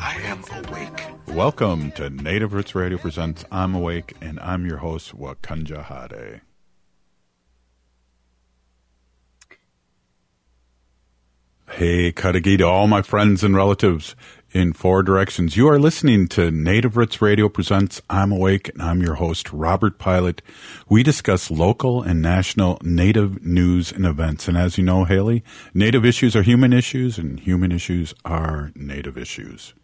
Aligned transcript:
I 0.00 0.14
am 0.22 0.44
awake. 0.64 1.36
Welcome 1.36 1.90
to 1.92 2.08
Native 2.08 2.52
Roots 2.52 2.74
Radio 2.74 2.98
Presents 2.98 3.44
I'm 3.50 3.74
Awake, 3.74 4.14
and 4.20 4.38
I'm 4.40 4.64
your 4.64 4.78
host, 4.78 5.16
Wakanja 5.18 5.84
Hade. 5.84 6.42
Hey, 11.70 12.12
Kadagi 12.12 12.58
to 12.58 12.64
all 12.64 12.86
my 12.86 13.02
friends 13.02 13.42
and 13.42 13.56
relatives 13.56 14.14
in 14.52 14.72
four 14.72 15.02
directions. 15.02 15.56
You 15.56 15.68
are 15.68 15.78
listening 15.78 16.28
to 16.28 16.50
Native 16.50 16.96
Roots 16.96 17.20
Radio 17.20 17.48
Presents 17.48 18.00
I'm 18.08 18.30
Awake, 18.30 18.68
and 18.68 18.80
I'm 18.80 19.02
your 19.02 19.14
host, 19.14 19.52
Robert 19.52 19.98
Pilot. 19.98 20.42
We 20.88 21.02
discuss 21.02 21.50
local 21.50 22.02
and 22.02 22.22
national 22.22 22.78
Native 22.82 23.44
news 23.44 23.90
and 23.90 24.06
events. 24.06 24.46
And 24.46 24.56
as 24.56 24.78
you 24.78 24.84
know, 24.84 25.04
Haley, 25.04 25.42
Native 25.74 26.04
issues 26.04 26.36
are 26.36 26.42
human 26.42 26.72
issues, 26.72 27.18
and 27.18 27.40
human 27.40 27.72
issues 27.72 28.14
are 28.24 28.70
Native 28.76 29.18
issues. 29.18 29.74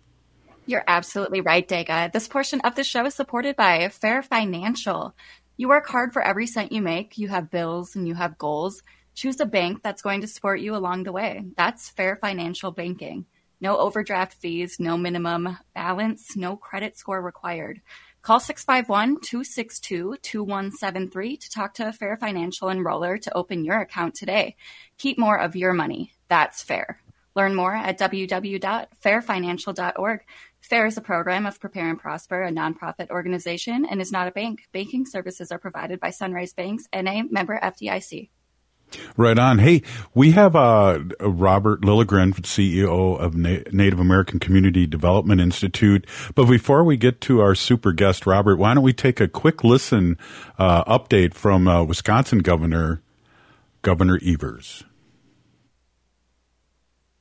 You're 0.67 0.85
absolutely 0.87 1.43
right, 1.43 1.69
Dega. 1.69 2.11
This 2.11 2.27
portion 2.27 2.63
of 2.63 2.75
the 2.75 2.85
show 2.85 3.05
is 3.05 3.15
supported 3.15 3.55
by 3.55 3.87
Fair 3.91 4.23
Financial. 4.23 5.15
You 5.59 5.69
work 5.69 5.87
hard 5.87 6.15
for 6.15 6.23
every 6.23 6.47
cent 6.47 6.73
you 6.73 6.81
make, 6.81 7.19
you 7.19 7.29
have 7.29 7.51
bills, 7.51 7.95
and 7.95 8.09
you 8.09 8.15
have 8.15 8.39
goals. 8.39 8.83
Choose 9.15 9.39
a 9.41 9.47
bank 9.47 9.83
that's 9.83 10.01
going 10.01 10.23
to 10.23 10.27
support 10.27 10.61
you 10.61 10.75
along 10.75 11.03
the 11.03 11.13
way. 11.13 11.45
That's 11.57 11.91
Fair 11.91 12.17
Financial 12.17 12.71
Banking. 12.71 13.27
No 13.61 13.77
overdraft 13.77 14.41
fees, 14.41 14.77
no 14.81 14.97
minimum 14.97 15.59
balance, 15.75 16.35
no 16.35 16.57
credit 16.57 16.97
score 16.97 17.21
required. 17.21 17.83
Call 18.23 18.41
651 18.41 19.21
262 19.21 20.17
2173 20.23 21.37
to 21.37 21.51
talk 21.51 21.75
to 21.75 21.89
a 21.89 21.93
fair 21.93 22.17
financial 22.17 22.69
enroller 22.69 23.21
to 23.21 23.37
open 23.37 23.67
your 23.67 23.81
account 23.81 24.15
today. 24.15 24.57
Keep 24.97 25.19
more 25.19 25.39
of 25.39 25.57
your 25.57 25.75
money. 25.75 26.15
That's 26.29 26.63
fair. 26.63 27.01
Learn 27.35 27.55
more 27.55 27.75
at 27.75 27.99
www.fairfinancial.org. 27.99 30.21
FAIR 30.65 30.87
is 30.87 30.97
a 30.97 31.03
program 31.03 31.45
of 31.45 31.61
Prepare 31.61 31.91
and 31.91 31.99
Prosper, 31.99 32.43
a 32.43 32.51
nonprofit 32.51 33.11
organization, 33.11 33.85
and 33.85 34.01
is 34.01 34.11
not 34.11 34.29
a 34.29 34.31
bank. 34.31 34.67
Banking 34.73 35.05
services 35.05 35.53
are 35.53 35.59
provided 35.59 36.01
by 36.01 36.09
Sunrise 36.09 36.55
Banks, 36.55 36.89
NA 36.91 37.25
member 37.31 37.61
FDIC. 37.63 38.31
Right 39.15 39.39
on. 39.39 39.59
Hey, 39.59 39.83
we 40.15 40.31
have 40.31 40.57
uh, 40.57 41.01
Robert 41.21 41.83
Lilligren, 41.83 42.33
CEO 42.41 43.19
of 43.21 43.37
Na- 43.37 43.59
Native 43.73 44.01
American 44.01 44.39
Community 44.39 44.87
Development 44.87 45.39
Institute. 45.39 46.07
But 46.35 46.47
before 46.47 46.83
we 46.83 46.97
get 46.97 47.21
to 47.23 47.41
our 47.41 47.55
super 47.55 47.93
guest, 47.93 48.27
Robert, 48.27 48.57
why 48.57 48.73
don't 48.73 48.83
we 48.83 48.95
take 48.95 49.21
a 49.21 49.29
quick 49.29 49.65
listen 49.65 50.17
uh, 50.59 50.83
update 50.85 51.35
from 51.35 51.69
uh, 51.69 51.85
Wisconsin 51.85 52.39
Governor 52.39 53.03
Governor 53.83 54.19
Evers. 54.25 54.83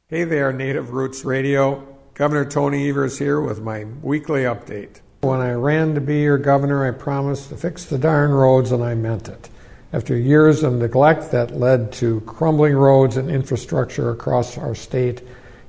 Hey 0.08 0.24
there, 0.24 0.54
Native 0.54 0.92
Roots 0.92 1.26
Radio. 1.26 1.93
Governor 2.16 2.46
Tony 2.46 2.90
Evers 2.90 3.18
here 3.18 3.42
with 3.42 3.64
my 3.64 3.86
weekly 4.04 4.44
update. 4.44 5.00
When 5.22 5.40
I 5.40 5.54
ran 5.54 5.96
to 5.96 6.02
be 6.02 6.20
your 6.20 6.38
governor, 6.38 6.88
I 6.88 6.92
promised 6.92 7.50
to 7.50 7.58
fix 7.58 7.86
the 7.86 7.98
darn 7.98 8.30
roads, 8.30 8.72
and 8.72 8.84
I 8.84 8.94
meant 8.94 9.30
it. 9.30 9.50
After 9.92 10.16
years 10.16 10.62
of 10.62 10.74
neglect 10.74 11.32
that 11.32 11.58
led 11.58 11.92
to 11.94 12.22
crumbling 12.22 12.76
roads 12.76 13.18
and 13.18 13.32
infrastructure 13.32 14.12
across 14.12 14.60
our 14.60 14.76
state, 14.76 15.22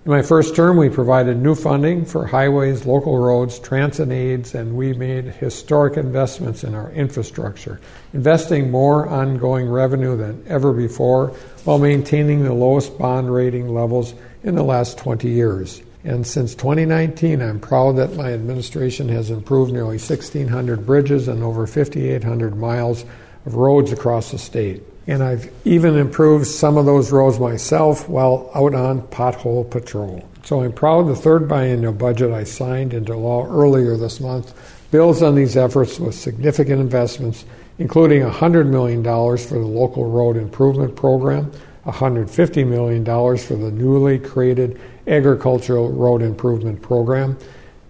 in 0.04 0.10
my 0.10 0.20
first 0.20 0.54
term, 0.54 0.76
we 0.76 0.90
provided 0.90 1.38
new 1.38 1.54
funding 1.54 2.04
for 2.04 2.26
highways, 2.26 2.84
local 2.84 3.16
roads, 3.16 3.58
transit 3.58 4.10
aids, 4.10 4.54
and 4.54 4.76
we 4.76 4.92
made 4.92 5.24
historic 5.24 5.96
investments 5.96 6.62
in 6.62 6.74
our 6.74 6.90
infrastructure, 6.90 7.80
investing 8.12 8.70
more 8.70 9.08
ongoing 9.08 9.66
revenue 9.66 10.14
than 10.14 10.44
ever 10.46 10.74
before 10.74 11.28
while 11.64 11.78
maintaining 11.78 12.44
the 12.44 12.52
lowest 12.52 12.98
bond 12.98 13.32
rating 13.32 13.74
levels 13.74 14.12
in 14.42 14.54
the 14.54 14.62
last 14.62 14.98
20 14.98 15.26
years. 15.26 15.80
And 16.04 16.26
since 16.26 16.54
2019, 16.54 17.40
I'm 17.40 17.58
proud 17.58 17.96
that 17.96 18.14
my 18.14 18.32
administration 18.32 19.08
has 19.08 19.30
improved 19.30 19.72
nearly 19.72 19.96
1,600 19.96 20.84
bridges 20.84 21.28
and 21.28 21.42
over 21.42 21.66
5,800 21.66 22.56
miles 22.56 23.04
of 23.46 23.54
roads 23.54 23.90
across 23.90 24.30
the 24.30 24.38
state. 24.38 24.82
And 25.06 25.22
I've 25.22 25.50
even 25.66 25.96
improved 25.96 26.46
some 26.46 26.76
of 26.76 26.86
those 26.86 27.10
roads 27.10 27.38
myself 27.38 28.08
while 28.08 28.50
out 28.54 28.74
on 28.74 29.02
pothole 29.08 29.68
patrol. 29.70 30.28
So 30.44 30.62
I'm 30.62 30.72
proud 30.72 31.08
the 31.08 31.16
third 31.16 31.48
biennial 31.48 31.92
budget 31.92 32.30
I 32.32 32.44
signed 32.44 32.92
into 32.92 33.16
law 33.16 33.46
earlier 33.46 33.96
this 33.96 34.20
month 34.20 34.54
builds 34.90 35.22
on 35.22 35.34
these 35.34 35.56
efforts 35.56 35.98
with 35.98 36.14
significant 36.14 36.80
investments, 36.80 37.44
including 37.78 38.22
$100 38.22 38.68
million 38.68 39.02
for 39.02 39.54
the 39.54 39.66
local 39.66 40.08
road 40.08 40.36
improvement 40.36 40.94
program, 40.94 41.50
$150 41.86 42.66
million 42.66 43.04
for 43.04 43.54
the 43.56 43.70
newly 43.70 44.18
created 44.18 44.80
agricultural 45.06 45.90
road 45.92 46.22
improvement 46.22 46.80
program, 46.82 47.36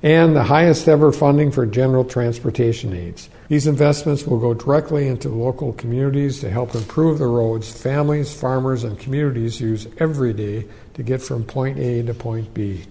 and 0.03 0.37
the 0.37 0.45
highest 0.45 0.87
ever 0.87 1.11
funding 1.13 1.51
for 1.51 1.65
general 1.65 2.05
transportation 2.05 2.93
aids. 2.93 3.31
These 3.49 3.67
investments 3.67 4.27
will 4.27 4.39
go 4.39 4.53
directly 4.53 5.09
into 5.09 5.29
local 5.29 5.73
communities 5.75 6.41
to 6.41 6.51
help 6.51 6.75
improve 6.75 7.19
the 7.19 7.27
roads 7.27 7.71
families, 7.71 8.35
farmers, 8.35 8.85
and 8.85 8.99
communities 8.99 9.61
use 9.61 9.87
every 9.99 10.33
day 10.33 10.67
to 10.95 11.03
get 11.03 11.23
from 11.23 11.45
point 11.45 11.79
A 11.79 12.03
to 12.03 12.15
point 12.15 12.53
B. 12.53 12.85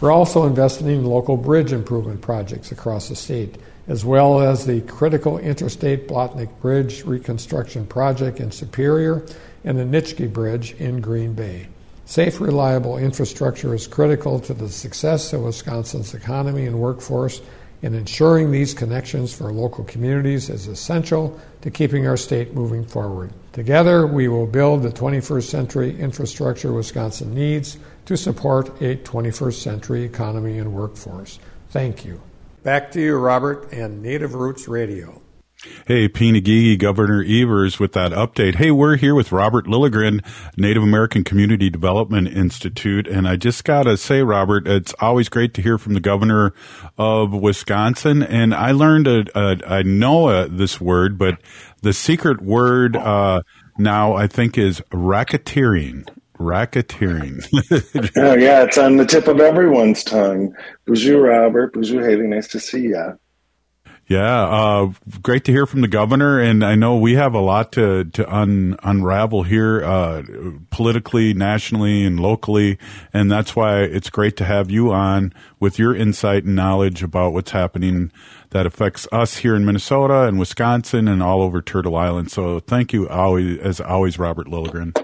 We're 0.00 0.10
also 0.10 0.44
investing 0.44 0.88
in 0.88 1.04
local 1.04 1.36
bridge 1.36 1.72
improvement 1.72 2.20
projects 2.20 2.72
across 2.72 3.08
the 3.08 3.16
state, 3.16 3.56
as 3.86 4.04
well 4.04 4.40
as 4.40 4.64
the 4.64 4.80
critical 4.82 5.38
interstate 5.38 6.08
Blatnik 6.08 6.50
Bridge 6.60 7.04
reconstruction 7.04 7.86
project 7.86 8.40
in 8.40 8.50
Superior 8.50 9.24
and 9.64 9.78
the 9.78 9.84
Nitschke 9.84 10.32
Bridge 10.32 10.72
in 10.74 11.00
Green 11.00 11.34
Bay. 11.34 11.68
Safe, 12.06 12.40
reliable 12.40 12.98
infrastructure 12.98 13.74
is 13.74 13.86
critical 13.86 14.38
to 14.40 14.54
the 14.54 14.68
success 14.68 15.32
of 15.32 15.42
Wisconsin's 15.42 16.14
economy 16.14 16.66
and 16.66 16.78
workforce 16.78 17.40
and 17.84 17.94
ensuring 17.94 18.50
these 18.50 18.72
connections 18.72 19.34
for 19.34 19.52
local 19.52 19.84
communities 19.84 20.48
is 20.48 20.68
essential 20.68 21.38
to 21.60 21.70
keeping 21.70 22.06
our 22.06 22.16
state 22.16 22.54
moving 22.54 22.82
forward. 22.82 23.30
Together, 23.52 24.06
we 24.06 24.26
will 24.26 24.46
build 24.46 24.82
the 24.82 24.88
21st 24.88 25.42
century 25.42 26.00
infrastructure 26.00 26.72
Wisconsin 26.72 27.34
needs 27.34 27.76
to 28.06 28.16
support 28.16 28.68
a 28.80 28.96
21st 28.96 29.60
century 29.60 30.02
economy 30.02 30.58
and 30.58 30.72
workforce. 30.72 31.38
Thank 31.68 32.06
you. 32.06 32.22
Back 32.64 32.92
to 32.92 33.00
you, 33.00 33.18
Robert, 33.18 33.70
and 33.72 34.00
Native 34.00 34.32
Roots 34.32 34.66
Radio. 34.68 35.20
Hey, 35.86 36.08
Pinagigi, 36.08 36.78
Governor 36.78 37.22
Evers 37.22 37.78
with 37.78 37.92
that 37.92 38.12
update. 38.12 38.54
Hey, 38.54 38.70
we're 38.70 38.96
here 38.96 39.14
with 39.14 39.32
Robert 39.32 39.66
Lilligren, 39.66 40.24
Native 40.56 40.82
American 40.82 41.24
Community 41.24 41.68
Development 41.68 42.26
Institute. 42.26 43.06
And 43.06 43.28
I 43.28 43.36
just 43.36 43.64
got 43.64 43.82
to 43.82 43.98
say, 43.98 44.22
Robert, 44.22 44.66
it's 44.66 44.94
always 44.98 45.28
great 45.28 45.52
to 45.54 45.62
hear 45.62 45.76
from 45.76 45.92
the 45.92 46.00
governor 46.00 46.54
of 46.96 47.34
Wisconsin. 47.34 48.22
And 48.22 48.54
I 48.54 48.72
learned, 48.72 49.08
a, 49.08 49.24
a, 49.38 49.58
I 49.66 49.82
know 49.82 50.30
a, 50.30 50.48
this 50.48 50.80
word, 50.80 51.18
but 51.18 51.42
the 51.82 51.92
secret 51.92 52.40
word 52.40 52.96
uh, 52.96 53.42
now 53.76 54.14
I 54.14 54.26
think 54.26 54.56
is 54.56 54.80
racketeering. 54.90 56.08
Racketeering. 56.38 57.44
oh, 58.16 58.34
yeah, 58.34 58.64
it's 58.64 58.78
on 58.78 58.96
the 58.96 59.06
tip 59.06 59.28
of 59.28 59.40
everyone's 59.40 60.02
tongue. 60.02 60.54
Boozhoo, 60.86 61.22
Robert. 61.22 61.74
Boozhoo, 61.74 62.02
Haley. 62.02 62.26
Nice 62.26 62.48
to 62.48 62.60
see 62.60 62.82
you. 62.82 63.18
Yeah, 64.06 64.42
uh, 64.42 64.92
great 65.22 65.44
to 65.44 65.52
hear 65.52 65.64
from 65.64 65.80
the 65.80 65.88
governor, 65.88 66.38
and 66.38 66.62
I 66.62 66.74
know 66.74 66.98
we 66.98 67.14
have 67.14 67.32
a 67.32 67.40
lot 67.40 67.72
to 67.72 68.04
to 68.04 68.34
un, 68.34 68.76
unravel 68.82 69.44
here, 69.44 69.82
uh, 69.82 70.22
politically, 70.68 71.32
nationally, 71.32 72.04
and 72.04 72.20
locally, 72.20 72.78
and 73.14 73.32
that's 73.32 73.56
why 73.56 73.80
it's 73.80 74.10
great 74.10 74.36
to 74.36 74.44
have 74.44 74.70
you 74.70 74.92
on 74.92 75.32
with 75.58 75.78
your 75.78 75.96
insight 75.96 76.44
and 76.44 76.54
knowledge 76.54 77.02
about 77.02 77.32
what's 77.32 77.52
happening 77.52 78.12
that 78.50 78.66
affects 78.66 79.08
us 79.10 79.38
here 79.38 79.54
in 79.54 79.64
Minnesota 79.64 80.24
and 80.24 80.38
Wisconsin 80.38 81.08
and 81.08 81.22
all 81.22 81.40
over 81.40 81.62
Turtle 81.62 81.96
Island. 81.96 82.30
So, 82.30 82.60
thank 82.60 82.92
you, 82.92 83.08
always 83.08 83.58
as 83.60 83.80
always, 83.80 84.18
Robert 84.18 84.48
Lilligren. 84.48 84.94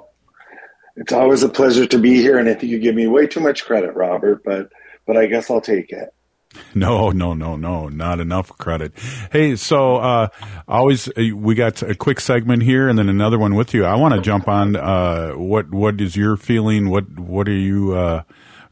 It's 1.01 1.15
always 1.15 1.43
a 1.43 1.49
pleasure 1.49 1.87
to 1.87 1.99
be 1.99 2.17
here, 2.17 2.39
and 2.39 2.47
I 2.47 2.53
think 2.53 2.71
you 2.71 2.79
give 2.79 2.95
me 2.95 3.07
way 3.07 3.27
too 3.27 3.41
much 3.41 3.65
credit, 3.65 3.97
Robert, 3.97 4.45
but 4.45 4.69
but 5.07 5.17
I 5.17 5.27
guess 5.27 5.51
I'll 5.51 5.61
take 5.61 5.91
it. 5.91 6.15
No, 6.75 7.11
no, 7.11 7.33
no, 7.33 7.55
no, 7.55 7.89
not 7.89 8.19
enough 8.19 8.49
credit. 8.59 8.93
Hey, 9.31 9.55
so 9.55 9.97
uh, 9.97 10.29
always 10.67 11.07
uh, 11.09 11.35
we 11.35 11.55
got 11.55 11.81
a 11.83 11.95
quick 11.95 12.19
segment 12.19 12.65
here, 12.65 12.89
and 12.89 12.99
then 12.99 13.09
another 13.09 13.39
one 13.39 13.55
with 13.55 13.73
you. 13.73 13.85
I 13.85 13.95
want 13.95 14.15
to 14.15 14.21
jump 14.21 14.49
on. 14.49 14.75
Uh, 14.77 15.33
what 15.33 15.71
what 15.71 16.01
is 16.01 16.17
your 16.17 16.37
feeling? 16.37 16.91
What 16.91 17.19
what 17.19 17.49
are 17.49 17.53
you 17.53 17.93
uh, 17.95 18.23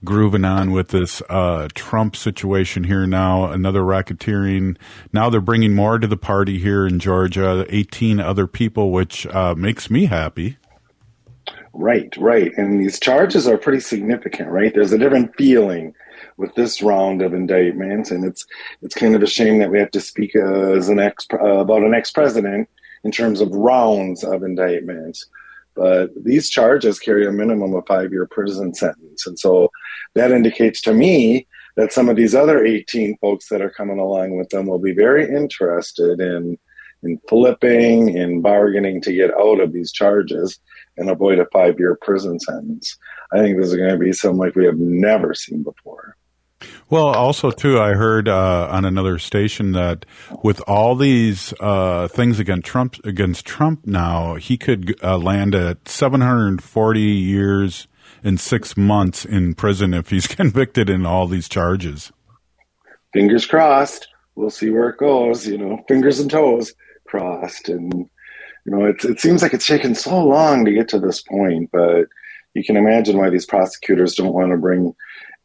grooving 0.05 0.45
on 0.45 0.73
with 0.73 0.89
this 0.89 1.23
uh, 1.29 1.69
Trump 1.75 2.17
situation 2.17 2.85
here 2.85 3.07
now, 3.07 3.47
another 3.47 3.83
racketeering. 3.83 4.77
Now 5.13 5.31
they're 5.31 5.41
bringing 5.41 5.75
more 5.75 5.99
to 5.99 6.07
the 6.07 6.17
party 6.17 6.59
here 6.59 6.87
in 6.87 6.99
Georgia, 6.99 7.65
18 7.69 8.21
other 8.21 8.47
people, 8.47 8.91
which 8.91 9.27
uh, 9.29 9.55
makes 9.57 9.89
me 9.89 10.07
happy. 10.07 10.59
Right, 11.75 12.15
right. 12.17 12.53
And 12.57 12.81
these 12.81 12.99
charges 12.99 13.47
are 13.47 13.59
pretty 13.59 13.81
significant, 13.81 14.51
right? 14.51 14.73
There's 14.75 14.93
a 14.93 14.99
different 14.99 15.35
feeling 15.37 15.95
with 16.37 16.55
this 16.55 16.83
round 16.83 17.23
of 17.23 17.35
indictments, 17.35 18.11
and 18.11 18.25
it's 18.25 18.45
it's 18.83 18.95
kind 18.95 19.15
of 19.15 19.23
a 19.23 19.27
shame 19.27 19.59
that 19.59 19.71
we 19.71 19.79
have 19.79 19.91
to 19.93 20.01
speak 20.01 20.35
as 20.35 20.89
an 20.89 20.99
ex 20.99 21.27
uh, 21.33 21.59
about 21.59 21.83
an 21.83 21.95
ex 21.95 22.11
president 22.11 22.69
in 23.05 23.11
terms 23.11 23.41
of 23.41 23.51
rounds 23.51 24.25
of 24.25 24.43
indictments. 24.43 25.27
But 25.75 26.11
these 26.25 26.51
charges 26.51 26.99
carry 26.99 27.27
a 27.27 27.33
minimum 27.33 27.75
of 27.75 27.87
five 27.87 28.13
year 28.13 28.27
prison 28.27 28.75
sentence, 28.75 29.27
and 29.27 29.39
so 29.39 29.71
that 30.15 30.33
indicates 30.33 30.81
to 30.83 30.95
me 30.95 31.47
that 31.77 31.93
some 31.93 32.09
of 32.09 32.17
these 32.17 32.35
other 32.35 32.65
18 32.65 33.19
folks 33.19 33.49
that 33.49 33.63
are 33.63 33.71
coming 33.71 34.01
along 34.01 34.37
with 34.37 34.49
them 34.49 34.67
will 34.67 34.81
be 34.81 34.95
very 34.95 35.25
interested 35.25 36.21
in 36.21 36.59
in 37.05 37.21
flipping 37.29 38.17
in 38.17 38.41
bargaining 38.43 39.01
to 39.01 39.13
get 39.13 39.33
out 39.35 39.61
of 39.61 39.73
these 39.73 39.93
charges 39.93 40.59
and 40.99 41.11
avoid 41.11 41.39
a 41.39 41.47
five 41.47 41.79
year 41.79 41.99
prison 42.01 42.39
sentence. 42.41 42.97
I 43.33 43.39
think 43.39 43.59
this 43.59 43.69
is 43.69 43.77
going 43.77 43.91
to 43.91 43.99
be 43.99 44.13
something 44.13 44.39
like 44.39 44.55
we 44.55 44.65
have 44.65 44.79
never 44.79 45.35
seen 45.35 45.63
before. 45.63 46.17
Well, 46.91 47.07
also 47.07 47.51
too, 47.51 47.79
I 47.79 47.93
heard 47.93 48.29
uh, 48.29 48.69
on 48.71 48.85
another 48.85 49.19
station 49.19 49.73
that 49.73 50.07
with 50.43 50.61
all 50.67 50.97
these 50.97 51.53
uh, 51.61 52.09
things 52.09 52.41
against 52.41 52.67
Trump, 52.67 52.97
against 53.05 53.47
Trump 53.47 53.87
now, 53.87 54.35
he 54.35 54.57
could 54.57 54.97
uh, 55.03 55.19
land 55.19 55.55
at 55.55 55.89
740 55.89 57.01
years 57.01 57.87
and 58.25 58.41
six 58.41 58.77
months 58.77 59.25
in 59.25 59.55
prison 59.55 59.95
if 59.95 60.11
he's 60.11 60.27
convicted 60.37 60.91
in 60.91 61.07
all 61.07 61.27
these 61.27 61.49
charges. 61.49 62.11
Fingers 63.13 63.47
crossed. 63.47 64.09
We'll 64.35 64.51
see 64.51 64.71
where 64.71 64.89
it 64.89 64.99
goes. 64.99 65.47
You 65.47 65.59
know, 65.59 65.85
fingers 65.89 66.21
and 66.21 66.31
toes 66.31 66.75
crossed, 67.07 67.69
and 67.69 68.09
you 68.69 68.77
know, 68.77 68.85
it 68.85 69.03
it 69.03 69.19
seems 69.19 69.41
like 69.41 69.55
it's 69.55 69.67
taken 69.67 69.95
so 69.95 70.23
long 70.23 70.67
to 70.67 70.73
get 70.73 70.89
to 70.89 70.99
this 70.99 71.23
point, 71.23 71.71
but 71.73 72.05
you 72.53 72.63
can 72.63 72.77
imagine 72.77 73.17
why 73.17 73.31
these 73.31 73.47
prosecutors 73.47 74.15
don't 74.15 74.35
want 74.35 74.51
to 74.51 74.59
bring 74.59 74.95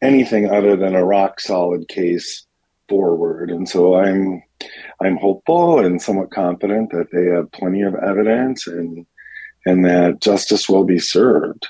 anything 0.02 0.52
other 0.52 0.76
than 0.76 0.94
a 0.94 1.06
rock 1.06 1.40
solid 1.40 1.88
case 1.88 2.46
forward. 2.90 3.50
And 3.50 3.70
so 3.70 3.96
I'm 3.96 4.44
I'm 5.02 5.16
hopeful 5.16 5.80
and 5.80 6.02
somewhat 6.02 6.32
confident 6.32 6.92
that 6.92 7.12
they 7.14 7.28
have 7.34 7.50
plenty 7.54 7.84
of 7.84 7.96
evidence 7.96 8.68
and 8.68 9.06
and 9.66 9.86
that 9.86 10.20
justice 10.20 10.68
will 10.68 10.84
be 10.84 11.00
served. 11.00 11.66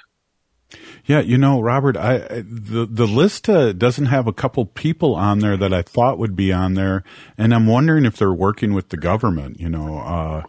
Yeah, 1.06 1.20
you 1.20 1.38
know, 1.38 1.62
Robert, 1.62 1.96
I 1.96 2.42
the 2.42 2.88
the 2.90 3.06
list 3.06 3.48
uh, 3.48 3.74
doesn't 3.74 4.08
have 4.08 4.26
a 4.26 4.34
couple 4.34 4.66
people 4.66 5.14
on 5.14 5.38
there 5.38 5.58
that 5.58 5.72
I 5.72 5.84
thought 5.84 6.18
would 6.18 6.36
be 6.36 6.52
on 6.52 6.74
there, 6.74 7.04
and 7.38 7.54
I'm 7.54 7.68
wondering 7.68 8.06
if 8.06 8.18
they're 8.18 8.34
working 8.34 8.74
with 8.74 8.90
the 8.90 8.98
government. 8.98 9.60
You 9.60 9.70
know, 9.70 10.00
uh. 10.00 10.44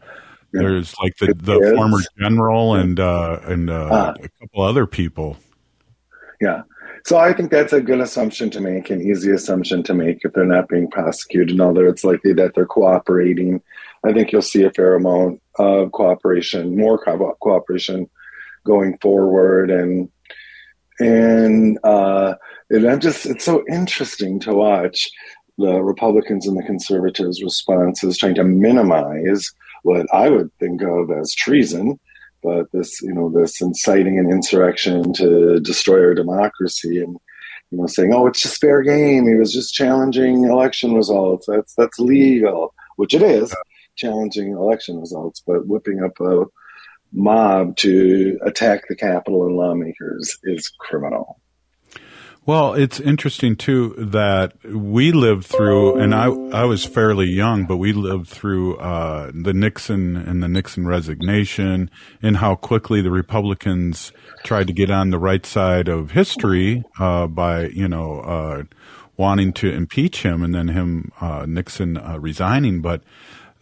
There's 0.55 0.95
like 1.03 1.17
the, 1.17 1.35
the 1.35 1.75
former 1.77 1.99
general 2.19 2.75
and 2.75 2.99
uh, 2.99 3.41
and 3.45 3.71
uh, 3.71 3.89
ah. 3.91 4.15
a 4.23 4.29
couple 4.41 4.63
other 4.63 4.87
people. 4.87 5.37
Yeah, 6.41 6.63
so 7.07 7.19
I 7.19 7.35
think 7.35 7.51
that's 7.51 7.73
a 7.75 7.83
good 7.83 8.01
assumption 8.01 8.49
to 8.51 8.61
make, 8.61 8.89
an 8.89 9.03
easy 9.03 9.31
assumption 9.31 9.83
to 9.85 9.95
make 9.95 10.25
if 10.25 10.33
they're 10.33 10.47
not 10.47 10.69
being 10.69 10.91
prosecuted, 10.91 11.51
and 11.51 11.61
although 11.61 11.87
it's 11.89 12.05
likely 12.05 12.33
that 12.35 12.55
they're 12.55 12.67
cooperating. 12.67 13.61
I 14.07 14.13
think 14.13 14.33
you'll 14.33 14.43
see 14.43 14.63
a 14.63 14.71
fair 14.71 14.95
amount 14.95 15.43
of 15.59 15.93
cooperation, 15.93 16.77
more 16.77 16.99
co- 16.99 17.37
cooperation 17.41 18.09
going 18.65 18.97
forward, 18.99 19.71
and 19.71 20.09
and 20.99 21.79
uh, 21.85 22.35
and 22.71 22.87
I'm 22.87 23.01
just 23.01 23.27
it's 23.27 23.45
so 23.45 23.65
interesting 23.71 24.41
to 24.41 24.55
watch 24.55 25.09
the 25.59 25.83
Republicans 25.83 26.47
and 26.47 26.57
the 26.57 26.63
conservatives' 26.63 27.43
responses 27.43 28.17
trying 28.17 28.35
to 28.37 28.45
minimize 28.45 29.53
what 29.85 30.07
I 30.13 30.29
would 30.29 30.51
think 30.59 30.83
of 30.83 31.11
as 31.11 31.35
treason 31.35 31.99
but 32.45 32.71
this 32.73 33.01
you 33.03 33.13
know 33.13 33.31
this 33.31 33.61
inciting 33.61 34.19
an 34.19 34.31
insurrection 34.31 35.13
to 35.15 35.59
destroy 35.61 36.05
our 36.05 36.15
democracy 36.15 37.03
and 37.03 37.17
you 37.71 37.79
know 37.79 37.87
saying 37.87 38.13
oh 38.13 38.27
it's 38.27 38.43
just 38.43 38.61
fair 38.61 38.83
game. 38.83 39.27
He 39.27 39.35
was 39.35 39.53
just 39.53 39.75
challenging 39.75 40.45
election 40.45 40.95
results. 40.95 41.47
That's 41.49 41.75
that's 41.75 41.99
legal 41.99 42.75
which 42.97 43.15
it 43.15 43.23
is 43.23 43.53
challenging 43.97 44.53
election 44.53 45.01
results 45.01 45.43
but 45.47 45.67
whipping 45.67 46.05
up 46.05 46.21
a 46.21 46.45
mob 47.13 47.77
to 47.77 48.39
attack 48.45 48.83
the 48.89 48.97
capitol 48.97 49.47
and 49.47 49.57
lawmakers 49.57 50.37
is 50.43 50.69
criminal 50.81 51.41
well, 52.47 52.75
it's 52.75 53.01
interesting 53.01 53.57
too 53.57 53.95
that 53.97 54.53
we 54.65 55.13
lived 55.13 55.47
through, 55.47 55.99
and 55.99 56.15
I 56.15 56.27
I 56.27 56.65
was 56.65 56.85
fairly 56.85 57.27
young, 57.27 57.65
but 57.65 57.79
we 57.79 57.93
lived 57.93 58.29
through 58.29 58.77
uh, 58.77 59.31
the 59.35 59.55
Nixon 59.55 60.17
and 60.17 60.43
the 60.43 60.49
Nixon 60.49 60.87
resignation, 60.87 61.91
and 62.23 62.37
how 62.37 62.55
quickly 62.55 63.01
the 63.01 63.11
Republicans 63.11 64.13
tried 64.43 64.67
to 64.67 64.75
get 64.75 64.91
on 64.91 65.09
the 65.11 65.19
right 65.19 65.47
side 65.47 65.89
of 65.89 66.11
history 66.11 66.85
uh, 66.99 67.27
by 67.27 67.69
you 67.69 67.89
know 67.89 68.21
uh, 68.21 68.65
wanting 69.17 69.53
to 69.55 69.71
impeach 69.73 70.23
him, 70.23 70.43
and 70.43 70.55
then 70.55 70.69
him 70.69 71.13
uh, 71.23 71.47
Nixon 71.49 71.97
uh, 71.97 72.19
resigning, 72.19 72.83
but 72.83 73.03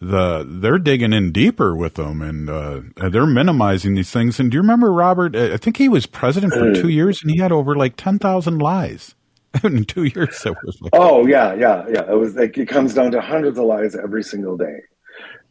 the 0.03 0.45
they're 0.47 0.79
digging 0.79 1.13
in 1.13 1.31
deeper 1.31 1.75
with 1.75 1.95
them 1.95 2.21
and 2.21 2.49
uh, 2.49 2.81
they're 3.09 3.25
minimizing 3.25 3.95
these 3.95 4.11
things. 4.11 4.39
And 4.39 4.51
do 4.51 4.55
you 4.55 4.61
remember 4.61 4.91
Robert? 4.91 5.35
I 5.35 5.57
think 5.57 5.77
he 5.77 5.89
was 5.89 6.05
president 6.05 6.53
for 6.53 6.73
two 6.73 6.89
years 6.89 7.21
and 7.21 7.31
he 7.31 7.39
had 7.39 7.51
over 7.51 7.75
like 7.75 7.95
ten 7.95 8.19
thousand 8.19 8.59
lies 8.59 9.15
in 9.63 9.85
two 9.85 10.03
years. 10.03 10.45
It 10.45 10.55
was 10.63 10.81
like, 10.81 10.91
oh 10.93 11.25
yeah, 11.25 11.53
yeah, 11.53 11.85
yeah. 11.89 12.11
It 12.11 12.17
was 12.17 12.35
like 12.35 12.57
it 12.57 12.67
comes 12.67 12.93
down 12.93 13.11
to 13.11 13.21
hundreds 13.21 13.57
of 13.57 13.65
lies 13.65 13.95
every 13.95 14.23
single 14.23 14.57
day. 14.57 14.79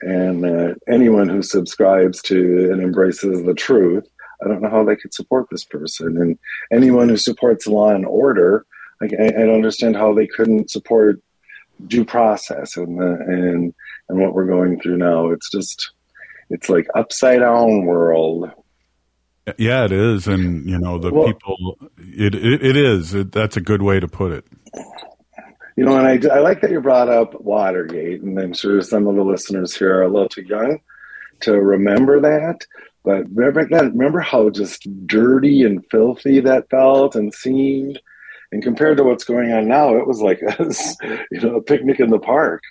And 0.03 0.45
uh, 0.45 0.75
anyone 0.89 1.29
who 1.29 1.43
subscribes 1.43 2.21
to 2.23 2.71
and 2.73 2.83
embraces 2.83 3.45
the 3.45 3.55
truth, 3.55 4.05
I 4.45 4.49
don't 4.49 4.61
know 4.61 4.69
how 4.71 4.85
they 4.85 4.97
could 4.97 5.15
support 5.15 5.47
this 5.51 5.65
person. 5.65 6.21
And 6.21 6.39
anyone 6.73 7.09
who 7.09 7.17
supports 7.17 7.69
law 7.69 7.91
and 7.91 8.05
order, 8.05 8.67
I, 9.01 9.05
I 9.05 9.31
don't 9.31 9.55
understand 9.55 9.97
how 9.97 10.13
they 10.13 10.27
couldn't 10.27 10.71
support 10.71 11.23
due 11.87 12.05
process 12.05 12.77
and 12.77 13.01
uh, 13.01 13.17
and 13.27 13.75
and 14.13 14.21
what 14.21 14.35
we're 14.35 14.47
going 14.47 14.79
through 14.81 14.99
now. 14.99 15.31
It's 15.31 15.51
just 15.51 15.91
it's 16.51 16.69
like 16.69 16.87
upside 16.95 17.41
down 17.41 17.87
world. 17.87 18.51
Yeah, 19.59 19.85
it 19.85 19.93
is, 19.93 20.29
and 20.29 20.69
you 20.69 20.79
know 20.79 20.99
the 20.99 21.13
well, 21.13 21.27
people. 21.27 21.79
It 21.99 22.35
it, 22.35 22.65
it 22.65 22.77
is. 22.77 23.15
It, 23.15 23.33
that's 23.33 23.57
a 23.57 23.61
good 23.61 23.83
way 23.83 23.99
to 23.99 24.07
put 24.07 24.33
it. 24.33 24.45
You 25.77 25.85
know, 25.85 25.97
and 25.97 26.07
I, 26.07 26.35
I 26.35 26.41
like 26.41 26.61
that 26.61 26.71
you 26.71 26.81
brought 26.81 27.09
up 27.09 27.41
Watergate, 27.41 28.23
and 28.23 28.39
I'm 28.39 28.53
sure 28.53 28.81
some 28.83 29.07
of 29.07 29.17
the 29.17 29.25
listeners 29.25 29.75
here 29.75 29.97
are 29.97 30.03
a 30.03 30.09
little 30.09 30.29
too 30.29 30.43
young 30.43 30.79
to 31.41 31.61
remember 31.61 32.21
that. 32.21 32.67
But 33.05 33.25
remember, 33.35 33.67
remember 33.89 34.21
how 34.21 34.51
just 34.51 34.87
dirty 35.07 35.65
and 35.65 35.85
filthy 35.91 36.39
that 36.41 36.71
felt 36.71 37.17
and 37.17 37.35
seemed, 37.35 37.99
and 38.53 38.63
compared 38.63 38.99
to 38.99 39.05
what's 39.05 39.25
going 39.25 39.51
on 39.51 39.67
now, 39.67 39.97
it 39.97 40.07
was 40.07 40.21
like 40.21 40.41
a, 40.59 40.73
you 41.33 41.41
know 41.41 41.57
a 41.57 41.63
picnic 41.63 41.99
in 41.99 42.11
the 42.11 42.21
park. 42.21 42.63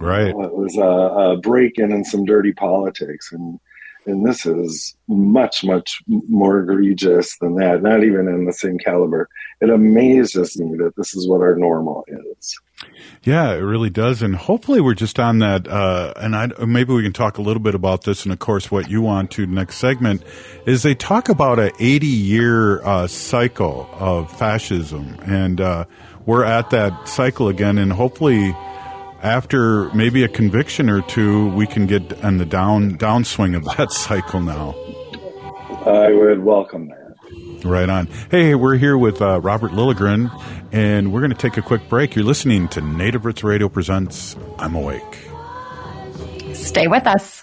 Right. 0.00 0.28
it 0.28 0.36
was 0.36 0.76
a, 0.76 0.80
a 0.80 1.36
break 1.38 1.78
in 1.78 1.92
and 1.92 2.06
some 2.06 2.24
dirty 2.24 2.52
politics, 2.52 3.32
and 3.32 3.58
and 4.06 4.26
this 4.26 4.46
is 4.46 4.96
much 5.06 5.62
much 5.64 6.02
more 6.06 6.60
egregious 6.60 7.36
than 7.38 7.56
that. 7.56 7.82
Not 7.82 8.02
even 8.02 8.28
in 8.28 8.46
the 8.46 8.52
same 8.52 8.78
caliber. 8.78 9.28
It 9.60 9.70
amazes 9.70 10.58
me 10.58 10.76
that 10.78 10.94
this 10.96 11.14
is 11.14 11.28
what 11.28 11.40
our 11.40 11.56
normal 11.56 12.04
is. 12.08 12.58
Yeah, 13.24 13.52
it 13.52 13.58
really 13.58 13.90
does, 13.90 14.22
and 14.22 14.36
hopefully 14.36 14.80
we're 14.80 14.94
just 14.94 15.18
on 15.18 15.40
that. 15.40 15.66
Uh, 15.66 16.14
and 16.16 16.36
I, 16.36 16.48
maybe 16.64 16.94
we 16.94 17.02
can 17.02 17.12
talk 17.12 17.38
a 17.38 17.42
little 17.42 17.62
bit 17.62 17.74
about 17.74 18.04
this, 18.04 18.24
and 18.24 18.32
of 18.32 18.38
course, 18.38 18.70
what 18.70 18.88
you 18.88 19.02
want 19.02 19.32
to 19.32 19.46
next 19.46 19.76
segment 19.76 20.22
is 20.64 20.82
they 20.82 20.94
talk 20.94 21.28
about 21.28 21.58
a 21.58 21.72
80 21.80 22.06
year 22.06 22.82
uh, 22.84 23.06
cycle 23.08 23.88
of 23.92 24.32
fascism, 24.38 25.18
and 25.24 25.60
uh, 25.60 25.84
we're 26.24 26.44
at 26.44 26.70
that 26.70 27.08
cycle 27.08 27.48
again, 27.48 27.78
and 27.78 27.92
hopefully 27.92 28.54
after 29.22 29.92
maybe 29.94 30.24
a 30.24 30.28
conviction 30.28 30.88
or 30.88 31.02
two, 31.02 31.48
we 31.50 31.66
can 31.66 31.86
get 31.86 32.24
on 32.24 32.38
the 32.38 32.44
down 32.44 32.96
downswing 32.98 33.56
of 33.56 33.64
that 33.76 33.92
cycle 34.06 34.40
now. 34.40 34.74
I 35.86 36.12
would 36.12 36.42
welcome 36.44 36.88
that. 36.88 37.64
Right 37.64 37.88
on. 37.88 38.06
Hey, 38.30 38.54
we're 38.54 38.76
here 38.76 38.96
with 38.96 39.20
uh, 39.20 39.40
Robert 39.40 39.72
Lilligren, 39.72 40.30
and 40.72 41.12
we're 41.12 41.20
going 41.20 41.32
to 41.32 41.36
take 41.36 41.56
a 41.56 41.62
quick 41.62 41.88
break. 41.88 42.14
You're 42.14 42.24
listening 42.24 42.68
to 42.68 42.80
Native 42.80 43.24
Roots 43.24 43.42
Radio 43.42 43.68
presents 43.68 44.36
I'm 44.58 44.76
Awake. 44.76 45.02
Stay 46.54 46.86
with 46.86 47.06
us. 47.06 47.42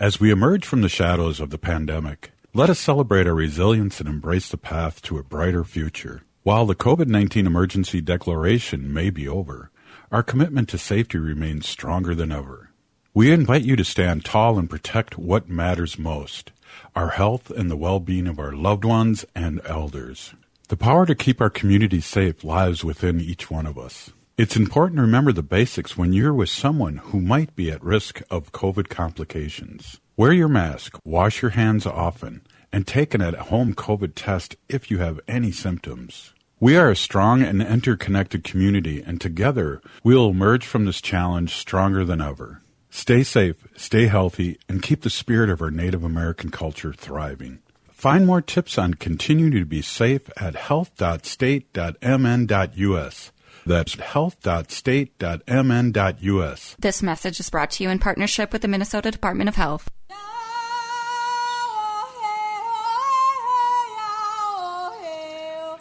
As 0.00 0.20
we 0.20 0.30
emerge 0.30 0.64
from 0.64 0.82
the 0.82 0.88
shadows 0.88 1.40
of 1.40 1.50
the 1.50 1.58
pandemic, 1.58 2.30
let 2.54 2.70
us 2.70 2.78
celebrate 2.78 3.26
our 3.26 3.34
resilience 3.34 3.98
and 3.98 4.08
embrace 4.08 4.48
the 4.48 4.56
path 4.56 5.02
to 5.02 5.18
a 5.18 5.24
brighter 5.24 5.64
future. 5.64 6.22
While 6.44 6.66
the 6.66 6.76
COVID 6.76 7.08
19 7.08 7.48
emergency 7.48 8.00
declaration 8.00 8.92
may 8.92 9.10
be 9.10 9.26
over, 9.26 9.72
our 10.12 10.22
commitment 10.22 10.68
to 10.68 10.78
safety 10.78 11.18
remains 11.18 11.66
stronger 11.66 12.14
than 12.14 12.30
ever. 12.30 12.70
We 13.12 13.32
invite 13.32 13.64
you 13.64 13.74
to 13.74 13.82
stand 13.82 14.24
tall 14.24 14.56
and 14.56 14.70
protect 14.70 15.18
what 15.18 15.48
matters 15.48 15.98
most 15.98 16.52
our 16.94 17.08
health 17.08 17.50
and 17.50 17.68
the 17.68 17.76
well 17.76 17.98
being 17.98 18.28
of 18.28 18.38
our 18.38 18.52
loved 18.52 18.84
ones 18.84 19.24
and 19.34 19.60
elders. 19.64 20.32
The 20.68 20.76
power 20.76 21.06
to 21.06 21.16
keep 21.16 21.40
our 21.40 21.50
community 21.50 22.00
safe 22.00 22.44
lies 22.44 22.84
within 22.84 23.20
each 23.20 23.50
one 23.50 23.66
of 23.66 23.76
us. 23.76 24.12
It's 24.38 24.54
important 24.54 24.98
to 24.98 25.02
remember 25.02 25.32
the 25.32 25.42
basics 25.42 25.96
when 25.96 26.12
you're 26.12 26.32
with 26.32 26.48
someone 26.48 26.98
who 26.98 27.20
might 27.20 27.56
be 27.56 27.72
at 27.72 27.82
risk 27.82 28.22
of 28.30 28.52
COVID 28.52 28.88
complications. 28.88 30.00
Wear 30.16 30.32
your 30.32 30.46
mask, 30.46 30.96
wash 31.04 31.42
your 31.42 31.50
hands 31.50 31.86
often, 31.86 32.42
and 32.72 32.86
take 32.86 33.14
an 33.14 33.20
at 33.20 33.34
home 33.34 33.74
COVID 33.74 34.12
test 34.14 34.54
if 34.68 34.92
you 34.92 34.98
have 34.98 35.18
any 35.26 35.50
symptoms. 35.50 36.34
We 36.60 36.76
are 36.76 36.88
a 36.88 36.94
strong 36.94 37.42
and 37.42 37.60
interconnected 37.60 38.44
community, 38.44 39.02
and 39.02 39.20
together 39.20 39.82
we'll 40.04 40.30
emerge 40.30 40.64
from 40.64 40.84
this 40.84 41.00
challenge 41.00 41.56
stronger 41.56 42.04
than 42.04 42.20
ever. 42.20 42.62
Stay 42.90 43.24
safe, 43.24 43.66
stay 43.74 44.06
healthy, 44.06 44.56
and 44.68 44.84
keep 44.84 45.02
the 45.02 45.10
spirit 45.10 45.50
of 45.50 45.60
our 45.60 45.72
Native 45.72 46.04
American 46.04 46.52
culture 46.52 46.92
thriving. 46.92 47.58
Find 47.90 48.24
more 48.24 48.40
tips 48.40 48.78
on 48.78 48.94
continuing 48.94 49.50
to 49.54 49.64
be 49.64 49.82
safe 49.82 50.30
at 50.36 50.54
health.state.mn.us. 50.54 53.32
That's 53.68 53.94
health.state.mn.us. 53.94 56.76
This 56.78 57.02
message 57.02 57.38
is 57.38 57.50
brought 57.50 57.70
to 57.72 57.84
you 57.84 57.90
in 57.90 57.98
partnership 57.98 58.50
with 58.50 58.62
the 58.62 58.68
Minnesota 58.68 59.10
Department 59.10 59.50
of 59.50 59.56
Health. 59.56 59.90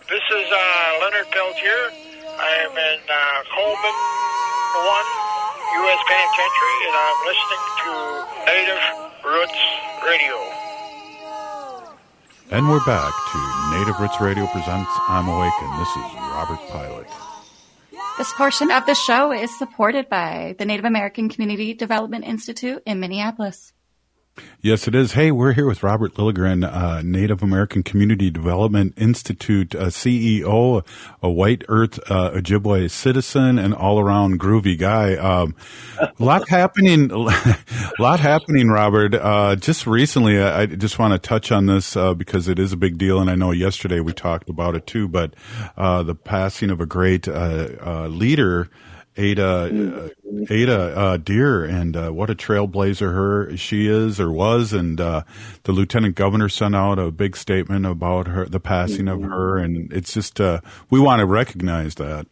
This 0.09 0.23
is 0.35 0.47
uh, 0.51 0.99
Leonard 0.99 1.31
Peltier. 1.31 1.91
I 2.35 2.67
am 2.67 2.75
in 2.75 2.99
uh, 3.07 3.39
Coleman 3.55 3.95
1 4.83 5.79
U.S. 5.79 6.01
Penitentiary, 6.11 6.77
and 6.91 6.95
I'm 6.99 7.19
listening 7.23 7.63
to 7.87 7.95
Native 8.51 8.83
Roots 9.23 9.63
Radio. 10.03 10.35
And 12.51 12.67
we're 12.67 12.83
back 12.83 13.15
to 13.31 13.39
Native 13.79 13.95
Roots 13.99 14.19
Radio 14.19 14.45
presents 14.47 14.91
I'm 15.07 15.29
Awake, 15.29 15.53
and 15.61 15.79
This 15.79 15.87
is 15.95 16.03
Robert 16.35 16.59
Pilot. 16.67 17.07
This 18.17 18.33
portion 18.33 18.71
of 18.71 18.87
the 18.87 18.95
show 18.95 19.31
is 19.31 19.55
supported 19.59 20.09
by 20.09 20.55
the 20.57 20.65
Native 20.65 20.85
American 20.85 21.29
Community 21.29 21.75
Development 21.75 22.25
Institute 22.25 22.81
in 22.83 22.99
Minneapolis. 22.99 23.73
Yes, 24.61 24.87
it 24.87 24.95
is. 24.95 25.13
Hey, 25.13 25.31
we're 25.31 25.53
here 25.53 25.65
with 25.65 25.83
Robert 25.83 26.15
Lilligren, 26.15 26.65
uh, 26.65 27.01
Native 27.01 27.41
American 27.41 27.83
Community 27.83 28.29
Development 28.29 28.93
Institute 28.97 29.73
uh, 29.75 29.85
CEO, 29.85 30.85
a 31.21 31.29
White 31.29 31.63
Earth 31.69 31.99
uh, 32.11 32.31
Ojibwe 32.31 32.89
citizen, 32.91 33.59
and 33.59 33.73
all 33.73 33.99
around 33.99 34.39
groovy 34.39 34.77
guy. 34.77 35.15
Um, 35.15 35.55
lot 36.19 36.49
happening, 36.49 37.07
lot 37.99 38.19
happening, 38.19 38.67
Robert. 38.67 39.13
Uh, 39.13 39.55
just 39.55 39.87
recently, 39.87 40.41
I, 40.41 40.61
I 40.61 40.65
just 40.65 40.99
want 40.99 41.13
to 41.13 41.19
touch 41.19 41.51
on 41.51 41.67
this 41.67 41.95
uh, 41.95 42.13
because 42.13 42.47
it 42.47 42.59
is 42.59 42.73
a 42.73 42.77
big 42.77 42.97
deal, 42.97 43.19
and 43.21 43.29
I 43.29 43.35
know 43.35 43.51
yesterday 43.51 43.99
we 43.99 44.11
talked 44.11 44.49
about 44.49 44.75
it 44.75 44.85
too. 44.85 45.07
But 45.07 45.35
the 45.77 46.15
passing 46.15 46.71
of 46.71 46.81
a 46.81 46.85
great 46.85 47.27
leader. 47.27 48.69
Ada 49.17 49.69
mm-hmm. 49.71 50.43
Ada 50.49 50.97
uh, 50.97 51.17
Deer, 51.17 51.65
and 51.65 51.97
uh, 51.97 52.11
what 52.11 52.29
a 52.29 52.35
trailblazer 52.35 53.13
her 53.13 53.57
she 53.57 53.87
is 53.87 54.19
or 54.19 54.31
was, 54.31 54.73
and 54.73 55.01
uh, 55.01 55.23
the 55.63 55.71
lieutenant 55.71 56.15
governor 56.15 56.49
sent 56.49 56.75
out 56.75 56.99
a 56.99 57.11
big 57.11 57.35
statement 57.35 57.85
about 57.85 58.27
her, 58.27 58.45
the 58.45 58.59
passing 58.59 59.05
mm-hmm. 59.05 59.23
of 59.23 59.29
her, 59.29 59.57
and 59.57 59.91
it's 59.91 60.13
just 60.13 60.39
uh, 60.39 60.61
we 60.89 60.99
want 60.99 61.19
to 61.19 61.25
recognize 61.25 61.95
that. 61.95 62.27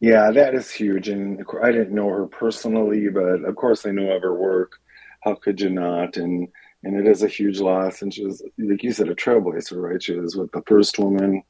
Yeah, 0.00 0.30
that 0.32 0.54
is 0.54 0.70
huge, 0.70 1.08
and 1.08 1.44
I 1.62 1.70
didn't 1.70 1.94
know 1.94 2.08
her 2.08 2.26
personally, 2.26 3.08
but 3.08 3.44
of 3.44 3.54
course 3.54 3.86
I 3.86 3.90
know 3.90 4.10
of 4.10 4.22
her 4.22 4.34
work. 4.34 4.80
How 5.20 5.34
could 5.34 5.60
you 5.60 5.70
not? 5.70 6.16
And 6.16 6.48
and 6.82 6.96
it 6.96 7.06
is 7.06 7.22
a 7.22 7.28
huge 7.28 7.60
loss, 7.60 8.02
and 8.02 8.12
she 8.12 8.24
was, 8.24 8.42
like 8.58 8.82
you 8.82 8.92
said, 8.92 9.08
a 9.08 9.14
trailblazer, 9.14 9.80
right? 9.80 10.02
She 10.02 10.14
was 10.14 10.34
with 10.34 10.50
the 10.52 10.62
first 10.66 10.98
woman 10.98 11.42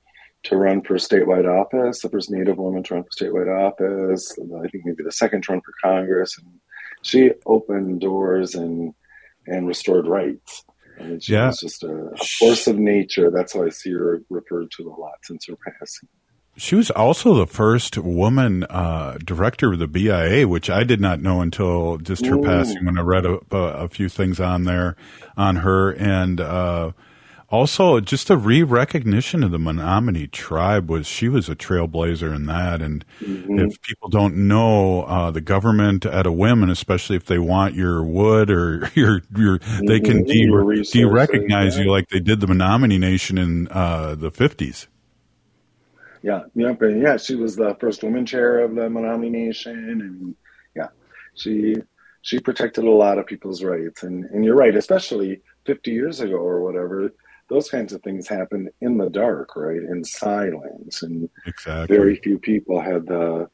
to 0.45 0.57
run 0.57 0.83
for 0.83 0.95
statewide 0.95 1.47
office, 1.47 2.03
the 2.03 2.09
first 2.09 2.31
Native 2.31 2.59
woman 2.59 2.83
to 2.85 2.95
run 2.95 3.05
for 3.05 3.11
statewide 3.11 3.69
office. 3.69 4.37
I 4.39 4.69
think 4.69 4.85
maybe 4.85 5.05
the 5.05 5.13
second 5.13 5.45
to 5.45 5.53
run 5.53 5.63
for 5.63 5.75
Congress, 5.83 6.37
and 6.39 6.61
she 7.03 7.31
opened 7.47 8.01
doors 8.01 8.55
and 8.55 8.95
and 9.47 9.67
restored 9.67 10.07
rights. 10.07 10.65
And 10.99 11.23
she 11.23 11.33
yeah. 11.33 11.47
was 11.47 11.61
just 11.61 11.83
a, 11.83 11.93
a, 11.93 12.17
force 12.39 12.67
of 12.67 12.79
nature. 12.79 13.31
That's 13.31 13.55
how 13.55 13.65
I 13.65 13.71
see 13.71 13.93
her 13.93 14.23
referred 14.29 14.71
to 14.77 14.89
a 14.89 14.95
lot 14.95 15.15
since 15.25 15.47
her 15.49 15.57
passing. 15.57 16.09
She 16.57 16.75
was 16.75 16.91
also 16.91 17.35
the 17.35 17.47
first 17.47 17.97
woman 17.97 18.65
uh, 18.65 19.17
director 19.25 19.73
of 19.73 19.79
the 19.79 19.89
BIA, 19.89 20.47
which 20.47 20.69
I 20.69 20.85
did 20.85 21.01
not 21.01 21.21
know 21.21 21.41
until 21.41 21.97
just 21.97 22.27
her 22.27 22.37
Ooh. 22.37 22.43
passing 22.43 22.85
when 22.85 22.99
I 22.99 23.03
read 23.03 23.25
a, 23.25 23.39
a, 23.57 23.89
few 23.89 24.11
things 24.11 24.39
on 24.39 24.65
there 24.65 24.95
on 25.35 25.57
her. 25.57 25.91
And 25.93 26.41
uh, 26.41 26.93
also, 27.53 28.01
just 28.01 28.31
a 28.31 28.37
re-recognition 28.37 29.45
of 29.45 29.51
the 29.51 29.59
Menominee 29.59 30.27
tribe 30.27 30.89
was 30.89 31.07
she 31.07 31.29
was 31.29 31.51
a 31.51 31.55
trailblazer 31.55 32.35
in 32.35 32.47
that. 32.47 32.81
And 32.81 33.05
mm-hmm. 33.21 33.59
if 33.59 33.81
people 33.83 34.09
don't 34.09 34.49
know 34.49 35.03
uh, 35.03 35.31
the 35.31 35.43
government 35.43 36.07
at 36.07 36.27
a 36.27 36.33
whim, 36.33 36.63
and 36.63 36.73
especially 36.73 37.15
if 37.17 37.27
they 37.27 37.39
want 37.39 37.75
your 37.75 38.03
wood 38.03 38.51
or 38.51 38.91
your 38.95 39.21
your, 39.37 39.59
mm-hmm. 39.59 39.85
they 39.85 40.01
can 40.01 40.25
de- 40.25 40.83
de-recognize 40.83 41.77
yeah. 41.77 41.85
you 41.85 41.91
like 41.91 42.09
they 42.09 42.21
did 42.21 42.41
the 42.41 42.47
Menominee 42.47 42.97
Nation 42.97 43.37
in 43.37 43.69
uh, 43.69 44.15
the 44.15 44.31
fifties. 44.31 44.89
Yeah, 46.23 46.45
yeah, 46.55 46.73
but 46.73 46.97
yeah, 46.97 47.19
she 47.19 47.35
was 47.35 47.57
the 47.57 47.77
first 47.79 48.03
woman 48.03 48.25
chair 48.25 48.61
of 48.61 48.75
the 48.75 48.89
Menominee 48.89 49.29
Nation, 49.47 50.01
and 50.01 50.35
yeah, 50.75 50.89
she 51.35 51.77
she 52.23 52.39
protected 52.39 52.85
a 52.85 52.91
lot 52.91 53.19
of 53.19 53.27
people's 53.27 53.63
rights. 53.63 54.05
And 54.05 54.25
and 54.25 54.43
you're 54.43 54.57
right, 54.57 54.75
especially 54.75 55.43
50 55.67 55.91
years 55.91 56.21
ago 56.21 56.37
or 56.37 56.63
whatever 56.63 57.13
those 57.53 57.69
kinds 57.69 57.93
of 57.93 58.03
things 58.03 58.27
happen 58.27 58.71
in 58.81 58.97
the 58.97 59.11
dark, 59.11 59.55
right? 59.57 59.83
In 59.83 60.05
silence. 60.05 61.03
And 61.03 61.29
exactly. 61.47 61.95
very 61.95 62.17
few 62.17 62.39
people 62.39 62.81
had 62.81 63.07
the 63.07 63.49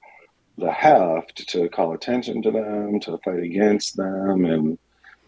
the 0.57 0.73
heft 0.73 1.49
to 1.49 1.69
call 1.69 1.95
attention 1.95 2.43
to 2.43 2.51
them, 2.51 2.99
to 3.01 3.19
fight 3.25 3.43
against 3.43 3.97
them, 3.97 4.45
and 4.45 4.79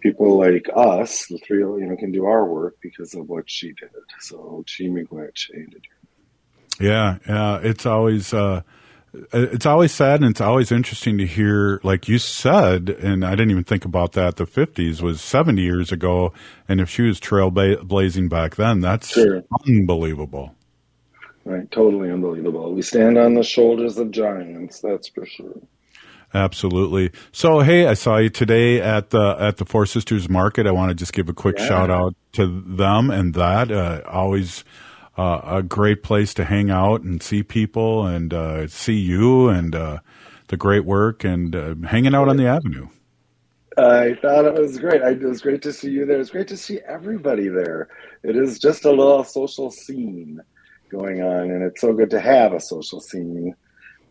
people 0.00 0.38
like 0.38 0.66
us, 0.74 1.26
the 1.26 1.38
three, 1.38 1.60
you 1.60 1.86
know, 1.86 1.96
can 1.96 2.10
do 2.10 2.24
our 2.24 2.44
work 2.46 2.76
because 2.82 3.14
of 3.14 3.28
what 3.28 3.48
she 3.48 3.68
did. 3.68 3.90
So, 4.18 4.64
Chimigwech 4.66 5.46
did. 5.52 5.84
Yeah, 6.80 7.18
yeah, 7.28 7.60
it's 7.62 7.86
always 7.86 8.34
uh, 8.34 8.62
it's 9.12 9.66
always 9.66 9.92
sad 9.92 10.20
and 10.20 10.30
it's 10.30 10.40
always 10.40 10.70
interesting 10.70 11.18
to 11.18 11.26
hear, 11.26 11.80
like 11.82 12.08
you 12.08 12.18
said, 12.18 12.90
and 12.90 13.24
I 13.24 13.30
didn't 13.30 13.50
even 13.50 13.64
think 13.64 13.84
about 13.84 14.12
that. 14.12 14.36
The 14.36 14.46
50s 14.46 15.02
was 15.02 15.20
70 15.20 15.60
years 15.60 15.90
ago. 15.90 16.32
And 16.68 16.80
if 16.80 16.88
she 16.88 17.02
was 17.02 17.20
trailblazing 17.20 18.28
back 18.28 18.56
then, 18.56 18.80
that's 18.80 19.08
sure. 19.08 19.42
unbelievable. 19.66 20.54
Right. 21.44 21.70
Totally 21.70 22.10
unbelievable. 22.10 22.74
We 22.74 22.82
stand 22.82 23.18
on 23.18 23.34
the 23.34 23.42
shoulders 23.42 23.98
of 23.98 24.10
giants. 24.10 24.80
That's 24.80 25.08
for 25.08 25.26
sure. 25.26 25.60
Absolutely. 26.32 27.10
So, 27.32 27.60
hey, 27.60 27.88
I 27.88 27.94
saw 27.94 28.18
you 28.18 28.28
today 28.28 28.80
at 28.80 29.10
the 29.10 29.36
at 29.40 29.56
the 29.56 29.64
Four 29.64 29.86
Sisters 29.86 30.28
Market. 30.28 30.68
I 30.68 30.70
want 30.70 30.90
to 30.90 30.94
just 30.94 31.12
give 31.12 31.28
a 31.28 31.32
quick 31.32 31.58
yeah. 31.58 31.66
shout 31.66 31.90
out 31.90 32.14
to 32.34 32.46
them 32.46 33.10
and 33.10 33.34
that. 33.34 33.72
Uh, 33.72 34.02
always 34.06 34.62
uh, 35.16 35.40
a 35.44 35.62
great 35.62 36.02
place 36.02 36.34
to 36.34 36.44
hang 36.44 36.70
out 36.70 37.02
and 37.02 37.22
see 37.22 37.42
people 37.42 38.06
and 38.06 38.32
uh, 38.32 38.66
see 38.68 38.98
you 38.98 39.48
and 39.48 39.74
uh, 39.74 39.98
the 40.48 40.56
great 40.56 40.84
work 40.84 41.24
and 41.24 41.54
uh, 41.54 41.74
hanging 41.86 42.14
out 42.14 42.28
on 42.28 42.36
the 42.36 42.46
avenue. 42.46 42.88
I 43.76 44.14
thought 44.20 44.44
it 44.44 44.54
was 44.54 44.78
great. 44.78 45.02
I, 45.02 45.10
it 45.10 45.22
was 45.22 45.40
great 45.40 45.62
to 45.62 45.72
see 45.72 45.90
you 45.90 46.04
there. 46.04 46.20
It's 46.20 46.30
great 46.30 46.48
to 46.48 46.56
see 46.56 46.80
everybody 46.86 47.48
there. 47.48 47.88
It 48.22 48.36
is 48.36 48.58
just 48.58 48.84
a 48.84 48.90
little 48.90 49.24
social 49.24 49.70
scene 49.70 50.40
going 50.90 51.22
on, 51.22 51.50
and 51.50 51.62
it's 51.62 51.80
so 51.80 51.92
good 51.92 52.10
to 52.10 52.20
have 52.20 52.52
a 52.52 52.60
social 52.60 53.00
scene, 53.00 53.54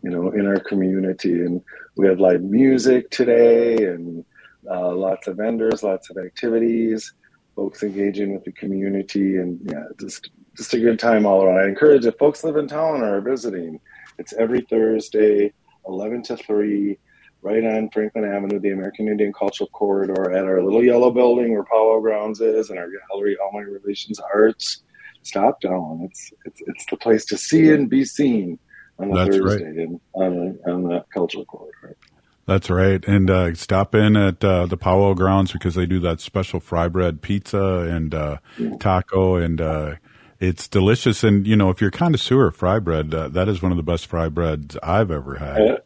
you 0.02 0.10
know, 0.10 0.30
in 0.30 0.46
our 0.46 0.58
community. 0.60 1.32
And 1.32 1.62
we 1.96 2.08
had 2.08 2.20
live 2.20 2.42
music 2.42 3.10
today, 3.10 3.84
and 3.84 4.24
uh, 4.68 4.94
lots 4.94 5.28
of 5.28 5.36
vendors, 5.36 5.82
lots 5.82 6.10
of 6.10 6.16
activities, 6.16 7.12
folks 7.54 7.82
engaging 7.82 8.32
with 8.34 8.44
the 8.44 8.52
community, 8.52 9.36
and 9.36 9.60
yeah, 9.64 9.84
just 10.00 10.30
just 10.60 10.74
a 10.74 10.78
good 10.78 10.98
time 10.98 11.24
all 11.24 11.42
around. 11.42 11.58
I 11.58 11.68
encourage 11.68 12.04
if 12.04 12.18
folks 12.18 12.44
live 12.44 12.56
in 12.56 12.68
town 12.68 13.00
or 13.00 13.16
are 13.16 13.20
visiting, 13.22 13.80
it's 14.18 14.34
every 14.34 14.60
Thursday, 14.60 15.54
eleven 15.88 16.22
to 16.24 16.36
three 16.36 16.98
right 17.40 17.64
on 17.64 17.88
Franklin 17.88 18.26
Avenue, 18.26 18.60
the 18.60 18.72
American 18.72 19.08
Indian 19.08 19.32
Cultural 19.32 19.70
Corridor, 19.70 20.32
at 20.32 20.44
our 20.44 20.62
little 20.62 20.84
yellow 20.84 21.10
building 21.10 21.54
where 21.54 21.64
Powwow 21.64 22.00
Grounds 22.00 22.42
is, 22.42 22.68
and 22.68 22.78
our 22.78 22.88
gallery, 23.08 23.38
All 23.42 23.52
My 23.54 23.60
Relations 23.60 24.20
Arts. 24.20 24.82
Stop 25.22 25.62
down. 25.62 26.02
It's 26.02 26.30
it's 26.44 26.60
it's 26.66 26.84
the 26.90 26.98
place 26.98 27.24
to 27.26 27.38
see 27.38 27.70
and 27.70 27.88
be 27.88 28.04
seen 28.04 28.58
on 28.98 29.12
That's 29.12 29.34
Thursday 29.34 29.64
right. 29.64 29.76
and 29.76 30.00
on 30.12 30.34
the 30.34 30.70
on 30.70 30.82
the 30.82 31.06
cultural 31.10 31.46
corridor. 31.46 31.96
That's 32.44 32.68
right, 32.68 33.02
and 33.06 33.30
uh, 33.30 33.54
stop 33.54 33.94
in 33.94 34.14
at 34.14 34.44
uh, 34.44 34.66
the 34.66 34.76
Powwow 34.76 35.14
Grounds 35.14 35.52
because 35.52 35.74
they 35.74 35.86
do 35.86 36.00
that 36.00 36.20
special 36.20 36.60
fry 36.60 36.88
bread 36.88 37.22
pizza 37.22 37.88
and 37.90 38.14
uh, 38.14 38.38
taco, 38.78 39.36
and 39.36 39.58
uh, 39.58 39.94
it's 40.40 40.66
delicious. 40.66 41.22
And 41.22 41.46
you 41.46 41.54
know, 41.54 41.70
if 41.70 41.80
you're 41.80 41.88
a 41.88 41.92
connoisseur 41.92 42.48
of 42.48 42.56
fry 42.56 42.78
bread, 42.78 43.14
uh, 43.14 43.28
that 43.28 43.48
is 43.48 43.62
one 43.62 43.70
of 43.70 43.76
the 43.76 43.82
best 43.82 44.06
fry 44.06 44.28
breads 44.28 44.76
I've 44.82 45.10
ever 45.10 45.36
had. 45.36 45.82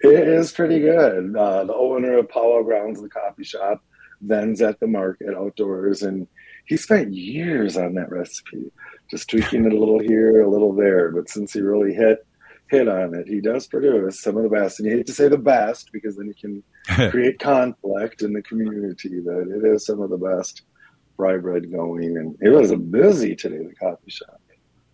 It 0.00 0.28
is 0.28 0.52
pretty 0.52 0.80
good. 0.80 1.36
Uh, 1.36 1.64
the 1.64 1.74
owner 1.74 2.18
of 2.18 2.28
Powwow 2.28 2.62
Grounds, 2.62 3.00
the 3.00 3.08
coffee 3.08 3.44
shop, 3.44 3.82
then's 4.20 4.60
at 4.60 4.80
the 4.80 4.86
market 4.86 5.34
outdoors, 5.34 6.02
and 6.02 6.26
he 6.66 6.76
spent 6.76 7.14
years 7.14 7.76
on 7.76 7.94
that 7.94 8.10
recipe, 8.10 8.70
just 9.10 9.30
tweaking 9.30 9.64
it 9.64 9.72
a 9.72 9.78
little 9.78 9.98
here, 9.98 10.42
a 10.42 10.48
little 10.48 10.74
there. 10.74 11.10
But 11.10 11.28
since 11.28 11.52
he 11.52 11.60
really 11.60 11.94
hit 11.94 12.26
hit 12.70 12.88
on 12.88 13.14
it, 13.14 13.28
he 13.28 13.40
does 13.40 13.66
produce 13.66 14.22
some 14.22 14.36
of 14.36 14.42
the 14.42 14.48
best. 14.48 14.80
And 14.80 14.88
you 14.88 14.96
hate 14.96 15.06
to 15.06 15.12
say 15.12 15.28
the 15.28 15.38
best 15.38 15.90
because 15.92 16.16
then 16.16 16.26
you 16.26 16.34
can 16.34 17.10
create 17.10 17.38
conflict 17.38 18.22
in 18.22 18.32
the 18.32 18.42
community. 18.42 19.20
But 19.20 19.48
it 19.48 19.64
is 19.64 19.86
some 19.86 20.00
of 20.00 20.10
the 20.10 20.18
best 20.18 20.62
fry 21.16 21.36
bread 21.38 21.70
going, 21.70 22.16
and 22.16 22.36
it 22.40 22.50
was 22.50 22.70
a 22.70 22.76
busy 22.76 23.34
today. 23.36 23.58
The 23.58 23.74
coffee 23.74 24.10
shop. 24.10 24.40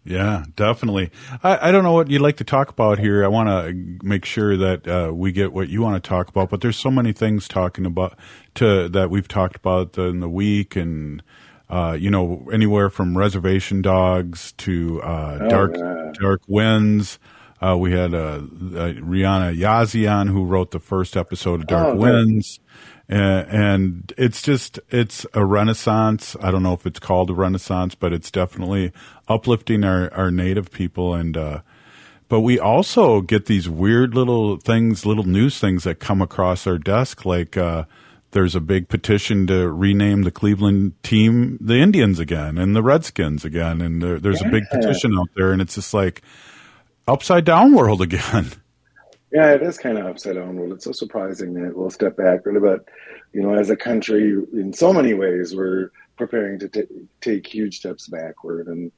Yeah, 0.05 0.45
definitely. 0.57 1.11
I, 1.43 1.69
I 1.69 1.73
don't 1.73 1.85
know 1.85 1.93
what 1.93 2.09
you'd 2.09 2.23
like 2.23 2.39
to 2.39 2.45
talk 2.45 2.71
about 2.71 2.99
here. 2.99 3.23
I 3.23 3.29
want 3.29 3.49
to 3.49 3.99
make 4.03 4.25
sure 4.25 4.57
that 4.57 4.89
uh, 4.89 5.13
we 5.13 5.31
get 5.31 5.53
what 5.53 5.69
you 5.69 5.83
want 5.83 6.03
to 6.03 6.09
talk 6.09 6.29
about, 6.29 6.49
but 6.49 6.63
there's 6.63 6.79
so 6.79 6.91
many 6.91 7.13
things 7.13 7.47
talking 7.47 7.85
about 7.85 8.19
to 8.55 8.89
that 8.89 9.11
we've 9.11 9.29
talked 9.29 9.57
about 9.57 9.99
in 9.99 10.21
the 10.21 10.29
week, 10.29 10.75
and 10.75 11.23
uh, 11.69 11.97
you 11.99 12.11
know, 12.11 12.49
anywhere 12.51 12.89
from 12.89 13.17
reservation 13.17 13.83
dogs 13.83 14.53
to 14.53 15.03
uh, 15.03 15.39
oh, 15.43 15.49
dark 15.49 15.77
yeah. 15.77 16.13
dark 16.15 16.43
winds. 16.49 17.19
Uh, 17.63 17.77
we 17.77 17.93
had 17.93 18.15
uh, 18.15 18.39
uh, 18.39 18.95
Rhiana 19.03 19.55
Yazzie 19.55 20.29
who 20.29 20.47
wrote 20.47 20.71
the 20.71 20.81
first 20.81 21.15
episode 21.15 21.61
of 21.61 21.67
Dark 21.67 21.95
oh, 21.95 21.97
Winds 21.97 22.59
and, 23.19 24.13
it's 24.17 24.41
just 24.43 24.79
it's 24.91 25.27
a 25.35 25.45
renaissance. 25.45 26.37
I 26.41 26.51
don't 26.51 26.63
know 26.63 26.75
if 26.75 26.87
it's 26.87 27.01
called 27.01 27.31
a 27.31 27.35
renaissance, 27.35 27.95
but 27.95 28.13
it's 28.13 28.31
definitely 28.31 28.93
uplifting 29.29 29.85
our 29.85 30.13
our 30.15 30.31
native 30.31 30.71
people 30.71 31.15
and. 31.15 31.37
Uh, 31.37 31.61
but 32.29 32.43
we 32.43 32.61
also 32.61 33.23
get 33.23 33.47
these 33.47 33.69
weird 33.69 34.15
little 34.15 34.57
things, 34.57 35.05
little 35.05 35.25
news 35.25 35.59
things 35.59 35.83
that 35.83 35.99
come 35.99 36.23
across 36.23 36.65
our 36.65 36.79
desk, 36.79 37.25
like 37.25 37.57
uh, 37.57 37.87
there's 38.31 38.55
a 38.55 38.61
big 38.61 38.89
petition 38.89 39.47
to 39.49 39.69
rename 39.69 40.23
the 40.23 40.31
Cleveland 40.31 40.93
team 41.03 41.59
the 41.61 41.79
Indians 41.79 42.19
again 42.19 42.59
and 42.59 42.77
the 42.77 42.83
Redskins 42.83 43.45
again, 43.45 43.81
and 43.81 44.03
there, 44.03 44.21
there's 44.21 44.41
yeah. 44.43 44.49
a 44.49 44.51
big 44.53 44.65
petition 44.71 45.19
out 45.19 45.29
there, 45.35 45.53
and 45.53 45.61
it's 45.61 45.75
just 45.75 45.93
like 45.93 46.23
upside 47.09 47.45
down 47.45 47.75
world 47.75 48.01
again. 48.03 48.53
Yeah, 49.33 49.53
it 49.53 49.63
is 49.63 49.79
kind 49.79 49.97
of 49.99 50.07
upside 50.07 50.35
down 50.35 50.57
world. 50.57 50.73
It's 50.73 50.85
so 50.85 50.93
surprising 50.93 51.55
that 51.55 51.77
we'll 51.77 51.91
step 51.91 52.17
back 52.17 52.47
little 52.47 52.61
bit. 52.61 52.81
You 53.33 53.43
know, 53.43 53.55
as 53.55 53.71
a 53.71 53.77
country, 53.77 54.33
in 54.53 54.73
so 54.73 54.93
many 54.93 55.15
ways, 55.15 55.55
we're 55.55 55.91
preparing 56.17 56.59
to 56.59 56.69
t- 56.69 57.07
take 57.21 57.47
huge 57.47 57.79
steps 57.79 58.09
backward, 58.09 58.67
and 58.67 58.91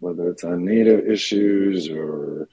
whether 0.00 0.28
it's 0.28 0.42
on 0.42 0.64
Native 0.64 1.08
issues 1.08 1.88
or 1.88 2.48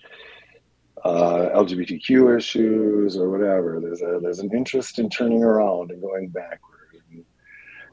uh, 1.03 1.49
LGBTQ 1.55 2.37
issues 2.37 3.17
or 3.17 3.29
whatever, 3.31 3.79
there's 3.81 4.01
a 4.03 4.19
there's 4.21 4.39
an 4.39 4.51
interest 4.53 4.99
in 4.99 5.09
turning 5.09 5.43
around 5.43 5.89
and 5.89 6.01
going 6.01 6.29
backward, 6.29 7.01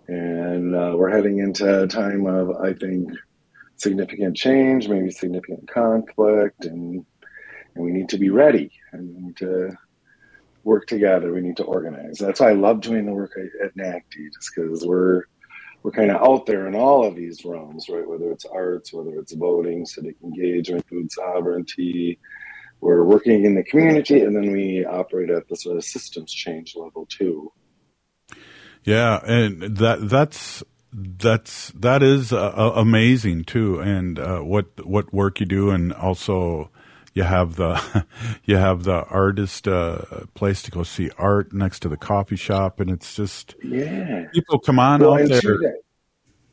and, 0.08 0.16
and 0.16 0.76
uh, 0.76 0.94
we're 0.96 1.10
heading 1.10 1.38
into 1.38 1.84
a 1.84 1.88
time 1.88 2.26
of, 2.26 2.50
I 2.56 2.74
think, 2.74 3.10
significant 3.76 4.36
change, 4.36 4.86
maybe 4.86 5.10
significant 5.10 5.66
conflict, 5.68 6.66
and 6.66 7.06
and 7.74 7.84
we 7.84 7.92
need 7.92 8.08
to 8.10 8.18
be 8.18 8.30
ready 8.30 8.70
and 8.92 9.14
we 9.14 9.22
need 9.22 9.36
to 9.38 9.76
work 10.64 10.86
together. 10.86 11.32
We 11.32 11.40
need 11.40 11.56
to 11.58 11.64
organize. 11.64 12.18
That's 12.18 12.40
why 12.40 12.50
I 12.50 12.54
love 12.54 12.80
doing 12.80 13.06
the 13.06 13.12
work 13.12 13.32
at 13.36 13.76
NACD, 13.76 14.32
just 14.34 14.50
because 14.54 14.84
we're 14.84 15.24
we're 15.82 15.92
kind 15.92 16.10
of 16.10 16.20
out 16.20 16.44
there 16.46 16.66
in 16.66 16.74
all 16.74 17.06
of 17.06 17.16
these 17.16 17.44
realms, 17.44 17.88
right? 17.88 18.06
Whether 18.06 18.30
it's 18.32 18.44
arts, 18.44 18.92
whether 18.92 19.18
it's 19.18 19.32
voting, 19.32 19.86
civic 19.86 20.16
engagement, 20.22 20.86
food 20.88 21.10
sovereignty. 21.10 22.18
We're 22.82 23.04
working 23.04 23.44
in 23.44 23.54
the 23.54 23.62
community, 23.62 24.22
and 24.22 24.34
then 24.34 24.52
we 24.52 24.84
operate 24.84 25.30
at 25.30 25.48
the 25.48 25.56
sort 25.56 25.76
of 25.76 25.84
systems 25.84 26.32
change 26.32 26.74
level 26.76 27.06
too. 27.06 27.52
Yeah, 28.84 29.20
and 29.24 29.76
that 29.76 30.08
that's 30.08 30.62
that's 30.92 31.70
that 31.72 32.02
is 32.02 32.32
uh, 32.32 32.72
amazing 32.74 33.44
too, 33.44 33.80
and 33.80 34.18
uh, 34.18 34.40
what 34.40 34.86
what 34.86 35.12
work 35.12 35.40
you 35.40 35.46
do, 35.46 35.70
and 35.70 35.92
also 35.92 36.70
you 37.14 37.22
have 37.22 37.56
the 37.56 38.06
you 38.44 38.56
have 38.56 38.84
the 38.84 39.04
artist 39.04 39.66
uh, 39.66 40.02
place 40.34 40.62
to 40.62 40.70
go 40.70 40.82
see 40.82 41.10
art 41.18 41.52
next 41.52 41.80
to 41.80 41.88
the 41.88 41.96
coffee 41.96 42.36
shop, 42.36 42.80
and 42.80 42.90
it's 42.90 43.14
just 43.14 43.54
yeah. 43.62 44.26
People 44.32 44.58
come 44.58 44.78
on 44.78 45.00
well, 45.00 45.14
out 45.14 45.28
there. 45.28 45.76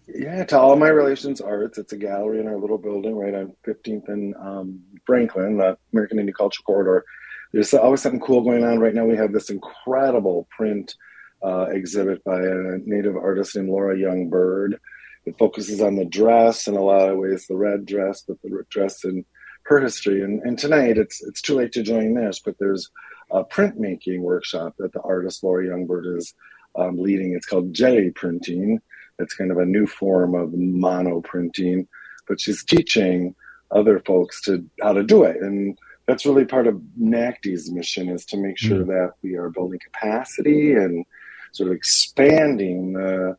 Yeah, 0.07 0.45
to 0.45 0.57
all 0.57 0.75
my 0.77 0.87
relations 0.87 1.41
arts. 1.41 1.77
It's 1.77 1.93
a 1.93 1.97
gallery 1.97 2.39
in 2.39 2.47
our 2.47 2.57
little 2.57 2.77
building 2.77 3.15
right 3.15 3.35
on 3.35 3.53
15th 3.67 4.07
and 4.07 4.35
um, 4.35 4.79
Franklin, 5.05 5.57
the 5.57 5.77
American 5.91 6.19
Indian 6.19 6.33
Culture 6.33 6.63
Corridor. 6.63 7.03
There's 7.51 7.73
always 7.73 8.01
something 8.01 8.21
cool 8.21 8.41
going 8.41 8.63
on. 8.63 8.79
Right 8.79 8.95
now, 8.95 9.05
we 9.05 9.17
have 9.17 9.33
this 9.33 9.49
incredible 9.49 10.47
print 10.55 10.95
uh, 11.43 11.67
exhibit 11.71 12.23
by 12.23 12.39
a 12.39 12.77
native 12.85 13.15
artist 13.15 13.55
named 13.55 13.69
Laura 13.69 13.97
Youngbird. 13.97 14.79
It 15.25 15.37
focuses 15.37 15.81
on 15.81 15.95
the 15.95 16.05
dress 16.05 16.67
in 16.67 16.75
a 16.75 16.81
lot 16.81 17.09
of 17.09 17.17
ways, 17.17 17.45
the 17.47 17.57
red 17.57 17.85
dress, 17.85 18.23
but 18.25 18.41
the 18.41 18.63
dress 18.69 19.03
in 19.03 19.25
her 19.67 19.79
history. 19.81 20.23
And, 20.23 20.41
and 20.43 20.57
tonight, 20.57 20.97
it's 20.97 21.23
it's 21.23 21.41
too 21.41 21.55
late 21.55 21.73
to 21.73 21.83
join 21.83 22.13
this, 22.13 22.39
but 22.43 22.55
there's 22.59 22.89
a 23.29 23.43
printmaking 23.43 24.21
workshop 24.21 24.75
that 24.79 24.93
the 24.93 25.01
artist 25.01 25.43
Laura 25.43 25.65
Youngbird 25.67 26.17
is 26.17 26.33
um, 26.77 26.97
leading. 26.97 27.33
It's 27.33 27.45
called 27.45 27.73
jelly 27.73 28.11
printing. 28.11 28.79
It's 29.19 29.33
kind 29.33 29.51
of 29.51 29.57
a 29.57 29.65
new 29.65 29.85
form 29.85 30.35
of 30.35 30.53
mono 30.53 31.21
printing, 31.21 31.87
but 32.27 32.39
she's 32.39 32.63
teaching 32.63 33.35
other 33.71 33.99
folks 33.99 34.41
to 34.43 34.65
how 34.81 34.93
to 34.93 35.03
do 35.03 35.23
it. 35.23 35.37
And 35.41 35.77
that's 36.05 36.25
really 36.25 36.45
part 36.45 36.67
of 36.67 36.81
NACD's 36.99 37.69
mission 37.69 38.07
is 38.07 38.25
to 38.27 38.37
make 38.37 38.57
sure 38.57 38.83
mm. 38.83 38.87
that 38.87 39.13
we 39.21 39.35
are 39.35 39.49
building 39.49 39.79
capacity 39.83 40.73
and 40.73 41.05
sort 41.51 41.69
of 41.69 41.75
expanding 41.75 42.93
the 42.93 43.35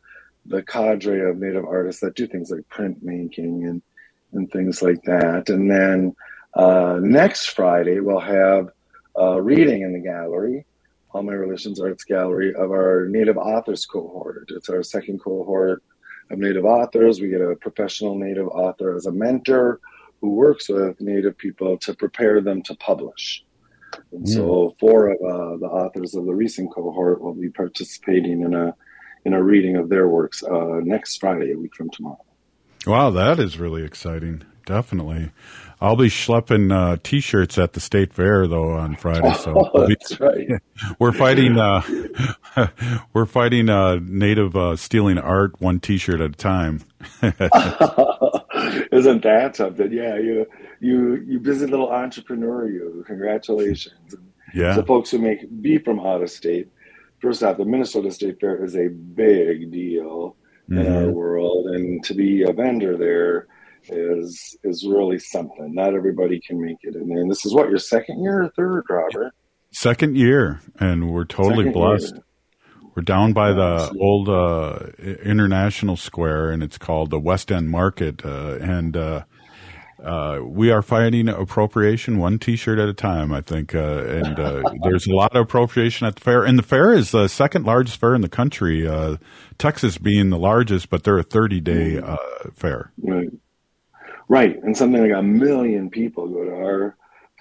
the 0.46 0.62
cadre 0.62 1.20
of 1.20 1.38
native 1.38 1.64
artists 1.64 2.00
that 2.00 2.14
do 2.14 2.26
things 2.26 2.50
like 2.50 2.66
printmaking 2.70 3.68
and 3.68 3.82
and 4.32 4.50
things 4.50 4.82
like 4.82 5.02
that. 5.04 5.48
And 5.48 5.70
then 5.70 6.14
uh, 6.54 6.98
next 7.00 7.46
Friday, 7.46 8.00
we'll 8.00 8.20
have 8.20 8.70
a 9.16 9.40
reading 9.40 9.82
in 9.82 9.92
the 9.92 10.00
gallery, 10.00 10.64
All 11.10 11.22
My 11.22 11.32
Relations 11.32 11.80
Arts 11.80 12.04
Gallery, 12.04 12.54
of 12.54 12.70
our 12.70 13.06
Native 13.08 13.36
Authors 13.36 13.86
cohort. 13.86 14.50
It's 14.54 14.68
our 14.68 14.82
second 14.82 15.18
cohort 15.20 15.82
of 16.30 16.38
Native 16.38 16.64
authors. 16.64 17.20
We 17.20 17.28
get 17.28 17.40
a 17.40 17.56
professional 17.56 18.16
Native 18.16 18.48
author 18.48 18.94
as 18.94 19.06
a 19.06 19.12
mentor 19.12 19.80
who 20.20 20.30
works 20.30 20.68
with 20.68 21.00
Native 21.00 21.36
people 21.38 21.78
to 21.78 21.94
prepare 21.94 22.40
them 22.40 22.62
to 22.62 22.74
publish. 22.76 23.44
And 24.12 24.24
mm. 24.24 24.28
so, 24.28 24.76
four 24.78 25.08
of 25.08 25.16
uh, 25.16 25.56
the 25.56 25.66
authors 25.66 26.14
of 26.14 26.26
the 26.26 26.34
recent 26.34 26.72
cohort 26.74 27.22
will 27.22 27.34
be 27.34 27.48
participating 27.48 28.42
in 28.42 28.54
a 28.54 28.74
in 29.24 29.32
a 29.32 29.42
reading 29.42 29.76
of 29.76 29.88
their 29.88 30.08
works 30.08 30.42
uh, 30.42 30.80
next 30.82 31.16
Friday, 31.18 31.52
a 31.52 31.58
week 31.58 31.74
from 31.74 31.90
tomorrow. 31.90 32.24
Wow, 32.88 33.10
that 33.10 33.38
is 33.38 33.58
really 33.58 33.84
exciting. 33.84 34.44
definitely. 34.64 35.30
I'll 35.80 35.96
be 35.96 36.08
schlepping 36.08 36.72
uh, 36.72 36.96
t-shirts 37.02 37.56
at 37.58 37.74
the 37.74 37.80
state 37.80 38.12
fair 38.12 38.48
though 38.48 38.72
on 38.72 38.96
Friday. 38.96 39.32
So 39.34 39.70
oh, 39.74 39.86
that's 39.86 40.18
right. 40.18 40.48
we're 40.98 41.12
fighting. 41.12 41.58
Uh, 41.58 41.82
we're 43.12 43.26
fighting 43.26 43.68
uh, 43.68 44.00
native 44.02 44.56
uh, 44.56 44.74
stealing 44.76 45.18
art 45.18 45.60
one 45.60 45.80
t-shirt 45.80 46.20
at 46.20 46.30
a 46.30 46.32
time. 46.32 46.82
Isn't 48.90 49.22
that 49.22 49.52
something? 49.54 49.92
Yeah, 49.92 50.16
you 50.16 50.46
you 50.80 51.24
you 51.26 51.38
busy 51.38 51.66
little 51.66 51.90
entrepreneur. 51.90 52.68
You 52.68 53.04
congratulations. 53.06 54.16
Yeah. 54.54 54.74
So 54.74 54.82
folks 54.82 55.10
who 55.10 55.18
make 55.18 55.40
be 55.60 55.78
from 55.78 56.00
out 56.00 56.22
of 56.22 56.30
state. 56.30 56.68
First 57.20 57.42
off, 57.42 57.58
the 57.58 57.64
Minnesota 57.64 58.10
State 58.10 58.40
Fair 58.40 58.64
is 58.64 58.76
a 58.76 58.88
big 58.88 59.70
deal 59.70 60.36
mm-hmm. 60.68 60.78
in 60.78 60.92
our 60.92 61.02
mm-hmm. 61.02 61.12
world, 61.12 61.66
and 61.68 62.02
to 62.04 62.14
be 62.14 62.42
a 62.42 62.52
vendor 62.52 62.96
there 62.96 63.46
is 63.90 64.56
is 64.64 64.86
really 64.86 65.18
something. 65.18 65.74
Not 65.74 65.94
everybody 65.94 66.40
can 66.40 66.60
make 66.60 66.78
it 66.82 66.94
in 66.94 67.08
there. 67.08 67.20
And 67.20 67.30
this 67.30 67.44
is 67.46 67.54
what 67.54 67.68
your 67.68 67.78
second 67.78 68.22
year 68.22 68.42
or 68.42 68.50
third, 68.50 68.84
Robert? 68.88 69.32
Second 69.70 70.16
year, 70.16 70.60
and 70.78 71.10
we're 71.10 71.24
totally 71.24 71.66
second 71.66 71.72
blessed. 71.72 72.14
Year. 72.14 72.24
We're 72.94 73.02
down 73.02 73.32
by 73.32 73.52
the 73.52 73.96
old 74.00 74.28
uh, 74.28 74.88
International 75.22 75.96
Square, 75.96 76.50
and 76.50 76.64
it's 76.64 76.78
called 76.78 77.10
the 77.10 77.20
West 77.20 77.52
End 77.52 77.70
Market, 77.70 78.24
uh, 78.24 78.58
and 78.60 78.96
uh, 78.96 79.22
uh 80.02 80.40
we 80.42 80.70
are 80.70 80.82
fighting 80.82 81.28
appropriation 81.28 82.18
one 82.18 82.38
T-shirt 82.38 82.78
at 82.78 82.88
a 82.88 82.94
time. 82.94 83.32
I 83.32 83.40
think, 83.40 83.74
uh, 83.74 84.04
and 84.04 84.38
uh, 84.38 84.62
there's 84.82 85.06
a 85.06 85.14
lot 85.14 85.34
of 85.34 85.42
appropriation 85.42 86.06
at 86.06 86.16
the 86.16 86.20
fair, 86.20 86.44
and 86.44 86.58
the 86.58 86.62
fair 86.62 86.92
is 86.92 87.10
the 87.10 87.28
second 87.28 87.64
largest 87.66 88.00
fair 88.00 88.14
in 88.14 88.20
the 88.20 88.28
country. 88.28 88.88
Texas 89.58 89.98
being 89.98 90.30
the 90.30 90.38
largest, 90.38 90.88
but 90.88 91.02
they're 91.02 91.18
a 91.18 91.24
30 91.24 91.60
day 91.60 92.00
fair. 92.54 92.92
Right. 93.02 93.30
Right, 94.28 94.62
and 94.62 94.76
something 94.76 95.00
like 95.00 95.18
a 95.18 95.22
million 95.22 95.88
people 95.88 96.28
go 96.28 96.44
to 96.44 96.50
our 96.50 96.96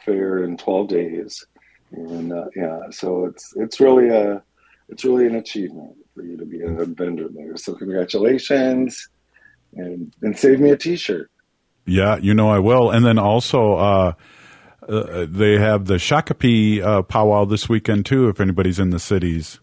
fair 0.06 0.46
in 0.46 0.56
12 0.56 0.88
days, 0.88 1.46
and 1.92 2.32
uh, 2.32 2.46
yeah, 2.56 2.80
so 2.92 3.26
it's 3.26 3.54
it's 3.58 3.82
really 3.82 4.08
a 4.08 4.42
it's 4.88 5.04
really 5.04 5.28
an 5.28 5.36
achievement 5.36 5.98
for 6.16 6.24
you 6.24 6.38
to 6.38 6.46
be 6.46 6.62
a 6.62 6.86
vendor 6.86 7.28
there. 7.30 7.58
So 7.58 7.76
congratulations, 7.76 9.10
and 9.74 10.14
and 10.22 10.38
save 10.38 10.62
me 10.62 10.70
a 10.70 10.78
T-shirt. 10.78 11.30
Yeah, 11.88 12.18
you 12.18 12.34
know 12.34 12.50
I 12.50 12.60
will, 12.60 12.92
and 12.92 13.06
then 13.06 13.18
also. 13.18 13.74
Uh, 13.76 14.14
uh, 14.88 15.26
they 15.30 15.58
have 15.58 15.84
the 15.84 15.96
Shakopee 15.96 16.82
uh, 16.82 17.02
powwow 17.02 17.44
this 17.44 17.68
weekend 17.68 18.06
too. 18.06 18.30
If 18.30 18.40
anybody's 18.40 18.80
in 18.80 18.90
the 18.92 19.00
cities, 19.00 19.60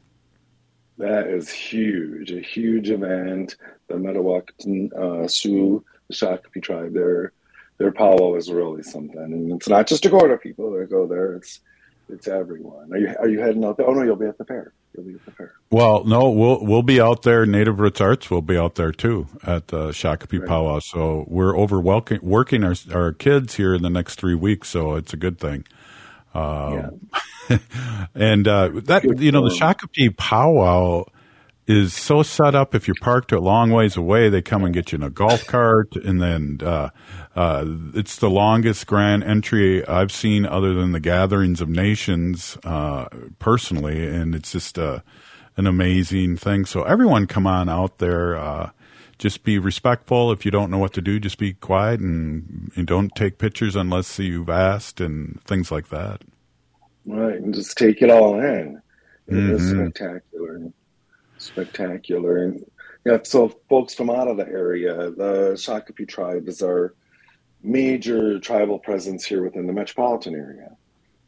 that 0.99 1.27
is 1.29 1.51
huge, 1.51 2.31
a 2.31 2.41
huge 2.41 2.91
event. 2.91 3.57
The 3.89 3.95
Mdewakanton 3.95 4.93
uh, 4.93 5.27
Sioux 5.27 5.83
the 6.09 6.15
Shakopee 6.15 6.63
tribe, 6.63 6.95
their 6.95 7.33
their 7.79 7.93
powwow 7.93 8.35
is 8.35 8.51
really 8.51 8.83
something, 8.83 9.19
and 9.19 9.53
it's 9.53 9.69
not 9.69 9.87
just 9.87 10.03
Dakota 10.03 10.37
people 10.37 10.71
that 10.73 10.91
go 10.91 11.07
there. 11.07 11.35
It's 11.35 11.61
it's 12.09 12.29
everyone. 12.29 12.93
Are 12.93 12.99
you 12.99 13.15
are 13.19 13.29
you 13.29 13.41
heading 13.41 13.65
out 13.65 13.77
there? 13.77 13.89
Oh 13.89 13.95
no, 13.95 14.03
you'll 14.03 14.17
be 14.17 14.27
at 14.27 14.39
the 14.39 14.45
fair. 14.45 14.73
You'll 14.95 15.05
be 15.05 15.15
at 15.15 15.37
the. 15.37 15.51
Well, 15.71 16.05
no, 16.05 16.31
we'll 16.31 16.65
we'll 16.65 16.83
be 16.83 17.01
out 17.01 17.23
there. 17.23 17.45
Native 17.47 17.81
Roots 17.81 18.01
Arts 18.01 18.31
will 18.31 18.43
be 18.43 18.57
out 18.57 18.77
there 18.77 18.93
too 18.93 19.27
at 19.45 19.69
the 19.69 19.89
Shakopee 19.89 20.41
right. 20.41 20.49
powwow. 20.49 20.79
So 20.79 21.25
we're 21.27 21.57
over 21.57 21.81
working 21.81 22.65
our 22.65 22.75
our 22.93 23.13
kids 23.13 23.57
here 23.57 23.75
in 23.75 23.83
the 23.83 23.91
next 23.91 24.17
three 24.21 24.35
weeks. 24.35 24.69
So 24.69 24.95
it's 24.95 25.13
a 25.13 25.17
good 25.17 25.39
thing. 25.39 25.65
Uh, 26.35 26.91
yeah. 27.49 27.59
and 28.15 28.47
uh, 28.47 28.71
that 28.85 29.05
you 29.21 29.33
know 29.33 29.49
the 29.49 29.55
Shakopee 29.55 30.17
powwow 30.17 31.05
is 31.67 31.95
so 31.95 32.23
set 32.23 32.55
up 32.55 32.75
if 32.75 32.87
you're 32.87 32.95
parked 33.01 33.33
a 33.33 33.41
long 33.41 33.71
ways 33.71 33.97
away 33.97 34.29
they 34.29 34.43
come 34.43 34.65
and 34.65 34.75
get 34.75 34.93
you 34.93 34.97
in 34.97 35.03
a 35.03 35.11
golf 35.11 35.47
cart 35.47 35.97
and 35.97 36.21
then 36.21 36.59
uh, 36.63 36.91
uh, 37.35 37.65
it's 37.95 38.17
the 38.17 38.29
longest 38.29 38.87
grand 38.87 39.25
entry 39.25 39.87
i've 39.87 40.13
seen 40.13 40.45
other 40.45 40.75
than 40.75 40.93
the 40.93 41.01
gatherings 41.01 41.61
of 41.61 41.69
nations 41.69 42.59
uh, 42.65 43.07
personally 43.39 44.07
and 44.07 44.35
it's 44.35 44.53
just 44.53 44.79
uh, 44.79 45.01
an 45.57 45.67
amazing 45.67 46.37
thing. 46.37 46.65
So 46.65 46.83
everyone 46.83 47.27
come 47.27 47.47
on 47.47 47.69
out 47.69 47.99
there 47.99 48.37
uh, 48.37 48.71
just 49.19 49.45
be 49.45 49.59
respectful. 49.59 50.33
If 50.33 50.45
you 50.45 50.51
don't 50.51 50.71
know 50.71 50.79
what 50.79 50.93
to 50.95 51.01
do 51.01 51.21
just 51.21 51.39
be 51.39 51.53
quiet 51.55 52.01
and, 52.01 52.73
and 52.77 52.87
don't 52.87 53.15
take 53.15 53.39
pictures 53.39 53.77
unless 53.77 54.19
you've 54.19 54.51
asked 54.51 55.01
and 55.01 55.41
things 55.45 55.71
like 55.71 55.89
that. 55.89 56.23
Right 57.07 57.37
and 57.37 57.55
just 57.55 57.77
take 57.77 58.03
it 58.03 58.11
all 58.11 58.41
in. 58.41 58.81
It 59.27 59.35
mm-hmm. 59.35 59.55
is 59.55 59.71
spectacular 59.71 60.57
spectacular. 61.45 62.45
And 62.45 62.65
yeah, 63.05 63.19
so 63.23 63.49
folks 63.69 63.95
from 63.95 64.11
out 64.11 64.29
of 64.29 64.37
the 64.37 64.47
area, 64.47 65.11
the 65.11 65.53
Shakopee 65.55 66.09
tribe 66.09 66.49
is 66.49 66.63
our 66.63 66.95
major 67.63 68.39
tribal 68.39 68.79
presence 68.79 69.25
here 69.25 69.43
within 69.43 69.67
the 69.67 69.73
metropolitan 69.73 70.35
area. 70.35 70.77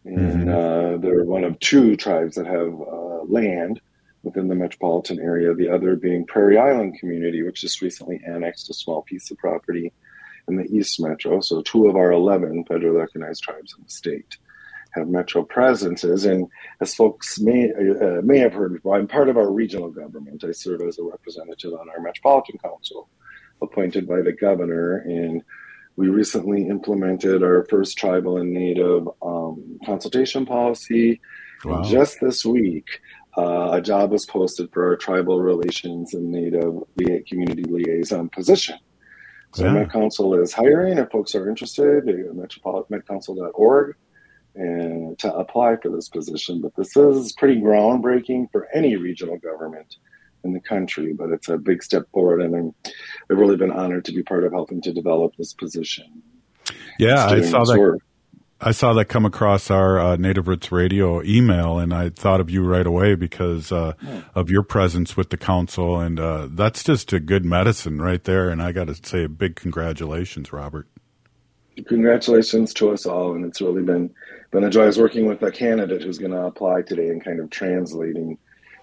And 0.05 0.46
mm-hmm. 0.46 0.48
uh, 0.48 0.98
they're 0.98 1.24
one 1.24 1.44
of 1.44 1.59
two 1.59 1.96
tribes 1.96 2.37
that 2.37 2.46
have 2.46 2.81
uh, 2.81 3.24
land 3.24 3.81
within 4.22 4.48
the 4.48 4.55
metropolitan 4.55 5.18
area, 5.20 5.55
the 5.55 5.68
other 5.68 5.96
being 5.96 6.26
Prairie 6.26 6.59
Island 6.59 6.98
Community, 6.98 7.42
which 7.42 7.61
just 7.61 7.81
recently 7.81 8.20
annexed 8.26 8.70
a 8.70 8.74
small 8.74 9.02
piece 9.02 9.31
of 9.31 9.38
property 9.38 9.92
in 10.48 10.57
the 10.57 10.64
East 10.64 11.00
Metro. 11.00 11.40
So, 11.40 11.62
two 11.62 11.88
of 11.88 11.96
our 11.96 12.12
11 12.12 12.64
federally 12.64 12.98
recognized 12.98 13.42
tribes 13.42 13.74
in 13.76 13.85
the 13.85 13.90
state 13.90 14.37
have 14.96 15.09
metro 15.09 15.42
presences. 15.44 16.24
And 16.24 16.48
as 16.80 16.94
folks 16.94 17.38
may 17.38 17.70
uh, 17.72 18.22
may 18.22 18.38
have 18.38 18.52
heard 18.52 18.72
before, 18.74 18.96
I'm 18.96 19.06
part 19.06 19.28
of 19.28 19.37
our 19.37 19.50
regional 19.50 19.90
government. 19.90 20.44
I 20.44 20.52
serve 20.52 20.82
as 20.82 20.98
a 20.98 21.04
representative 21.04 21.72
on 21.74 21.88
our 21.88 22.00
Metropolitan 22.00 22.59
Council, 22.59 23.09
appointed 23.62 24.09
by 24.09 24.22
the 24.22 24.32
governor. 24.32 24.98
And 24.98 25.42
we 25.96 26.09
recently 26.09 26.68
implemented 26.68 27.42
our 27.42 27.66
first 27.70 27.96
tribal 27.96 28.38
and 28.38 28.52
native 28.52 29.09
um, 29.22 29.78
consultation 29.85 30.44
policy. 30.44 31.20
Wow. 31.64 31.82
Just 31.82 32.20
this 32.20 32.44
week, 32.44 33.00
uh, 33.37 33.70
a 33.72 33.80
job 33.80 34.11
was 34.11 34.26
posted 34.26 34.70
for 34.72 34.87
our 34.87 34.96
tribal 34.96 35.40
relations 35.40 36.14
and 36.14 36.30
native 36.30 36.74
community 37.26 37.64
liaison 37.64 38.28
position. 38.28 38.78
So 39.54 39.64
yeah. 39.64 39.72
Met 39.72 39.90
Council 39.90 40.35
is 40.35 40.52
hiring. 40.52 40.98
If 40.98 41.11
folks 41.11 41.35
are 41.35 41.48
interested, 41.48 42.04
metropolitan 42.35 43.00
metcouncil.org 43.00 43.96
and 44.57 45.19
to 45.19 45.33
apply 45.35 45.77
for 45.77 45.90
this 45.90 46.09
position. 46.09 46.61
But 46.61 46.75
this 46.77 46.97
is 46.97 47.33
pretty 47.33 47.61
groundbreaking 47.61 48.51
for 48.51 48.69
any 48.75 48.97
regional 48.97 49.38
government 49.38 49.97
in 50.45 50.53
the 50.53 50.61
country, 50.61 51.12
but 51.12 51.31
it's 51.31 51.49
a 51.49 51.59
big 51.59 51.83
step 51.83 52.05
forward, 52.12 52.40
and 52.40 52.55
I'm, 52.55 52.75
I've 53.31 53.38
really 53.38 53.57
been 53.57 53.73
honored 53.73 54.05
to 54.07 54.12
be 54.12 54.23
part 54.23 54.45
of 54.45 54.53
helping 54.53 54.81
to 54.83 54.92
develop 54.92 55.37
this 55.37 55.53
position. 55.53 56.23
Yeah, 56.99 57.27
I 57.27 57.42
saw 57.42 57.64
that. 57.64 57.79
Work. 57.79 58.01
I 58.59 58.71
saw 58.71 58.95
that 58.95 59.07
come 59.07 59.27
across 59.27 59.71
our 59.71 59.99
uh, 59.99 60.16
Native 60.16 60.49
Roots 60.49 60.73
Radio 60.73 61.23
email, 61.23 61.79
and 61.79 61.92
I 61.92 62.09
thought 62.09 62.40
of 62.40 62.49
you 62.49 62.64
right 62.64 62.87
away 62.87 63.14
because 63.14 63.71
uh, 63.71 63.92
yeah. 64.03 64.23
of 64.35 64.49
your 64.49 64.62
presence 64.62 65.14
with 65.14 65.29
the 65.29 65.37
council, 65.37 66.01
and 66.01 66.19
uh, 66.19 66.49
that's 66.51 66.83
just 66.83 67.12
a 67.12 67.21
good 67.21 67.45
medicine 67.45 68.01
right 68.01 68.25
there. 68.25 68.49
And 68.49 68.62
I 68.62 68.73
got 68.73 68.87
to 68.87 68.95
say, 68.95 69.25
a 69.25 69.29
big 69.29 69.57
congratulations, 69.57 70.55
Robert. 70.55 70.88
Congratulations 71.87 72.73
to 72.75 72.90
us 72.92 73.05
all, 73.05 73.35
and 73.35 73.45
it's 73.45 73.61
really 73.61 73.83
been 73.83 74.11
been 74.50 74.64
a 74.64 74.70
joy. 74.70 74.85
I 74.85 74.87
was 74.87 74.98
working 74.98 75.26
with 75.26 75.42
a 75.42 75.50
candidate 75.50 76.02
who's 76.02 76.18
going 76.18 76.32
to 76.32 76.44
apply 76.44 76.82
today 76.82 77.09
and 77.09 77.24
kind 77.24 77.40
of 77.40 77.50
translating 77.50 78.38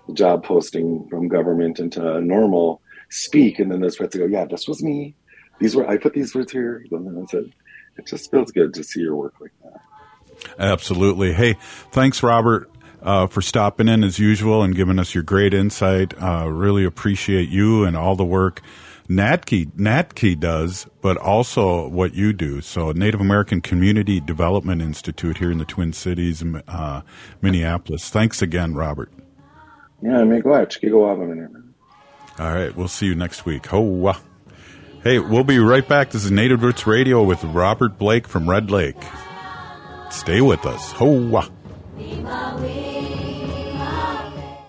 the 0.08 0.14
job 0.14 0.44
posting 0.44 1.08
from 1.10 1.28
government 1.28 1.80
into 1.80 2.22
normal 2.22 2.82
speak. 3.10 3.60
And 3.60 3.72
then 3.72 3.82
there's 3.82 3.98
to 3.98 4.08
go, 4.08 4.26
yeah, 4.26 4.46
this 4.46 4.68
was 4.68 4.84
me. 4.84 5.16
These 5.60 5.76
were 5.76 5.88
I 5.88 5.98
put 5.98 6.14
these 6.14 6.34
words 6.36 6.52
here. 6.52 6.86
And 6.92 7.08
then 7.08 7.24
I 7.24 7.26
said, 7.30 7.54
it 7.98 8.08
just 8.08 8.32
feels 8.32 8.52
good 8.52 8.74
to 8.74 8.84
see 8.84 9.02
your 9.02 9.16
work 9.16 9.36
like 9.40 9.52
that. 9.64 9.82
Absolutely. 10.60 11.34
Hey, 11.34 11.56
thanks, 11.92 12.24
Robert. 12.24 12.70
Uh, 13.02 13.28
for 13.28 13.42
stopping 13.42 13.90
in 13.90 14.02
as 14.02 14.18
usual 14.18 14.64
and 14.64 14.76
giving 14.76 14.98
us 14.98 15.14
your 15.14 15.24
great 15.24 15.54
insight. 15.54 16.14
Uh, 16.22 16.48
really 16.50 16.86
appreciate 16.86 17.50
you 17.50 17.84
and 17.84 17.98
all 17.98 18.16
the 18.16 18.24
work 18.24 18.62
NACDI, 19.10 19.72
NACDI 19.74 20.40
does, 20.40 20.88
but 21.02 21.18
also 21.18 21.88
what 21.90 22.14
you 22.14 22.32
do. 22.34 22.62
So, 22.62 22.92
Native 22.92 23.20
American 23.20 23.62
Community 23.62 24.20
Development 24.20 24.82
Institute 24.82 25.38
here 25.38 25.52
in 25.52 25.58
the 25.58 25.66
Twin 25.66 25.92
Cities, 25.94 26.44
uh, 26.68 27.02
Minneapolis. 27.42 28.10
Thanks 28.10 28.42
again, 28.42 28.74
Robert. 28.76 29.12
Yeah, 30.02 30.22
Miigwech. 30.22 30.80
All 32.40 32.54
right, 32.54 32.76
we'll 32.76 32.88
see 32.88 33.06
you 33.06 33.16
next 33.16 33.46
week. 33.46 33.68
Ho. 33.68 34.14
Hey, 35.04 35.20
we'll 35.20 35.44
be 35.44 35.60
right 35.60 35.88
back. 35.88 36.12
This 36.12 36.24
is 36.24 36.32
Native 36.32 36.64
Roots 36.64 36.88
Radio 36.88 37.24
with 37.24 37.44
Robert 37.44 37.98
Blake 37.98 38.28
from 38.28 38.50
Red 38.50 38.72
Lake. 38.72 38.96
Stay 40.12 40.40
with 40.40 40.66
us. 40.66 40.94
Ho. 40.94 41.44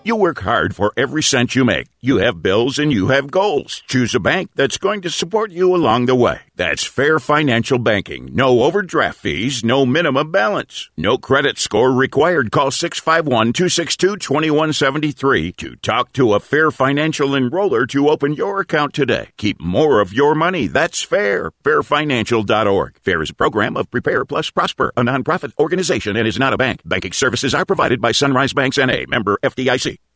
You 0.03 0.15
work 0.15 0.41
hard 0.41 0.75
for 0.75 0.93
every 0.97 1.23
cent 1.23 1.55
you 1.55 1.65
make. 1.65 1.87
You 2.05 2.17
have 2.17 2.43
bills 2.43 2.77
and 2.77 2.91
you 2.91 3.07
have 3.07 3.31
goals. 3.31 3.81
Choose 3.87 4.13
a 4.13 4.19
bank 4.19 4.51
that's 4.53 4.77
going 4.77 5.01
to 5.01 5.09
support 5.09 5.49
you 5.49 5.75
along 5.75 6.05
the 6.05 6.13
way. 6.13 6.41
That's 6.55 6.83
Fair 6.83 7.19
Financial 7.19 7.79
Banking. 7.79 8.29
No 8.31 8.61
overdraft 8.61 9.17
fees, 9.17 9.63
no 9.63 9.87
minimum 9.87 10.29
balance. 10.29 10.91
No 10.95 11.17
credit 11.17 11.57
score 11.57 11.91
required. 11.91 12.51
Call 12.51 12.69
651 12.69 13.53
262 13.53 14.17
2173 14.17 15.51
to 15.53 15.75
talk 15.77 16.13
to 16.13 16.35
a 16.35 16.39
Fair 16.39 16.69
Financial 16.69 17.29
enroller 17.29 17.89
to 17.89 18.07
open 18.09 18.33
your 18.33 18.59
account 18.59 18.93
today. 18.93 19.29
Keep 19.37 19.59
more 19.59 19.99
of 19.99 20.13
your 20.13 20.35
money. 20.35 20.67
That's 20.67 21.01
fair. 21.01 21.49
Fairfinancial.org. 21.63 22.99
Fair 23.01 23.23
is 23.23 23.31
a 23.31 23.33
program 23.33 23.75
of 23.75 23.89
Prepare 23.89 24.25
Plus 24.25 24.51
Prosper, 24.51 24.93
a 24.95 25.01
nonprofit 25.01 25.53
organization 25.57 26.15
and 26.15 26.27
is 26.27 26.37
not 26.37 26.53
a 26.53 26.57
bank. 26.57 26.83
Banking 26.85 27.13
services 27.13 27.55
are 27.55 27.65
provided 27.65 27.99
by 27.99 28.11
Sunrise 28.11 28.53
Banks 28.53 28.77
NA, 28.77 29.05
member 29.07 29.39
FDIC. 29.41 29.97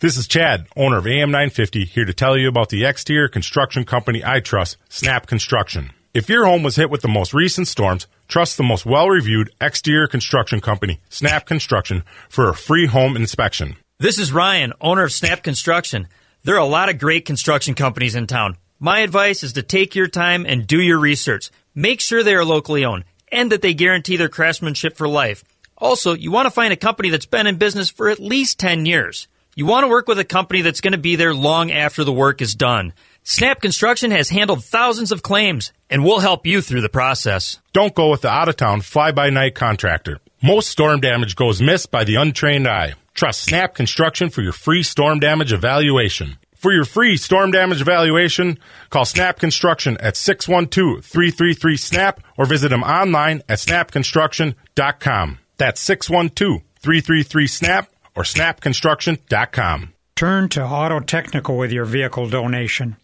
This 0.00 0.16
is 0.16 0.28
Chad, 0.28 0.68
owner 0.76 0.98
of 0.98 1.08
AM 1.08 1.32
950, 1.32 1.84
here 1.84 2.04
to 2.04 2.14
tell 2.14 2.38
you 2.38 2.46
about 2.46 2.68
the 2.68 2.84
exterior 2.84 3.26
construction 3.26 3.84
company 3.84 4.22
I 4.24 4.38
trust, 4.38 4.76
Snap 4.88 5.26
Construction. 5.26 5.90
If 6.14 6.28
your 6.28 6.46
home 6.46 6.62
was 6.62 6.76
hit 6.76 6.88
with 6.88 7.00
the 7.00 7.08
most 7.08 7.34
recent 7.34 7.66
storms, 7.66 8.06
trust 8.28 8.56
the 8.56 8.62
most 8.62 8.86
well 8.86 9.08
reviewed 9.08 9.50
exterior 9.60 10.06
construction 10.06 10.60
company, 10.60 11.00
Snap 11.08 11.46
Construction, 11.46 12.04
for 12.28 12.48
a 12.48 12.54
free 12.54 12.86
home 12.86 13.16
inspection. 13.16 13.74
This 13.98 14.20
is 14.20 14.30
Ryan, 14.30 14.72
owner 14.80 15.02
of 15.02 15.10
Snap 15.10 15.42
Construction. 15.42 16.06
There 16.44 16.54
are 16.54 16.60
a 16.60 16.64
lot 16.64 16.88
of 16.88 17.00
great 17.00 17.24
construction 17.24 17.74
companies 17.74 18.14
in 18.14 18.28
town. 18.28 18.56
My 18.78 19.00
advice 19.00 19.42
is 19.42 19.54
to 19.54 19.64
take 19.64 19.96
your 19.96 20.06
time 20.06 20.46
and 20.46 20.64
do 20.64 20.80
your 20.80 21.00
research. 21.00 21.50
Make 21.74 22.00
sure 22.00 22.22
they 22.22 22.36
are 22.36 22.44
locally 22.44 22.84
owned 22.84 23.02
and 23.32 23.50
that 23.50 23.62
they 23.62 23.74
guarantee 23.74 24.16
their 24.16 24.28
craftsmanship 24.28 24.96
for 24.96 25.08
life. 25.08 25.42
Also, 25.76 26.14
you 26.14 26.30
want 26.30 26.46
to 26.46 26.52
find 26.52 26.72
a 26.72 26.76
company 26.76 27.10
that's 27.10 27.26
been 27.26 27.48
in 27.48 27.56
business 27.56 27.90
for 27.90 28.08
at 28.08 28.20
least 28.20 28.60
10 28.60 28.86
years. 28.86 29.26
You 29.58 29.66
want 29.66 29.82
to 29.82 29.88
work 29.88 30.06
with 30.06 30.20
a 30.20 30.24
company 30.24 30.62
that's 30.62 30.80
going 30.80 30.92
to 30.92 30.98
be 30.98 31.16
there 31.16 31.34
long 31.34 31.72
after 31.72 32.04
the 32.04 32.12
work 32.12 32.40
is 32.40 32.54
done. 32.54 32.92
Snap 33.24 33.60
Construction 33.60 34.12
has 34.12 34.28
handled 34.28 34.62
thousands 34.62 35.10
of 35.10 35.24
claims, 35.24 35.72
and 35.90 36.04
we'll 36.04 36.20
help 36.20 36.46
you 36.46 36.62
through 36.62 36.82
the 36.82 36.88
process. 36.88 37.58
Don't 37.72 37.92
go 37.92 38.08
with 38.08 38.20
the 38.20 38.30
out 38.30 38.48
of 38.48 38.54
town 38.54 38.82
fly 38.82 39.10
by 39.10 39.30
night 39.30 39.56
contractor. 39.56 40.20
Most 40.40 40.68
storm 40.68 41.00
damage 41.00 41.34
goes 41.34 41.60
missed 41.60 41.90
by 41.90 42.04
the 42.04 42.14
untrained 42.14 42.68
eye. 42.68 42.94
Trust 43.14 43.42
Snap 43.42 43.74
Construction 43.74 44.30
for 44.30 44.42
your 44.42 44.52
free 44.52 44.84
storm 44.84 45.18
damage 45.18 45.52
evaluation. 45.52 46.38
For 46.54 46.72
your 46.72 46.84
free 46.84 47.16
storm 47.16 47.50
damage 47.50 47.80
evaluation, 47.80 48.60
call 48.90 49.06
Snap 49.06 49.40
Construction 49.40 49.96
at 49.96 50.14
612-333-SNAP 50.14 52.22
or 52.36 52.46
visit 52.46 52.68
them 52.68 52.84
online 52.84 53.42
at 53.48 53.58
snapconstruction.com. 53.58 55.38
That's 55.56 55.84
612-333-SNAP 55.84 57.88
or 58.18 58.24
snapconstruction.com. 58.24 59.94
Turn 60.16 60.48
to 60.48 60.64
Auto 60.64 60.98
Technical 60.98 61.56
with 61.56 61.70
your 61.70 61.84
vehicle 61.84 62.28
donation. 62.28 62.96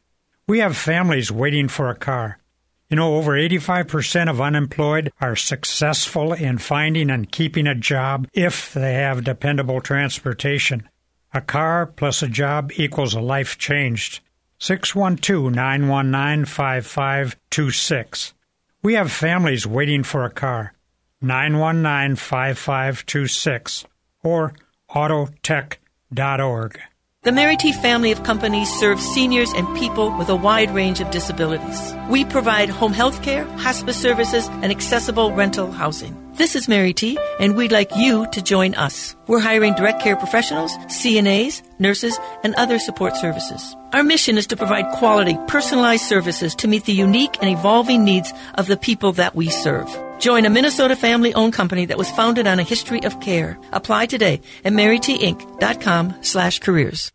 We 0.48 0.58
have 0.58 0.76
families 0.76 1.30
waiting 1.30 1.68
for 1.68 1.88
a 1.88 1.94
car. 1.94 2.40
You 2.90 2.96
know, 2.96 3.14
over 3.14 3.34
85% 3.34 4.28
of 4.28 4.40
unemployed 4.40 5.12
are 5.20 5.36
successful 5.36 6.32
in 6.32 6.58
finding 6.58 7.10
and 7.10 7.30
keeping 7.30 7.68
a 7.68 7.76
job 7.76 8.26
if 8.32 8.74
they 8.74 8.94
have 8.94 9.22
dependable 9.22 9.80
transportation. 9.80 10.88
A 11.32 11.40
car 11.40 11.86
plus 11.86 12.24
a 12.24 12.28
job 12.28 12.72
equals 12.74 13.14
a 13.14 13.20
life 13.20 13.56
changed. 13.56 14.18
612 14.58 15.54
919 15.54 16.44
5526. 16.44 18.34
We 18.82 18.94
have 18.94 19.12
families 19.12 19.64
waiting 19.64 20.02
for 20.02 20.24
a 20.24 20.30
car. 20.30 20.74
919 21.20 22.16
5526 22.16 23.86
or 24.24 24.54
autotech.org. 24.94 26.80
The 27.24 27.32
Mary 27.32 27.56
T 27.56 27.72
family 27.72 28.12
of 28.12 28.22
companies 28.22 28.70
serves 28.70 29.02
seniors 29.02 29.50
and 29.54 29.66
people 29.78 30.14
with 30.18 30.28
a 30.28 30.36
wide 30.36 30.70
range 30.72 31.00
of 31.00 31.10
disabilities. 31.10 31.94
We 32.10 32.26
provide 32.26 32.68
home 32.68 32.92
health 32.92 33.22
care, 33.22 33.46
hospice 33.56 33.96
services, 33.96 34.46
and 34.48 34.66
accessible 34.66 35.32
rental 35.32 35.72
housing. 35.72 36.20
This 36.34 36.54
is 36.54 36.68
Mary 36.68 36.92
T, 36.92 37.16
and 37.40 37.56
we'd 37.56 37.72
like 37.72 37.96
you 37.96 38.26
to 38.32 38.42
join 38.42 38.74
us. 38.74 39.16
We're 39.26 39.40
hiring 39.40 39.72
direct 39.72 40.02
care 40.02 40.16
professionals, 40.16 40.76
CNAs, 40.88 41.62
nurses, 41.78 42.18
and 42.42 42.54
other 42.56 42.78
support 42.78 43.16
services. 43.16 43.74
Our 43.94 44.02
mission 44.02 44.36
is 44.36 44.46
to 44.48 44.56
provide 44.56 44.90
quality, 44.98 45.38
personalized 45.46 46.04
services 46.04 46.54
to 46.56 46.68
meet 46.68 46.84
the 46.84 46.92
unique 46.92 47.38
and 47.40 47.48
evolving 47.48 48.04
needs 48.04 48.34
of 48.56 48.66
the 48.66 48.76
people 48.76 49.12
that 49.12 49.34
we 49.34 49.48
serve. 49.48 49.88
Join 50.18 50.46
a 50.46 50.50
Minnesota 50.50 50.96
family 50.96 51.32
owned 51.34 51.52
company 51.52 51.86
that 51.86 51.98
was 51.98 52.10
founded 52.10 52.46
on 52.46 52.58
a 52.58 52.64
history 52.64 53.02
of 53.04 53.20
care. 53.20 53.58
Apply 53.72 54.06
today 54.06 54.40
at 54.64 54.72
marytinc.com 54.72 56.22
slash 56.22 56.58
careers. 56.60 57.10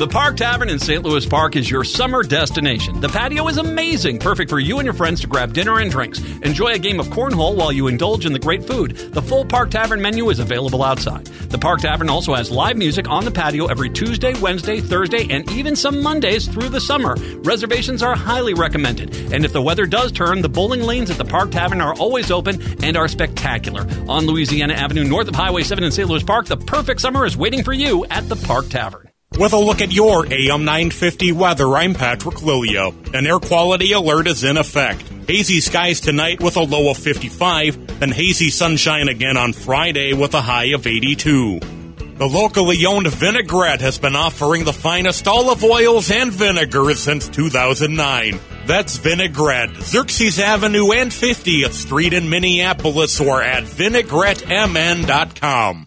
The 0.00 0.08
Park 0.08 0.38
Tavern 0.38 0.70
in 0.70 0.78
St. 0.78 1.04
Louis 1.04 1.26
Park 1.26 1.56
is 1.56 1.70
your 1.70 1.84
summer 1.84 2.22
destination. 2.22 3.02
The 3.02 3.10
patio 3.10 3.46
is 3.48 3.58
amazing, 3.58 4.18
perfect 4.18 4.48
for 4.48 4.58
you 4.58 4.78
and 4.78 4.86
your 4.86 4.94
friends 4.94 5.20
to 5.20 5.26
grab 5.26 5.52
dinner 5.52 5.78
and 5.78 5.90
drinks. 5.90 6.20
Enjoy 6.40 6.68
a 6.68 6.78
game 6.78 6.98
of 6.98 7.08
cornhole 7.08 7.54
while 7.54 7.70
you 7.70 7.86
indulge 7.86 8.24
in 8.24 8.32
the 8.32 8.38
great 8.38 8.64
food. 8.64 8.96
The 8.96 9.20
full 9.20 9.44
Park 9.44 9.70
Tavern 9.70 10.00
menu 10.00 10.30
is 10.30 10.38
available 10.38 10.82
outside. 10.82 11.26
The 11.26 11.58
Park 11.58 11.82
Tavern 11.82 12.08
also 12.08 12.34
has 12.34 12.50
live 12.50 12.78
music 12.78 13.10
on 13.10 13.26
the 13.26 13.30
patio 13.30 13.66
every 13.66 13.90
Tuesday, 13.90 14.32
Wednesday, 14.40 14.80
Thursday, 14.80 15.26
and 15.28 15.46
even 15.50 15.76
some 15.76 16.02
Mondays 16.02 16.48
through 16.48 16.70
the 16.70 16.80
summer. 16.80 17.14
Reservations 17.42 18.02
are 18.02 18.16
highly 18.16 18.54
recommended. 18.54 19.14
And 19.34 19.44
if 19.44 19.52
the 19.52 19.60
weather 19.60 19.84
does 19.84 20.12
turn, 20.12 20.40
the 20.40 20.48
bowling 20.48 20.80
lanes 20.80 21.10
at 21.10 21.18
the 21.18 21.26
Park 21.26 21.50
Tavern 21.50 21.82
are 21.82 21.94
always 21.96 22.30
open 22.30 22.82
and 22.82 22.96
are 22.96 23.06
spectacular. 23.06 23.86
On 24.08 24.24
Louisiana 24.24 24.72
Avenue, 24.72 25.04
north 25.04 25.28
of 25.28 25.34
Highway 25.34 25.62
7 25.62 25.84
in 25.84 25.92
St. 25.92 26.08
Louis 26.08 26.22
Park, 26.22 26.46
the 26.46 26.56
perfect 26.56 27.02
summer 27.02 27.26
is 27.26 27.36
waiting 27.36 27.62
for 27.62 27.74
you 27.74 28.06
at 28.06 28.26
the 28.30 28.36
Park 28.36 28.70
Tavern. 28.70 29.09
With 29.38 29.52
a 29.54 29.58
look 29.58 29.80
at 29.80 29.92
your 29.92 30.26
AM 30.26 30.64
950 30.64 31.30
weather, 31.32 31.74
I'm 31.76 31.94
Patrick 31.94 32.36
Lilio. 32.38 32.92
An 33.14 33.26
air 33.26 33.38
quality 33.38 33.92
alert 33.92 34.26
is 34.26 34.42
in 34.44 34.58
effect. 34.58 35.02
Hazy 35.28 35.60
skies 35.60 36.00
tonight 36.00 36.42
with 36.42 36.56
a 36.56 36.62
low 36.62 36.90
of 36.90 36.98
55, 36.98 38.00
then 38.00 38.10
hazy 38.10 38.50
sunshine 38.50 39.08
again 39.08 39.38
on 39.38 39.52
Friday 39.54 40.12
with 40.12 40.34
a 40.34 40.42
high 40.42 40.72
of 40.74 40.86
82. 40.86 41.58
The 41.60 42.26
locally 42.26 42.84
owned 42.84 43.06
Vinaigrette 43.06 43.80
has 43.80 43.98
been 43.98 44.14
offering 44.14 44.64
the 44.64 44.74
finest 44.74 45.26
olive 45.26 45.64
oils 45.64 46.10
and 46.10 46.30
vinegars 46.32 47.00
since 47.00 47.26
2009. 47.28 48.38
That's 48.66 48.98
Vinaigrette, 48.98 49.74
Xerxes 49.76 50.38
Avenue 50.38 50.92
and 50.92 51.10
50th 51.10 51.72
Street 51.72 52.12
in 52.12 52.28
Minneapolis 52.28 53.18
or 53.20 53.42
at 53.42 53.64
vinaigrettemn.com. 53.64 55.86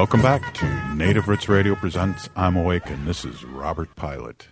Welcome 0.00 0.22
back 0.22 0.54
to 0.54 0.94
Native 0.94 1.28
Roots 1.28 1.46
Radio 1.46 1.74
presents 1.74 2.30
I'm 2.34 2.56
Awake, 2.56 2.88
and 2.88 3.06
this 3.06 3.22
is 3.22 3.44
Robert 3.44 3.94
Pilot. 3.96 4.48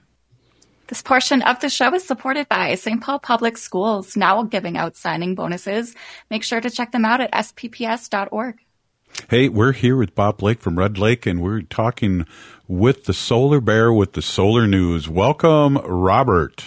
This 0.89 1.01
portion 1.01 1.41
of 1.41 1.59
the 1.61 1.71
show 1.71 1.95
is 1.95 2.07
supported 2.07 2.51
by 2.51 2.75
St. 2.75 3.01
Paul 3.01 3.19
Public 3.19 3.57
Schools, 3.57 4.15
now 4.15 4.43
giving 4.43 4.77
out 4.77 4.95
signing 4.95 5.35
bonuses. 5.35 5.95
Make 6.31 6.45
sure 6.45 6.61
to 6.61 6.69
check 6.69 6.93
them 6.93 7.07
out 7.07 7.23
at 7.23 7.33
spps.org. 7.33 8.59
Hey, 9.31 9.49
we're 9.49 9.73
here 9.73 9.97
with 9.97 10.15
Bob 10.15 10.37
Blake 10.37 10.61
from 10.61 10.79
Red 10.79 10.99
Lake, 10.99 11.25
and 11.25 11.41
we're 11.41 11.63
talking 11.63 12.27
with 12.67 13.05
the 13.05 13.15
Solar 13.15 13.63
Bear 13.63 13.91
with 13.91 14.13
the 14.13 14.23
Solar 14.23 14.67
News. 14.67 15.09
Welcome, 15.09 15.79
Robert. 15.79 16.63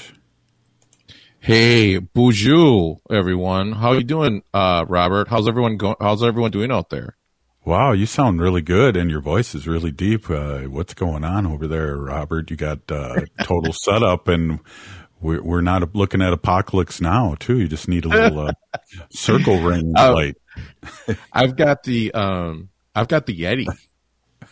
Hey, 1.40 2.00
Boozhoo, 2.00 2.98
everyone. 3.12 3.74
How 3.74 3.90
are 3.90 3.98
you 3.98 4.04
doing, 4.04 4.42
uh, 4.56 4.86
Robert? 4.88 5.28
How's 5.28 5.48
everyone 5.48 5.78
going? 5.78 5.98
How's 6.02 6.24
everyone 6.24 6.50
doing 6.50 6.72
out 6.72 6.90
there? 6.90 7.16
Wow, 7.64 7.92
you 7.92 8.06
sound 8.08 8.42
really 8.42 8.62
good, 8.64 8.98
and 8.98 9.12
your 9.12 9.22
voice 9.22 9.54
is 9.54 9.68
really 9.68 9.92
deep. 9.92 10.30
Uh, 10.30 10.62
what's 10.62 10.96
going 10.96 11.24
on 11.24 11.46
over 11.46 11.68
there, 11.68 11.96
Robert? 11.96 12.50
You 12.50 12.58
got 12.58 12.80
uh, 12.92 13.22
total 13.44 13.72
setup, 13.84 14.28
and 14.28 14.60
We're, 15.22 15.44
we're 15.44 15.62
not 15.62 15.94
looking 15.96 16.24
at 16.24 16.34
apocalypse 16.34 17.00
now, 17.00 17.36
too. 17.40 17.60
You 17.60 17.68
just 17.68 17.88
need 17.88 18.06
a 18.06 18.10
little 18.10 18.48
uh, 18.48 18.52
circle 19.12 19.60
ring 19.62 19.94
Uh, 19.98 20.14
light. 20.14 20.38
I've 21.34 21.56
got 21.56 21.84
the 21.84 22.12
um, 22.14 22.70
I've 22.96 23.08
got 23.08 23.28
the 23.28 23.40
Yeti. 23.40 23.68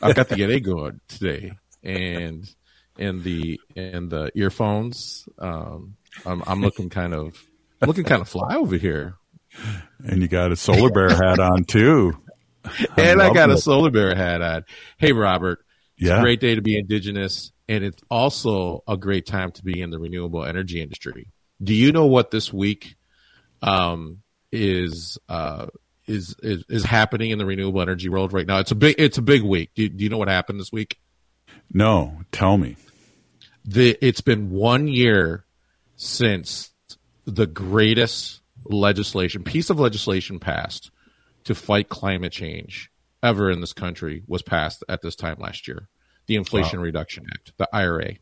I've 0.02 0.16
got 0.16 0.30
the 0.30 0.36
Yeti 0.36 0.64
going 0.64 1.02
today, 1.08 1.54
and 1.84 2.48
and 3.00 3.24
the 3.24 3.60
and 3.76 4.10
the 4.12 4.32
earphones. 4.36 5.28
Um, 5.40 5.96
I'm 6.28 6.44
I'm 6.46 6.62
looking 6.62 6.90
kind 6.90 7.16
of 7.16 7.44
I'm 7.82 7.88
looking 7.88 8.04
kind 8.04 8.22
of 8.22 8.30
fly 8.30 8.56
over 8.56 8.78
here, 8.78 9.16
And 10.06 10.22
you 10.22 10.28
got 10.28 10.52
a 10.52 10.56
solar 10.56 10.92
bear 10.92 11.10
hat 11.10 11.40
on, 11.40 11.64
too. 11.64 12.14
And 12.98 13.22
I 13.22 13.28
got 13.28 13.50
loving 13.50 13.56
a 13.56 13.58
solar 13.58 13.92
bear 13.92 14.16
hat 14.16 14.42
on. 14.42 14.66
Hey, 14.98 15.12
Robert, 15.14 15.60
it's 15.98 16.08
Yeah. 16.08 16.20
a 16.20 16.22
great 16.22 16.40
day 16.40 16.56
to 16.56 16.62
be 16.62 16.78
indigenous, 16.78 17.52
and 17.68 17.84
it's 17.84 18.02
also 18.10 18.84
a 18.88 18.98
great 18.98 19.26
time 19.26 19.52
to 19.54 19.64
be 19.64 19.82
in 19.82 19.90
the 19.90 20.00
renewable 20.00 20.44
energy 20.44 20.82
industry. 20.82 21.28
Do 21.62 21.74
you 21.74 21.92
know 21.92 22.06
what 22.06 22.32
this 22.32 22.52
week 22.54 22.96
um, 23.62 24.22
is 24.52 25.18
uh, 25.28 25.68
is 26.08 26.36
is 26.42 26.64
is 26.70 26.84
happening 26.84 27.32
in 27.32 27.38
the 27.38 27.46
renewable 27.46 27.82
energy 27.82 28.10
world 28.10 28.34
right 28.34 28.48
now? 28.48 28.60
It's 28.60 28.72
a 28.72 28.76
big 28.76 28.96
it's 28.98 29.18
a 29.18 29.22
big 29.22 29.44
week. 29.44 29.72
Do, 29.76 29.88
do 29.90 30.04
you 30.04 30.10
know 30.10 30.18
what 30.18 30.28
happened 30.30 30.60
this 30.60 30.72
week? 30.72 30.98
No, 31.72 32.22
tell 32.32 32.58
me. 32.58 32.78
the 33.66 33.98
it's 34.02 34.22
been 34.22 34.50
one 34.50 34.88
year 34.88 35.46
since 35.96 36.72
the 37.26 37.46
greatest 37.46 38.42
legislation 38.66 39.44
piece 39.44 39.70
of 39.70 39.80
legislation 39.80 40.40
passed 40.40 40.90
to 41.46 41.54
fight 41.56 41.90
climate 41.90 42.32
change 42.32 42.90
ever 43.24 43.50
in 43.52 43.62
this 43.62 43.74
country 43.74 44.24
was 44.28 44.42
passed 44.42 44.84
at 44.90 45.02
this 45.02 45.16
time 45.16 45.38
last 45.40 45.68
year 45.68 45.88
the 46.28 46.36
inflation 46.36 46.80
Wow. 46.80 46.86
reduction 46.86 47.26
act 47.34 47.54
the 47.58 47.68
ira 47.74 48.14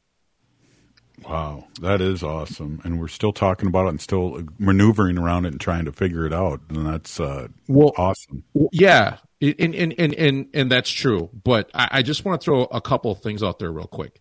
Wow, 1.28 1.66
that 1.82 2.00
is 2.00 2.22
awesome. 2.22 2.80
And 2.84 3.00
we're 3.00 3.08
still 3.08 3.34
talking 3.34 3.68
about 3.68 3.88
it 3.88 3.90
and 3.90 4.00
still 4.00 4.44
maneuvering 4.60 5.18
around 5.18 5.46
it 5.46 5.54
and 5.54 5.60
trying 5.60 5.86
to 5.86 5.92
figure 5.92 6.28
it 6.28 6.34
out. 6.34 6.62
And 6.70 6.86
that's 6.86 7.20
uh, 7.20 7.48
Well- 7.68 7.94
awesome. 7.98 8.44
Yeah 8.72 9.18
and 9.42 9.74
and, 9.76 9.96
and 10.00 10.14
and 10.14 10.48
and 10.54 10.72
that's 10.72 10.90
true 10.92 11.30
but 11.44 11.70
I, 11.74 11.88
I 11.92 12.02
just 12.04 12.24
want 12.26 12.40
to 12.42 12.46
throw 12.46 12.64
a 12.66 12.82
couple 12.82 13.10
of 13.12 13.22
things 13.22 13.42
out 13.44 13.58
there 13.60 13.72
real 13.72 13.86
quick 13.88 14.20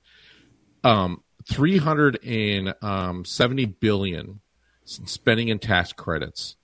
um 0.84 1.22
370 1.50 3.64
billion 3.66 4.40
spending 4.84 5.48
in 5.48 5.58
tax 5.58 5.92
credits 5.92 6.56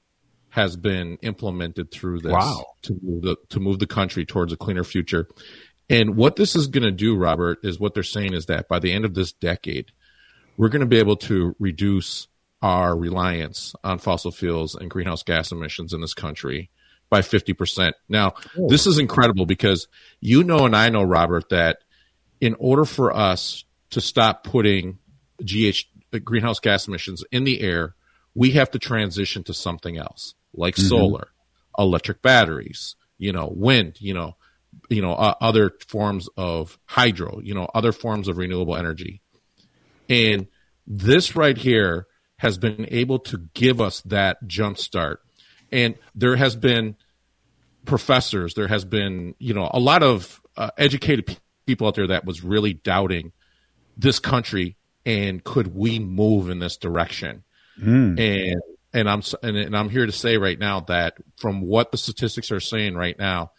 has 0.53 0.77
been 0.77 1.17
implemented 1.23 1.91
through 1.91 2.21
this 2.21 2.33
Wow. 2.33 2.67
to 2.83 2.95
move 3.03 3.23
the 3.23 3.37
to 3.49 3.59
move 3.59 3.79
the 3.79 3.87
country 3.87 4.27
towards 4.27 4.53
a 4.53 4.57
cleaner 4.57 4.85
future. 4.85 5.27
And 5.89 6.15
what 6.15 6.37
this 6.37 6.55
is 6.55 6.67
going 6.67 6.83
to 6.83 6.91
do, 6.91 7.17
Robert, 7.17 7.59
is 7.63 7.81
what 7.81 7.95
they're 7.95 8.03
saying 8.03 8.35
is 8.35 8.47
that 8.47 8.69
by 8.69 8.79
the 8.79 8.93
end 8.93 9.07
of 9.07 9.15
this 9.15 9.33
decade, 9.33 9.93
we're 10.59 10.69
going 10.69 10.81
to 10.81 10.87
be 10.87 10.99
able 10.99 11.17
to 11.17 11.57
reduce 11.59 12.29
our 12.61 12.95
reliance 12.95 13.75
on 13.83 13.99
fossil 13.99 14.31
fuels 14.31 14.75
and 14.75 14.91
greenhouse 14.91 15.23
gas 15.23 15.53
emissions 15.53 15.95
in 15.95 16.03
this 16.03 16.13
country 16.15 16.71
by 17.09 17.21
50%. 17.21 17.93
Now, 18.11 18.35
this 18.69 18.87
is 18.87 18.99
incredible 18.99 19.47
because 19.47 19.89
you 20.21 20.45
know 20.45 20.67
and 20.67 20.77
I 20.77 20.91
know, 20.91 21.03
Robert, 21.03 21.49
that 21.49 21.79
in 22.43 22.55
order 22.59 22.85
for 22.85 23.11
us 23.15 23.65
to 23.91 24.03
stop 24.03 24.45
putting 24.45 24.99
GH 25.43 25.85
uh, 26.13 26.19
greenhouse 26.19 26.61
gas 26.61 26.87
emissions 26.89 27.25
in 27.33 27.45
the 27.45 27.63
air, 27.63 27.95
we 28.35 28.53
have 28.53 28.71
to 28.71 28.79
transition 28.79 29.45
to 29.45 29.55
something 29.55 29.97
else, 29.99 30.35
like 30.55 30.77
Mhm. 30.77 30.89
solar, 30.89 31.29
electric 31.79 32.23
batteries, 32.23 32.97
you 33.19 33.33
know, 33.33 33.53
wind, 33.55 33.97
you 34.01 34.15
know, 34.15 34.37
you 34.89 35.03
know, 35.03 35.15
uh, 35.15 35.35
other 35.41 35.73
forms 35.87 36.29
of 36.37 36.79
hydro, 36.87 37.41
you 37.43 37.55
know, 37.55 37.69
other 37.75 37.93
forms 37.93 38.29
of 38.29 38.39
renewable 38.39 38.77
energy. 38.77 39.21
And 40.09 40.47
this 40.87 41.37
right 41.37 41.57
here 41.57 42.07
has 42.39 42.59
been 42.59 42.87
able 42.91 43.19
to 43.21 43.49
give 43.55 43.81
us 43.81 44.01
that 44.03 44.47
jump 44.47 44.79
start. 44.79 45.21
And 45.71 45.95
there 46.15 46.37
has 46.37 46.57
been 46.57 46.97
professors, 47.85 48.55
there 48.55 48.69
has 48.69 48.85
been, 48.85 49.35
you 49.39 49.55
know, 49.55 49.71
a 49.73 49.79
lot 49.79 50.03
of 50.03 50.41
uh, 50.57 50.71
educated 50.77 51.27
pe- 51.27 51.37
people 51.67 51.87
out 51.87 51.95
there 51.95 52.09
that 52.09 52.25
was 52.25 52.43
really 52.43 52.75
doubting 52.75 53.33
this 53.97 54.19
country 54.19 54.77
and 55.05 55.43
could 55.45 55.75
we 55.75 55.99
move 55.99 56.49
in 56.51 56.59
this 56.59 56.77
direction? 56.77 57.45
Mm. 57.83 58.19
And 58.19 58.63
and 58.93 59.11
I'm 59.11 59.23
and, 59.43 59.57
and 59.57 59.77
I'm 59.77 59.89
here 59.89 60.07
to 60.07 60.13
say 60.13 60.37
right 60.37 60.59
now 60.59 60.81
that 60.81 61.15
from 61.37 61.63
what 61.63 61.91
the 61.91 61.99
statistics 61.99 62.53
are 62.53 62.61
saying 62.61 62.95
right 62.95 63.19
now, 63.19 63.53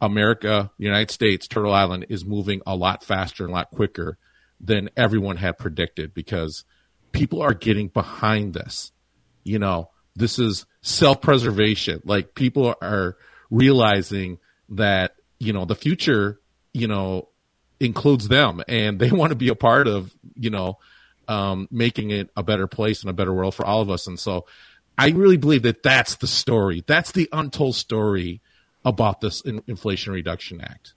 America, 0.00 0.70
United 0.78 1.10
States, 1.10 1.48
Turtle 1.48 1.72
Island 1.72 2.06
is 2.08 2.24
moving 2.24 2.62
a 2.66 2.76
lot 2.76 3.04
faster 3.04 3.44
and 3.44 3.52
a 3.52 3.54
lot 3.54 3.70
quicker 3.70 4.18
than 4.60 4.90
everyone 4.96 5.36
had 5.36 5.58
predicted 5.58 6.14
because 6.14 6.64
people 7.12 7.42
are 7.42 7.54
getting 7.54 7.88
behind 7.88 8.54
this. 8.54 8.92
You 9.42 9.58
know, 9.58 9.90
this 10.14 10.38
is 10.38 10.66
self 10.82 11.20
preservation. 11.20 12.00
Like 12.04 12.34
people 12.34 12.74
are 12.80 13.16
realizing 13.50 14.38
that, 14.70 15.16
you 15.38 15.52
know, 15.52 15.64
the 15.64 15.74
future, 15.74 16.40
you 16.72 16.88
know, 16.88 17.28
includes 17.80 18.28
them 18.28 18.62
and 18.68 18.98
they 18.98 19.10
want 19.12 19.30
to 19.30 19.36
be 19.36 19.48
a 19.48 19.54
part 19.54 19.88
of, 19.88 20.14
you 20.34 20.50
know, 20.50 20.78
um, 21.28 21.68
making 21.70 22.10
it 22.10 22.30
a 22.36 22.42
better 22.42 22.66
place 22.66 23.02
and 23.02 23.10
a 23.10 23.12
better 23.12 23.32
world 23.32 23.54
for 23.54 23.66
all 23.66 23.80
of 23.80 23.90
us. 23.90 24.06
And 24.06 24.18
so 24.18 24.46
I 24.96 25.08
really 25.10 25.36
believe 25.36 25.62
that 25.62 25.82
that's 25.82 26.16
the 26.16 26.26
story. 26.26 26.84
That's 26.86 27.12
the 27.12 27.28
untold 27.32 27.76
story 27.76 28.40
about 28.84 29.20
this 29.20 29.40
in- 29.40 29.62
Inflation 29.66 30.12
Reduction 30.12 30.60
Act. 30.60 30.94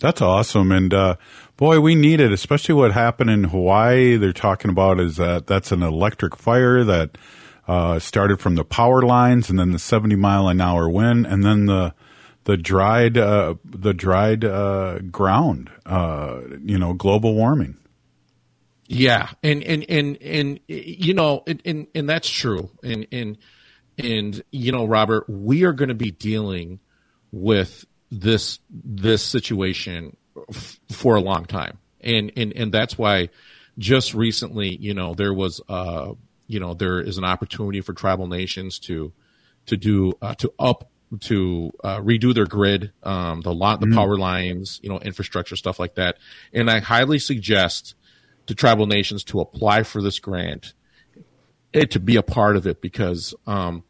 That's 0.00 0.22
awesome. 0.22 0.70
And 0.70 0.94
uh, 0.94 1.16
boy, 1.56 1.80
we 1.80 1.94
need 1.94 2.20
it, 2.20 2.32
especially 2.32 2.76
what 2.76 2.92
happened 2.92 3.30
in 3.30 3.44
Hawaii. 3.44 4.16
They're 4.16 4.32
talking 4.32 4.70
about 4.70 5.00
is 5.00 5.16
that 5.16 5.46
that's 5.46 5.72
an 5.72 5.82
electric 5.82 6.36
fire 6.36 6.84
that 6.84 7.18
uh, 7.66 7.98
started 7.98 8.40
from 8.40 8.54
the 8.54 8.64
power 8.64 9.02
lines 9.02 9.50
and 9.50 9.58
then 9.58 9.72
the 9.72 9.78
70 9.78 10.16
mile 10.16 10.48
an 10.48 10.60
hour 10.60 10.88
wind 10.88 11.26
and 11.26 11.44
then 11.44 11.66
the 11.66 11.94
the 12.44 12.56
dried 12.56 13.18
uh, 13.18 13.56
the 13.62 13.92
dried 13.92 14.42
uh, 14.42 15.00
ground, 15.10 15.70
uh, 15.84 16.40
you 16.64 16.78
know, 16.78 16.94
global 16.94 17.34
warming. 17.34 17.76
Yeah, 18.88 19.28
and 19.42 19.62
and 19.62 19.84
and 19.90 20.16
and 20.22 20.60
you 20.66 21.12
know, 21.12 21.42
and 21.46 21.60
and, 21.64 21.86
and 21.94 22.08
that's 22.08 22.28
true. 22.28 22.70
And 22.82 23.06
and 23.12 23.36
and 23.98 24.42
you 24.50 24.72
know, 24.72 24.86
Robert, 24.86 25.28
we 25.28 25.64
are 25.64 25.74
going 25.74 25.90
to 25.90 25.94
be 25.94 26.10
dealing 26.10 26.80
with 27.30 27.84
this 28.10 28.60
this 28.70 29.22
situation 29.22 30.16
f- 30.50 30.80
for 30.90 31.16
a 31.16 31.20
long 31.20 31.44
time, 31.44 31.76
and 32.00 32.32
and 32.34 32.54
and 32.56 32.72
that's 32.72 32.96
why 32.96 33.28
just 33.78 34.14
recently, 34.14 34.74
you 34.74 34.94
know, 34.94 35.12
there 35.14 35.34
was 35.34 35.60
uh, 35.68 36.12
you 36.46 36.58
know, 36.58 36.72
there 36.72 36.98
is 37.00 37.18
an 37.18 37.24
opportunity 37.24 37.82
for 37.82 37.92
tribal 37.92 38.26
nations 38.26 38.78
to 38.80 39.12
to 39.66 39.76
do 39.76 40.14
uh, 40.22 40.34
to 40.36 40.50
up 40.58 40.90
to 41.20 41.70
uh, 41.84 41.98
redo 41.98 42.34
their 42.34 42.46
grid, 42.46 42.92
um, 43.02 43.42
the 43.42 43.52
lot, 43.52 43.80
the 43.80 43.86
Mhm. 43.86 43.94
power 43.94 44.16
lines, 44.16 44.80
you 44.82 44.88
know, 44.88 44.98
infrastructure 44.98 45.56
stuff 45.56 45.78
like 45.78 45.94
that. 45.96 46.16
And 46.54 46.70
I 46.70 46.80
highly 46.80 47.18
suggest 47.18 47.94
to 48.48 48.54
tribal 48.54 48.86
nations 48.86 49.24
to 49.24 49.40
apply 49.40 49.82
for 49.84 50.02
this 50.02 50.18
grant, 50.18 50.72
it 51.72 51.92
to 51.92 52.00
be 52.00 52.16
a 52.16 52.22
part 52.22 52.56
of 52.56 52.66
it 52.66 52.80
because, 52.80 53.34
um, 53.46 53.84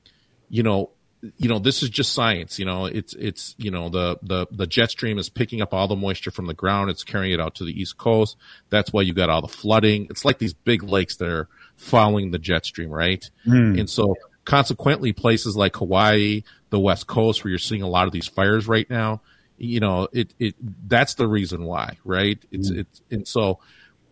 you 0.49 0.63
know, 0.63 0.91
you 1.37 1.49
know, 1.49 1.59
this 1.59 1.83
is 1.83 1.91
just 1.91 2.13
science. 2.13 2.59
You 2.59 2.65
know, 2.65 2.87
it's 2.87 3.13
it's 3.15 3.55
you 3.59 3.73
know 3.73 3.89
the 3.89 4.19
the 4.23 4.47
the 4.53 4.67
jet 4.67 4.91
stream 4.91 5.19
is 5.19 5.29
picking 5.29 5.61
up 5.61 5.75
all 5.75 5.89
the 5.89 5.97
moisture 5.97 6.31
from 6.31 6.47
the 6.47 6.55
ground. 6.55 6.91
It's 6.91 7.03
carrying 7.03 7.33
it 7.33 7.41
out 7.41 7.57
to 7.57 7.65
the 7.65 7.73
east 7.73 7.99
coast. 7.99 8.37
That's 8.71 8.93
why 8.93 9.03
you 9.03 9.15
got 9.15 9.29
all 9.29 9.41
the 9.41 9.49
flooding. 9.49 10.07
It's 10.11 10.25
like 10.25 10.39
these 10.39 10.55
big 10.55 10.85
lakes 10.85 11.17
that 11.17 11.29
are 11.29 11.49
following 11.77 12.31
the 12.31 12.39
jet 12.39 12.65
stream, 12.67 12.91
right? 12.91 13.29
Hmm. 13.45 13.79
And 13.79 13.91
so, 13.91 14.15
consequently, 14.45 15.13
places 15.13 15.57
like 15.57 15.75
Hawaii, 15.77 16.45
the 16.71 16.79
West 16.79 17.09
Coast, 17.09 17.43
where 17.43 17.51
you're 17.51 17.59
seeing 17.59 17.83
a 17.83 17.89
lot 17.89 18.07
of 18.07 18.13
these 18.13 18.29
fires 18.29 18.69
right 18.69 18.89
now, 18.89 19.21
you 19.57 19.81
know, 19.81 20.09
it 20.13 20.35
it 20.39 20.55
that's 20.89 21.15
the 21.15 21.27
reason 21.27 21.65
why, 21.65 21.99
right? 22.05 22.39
It's 22.53 22.71
it's 22.71 23.03
and 23.11 23.27
so, 23.27 23.59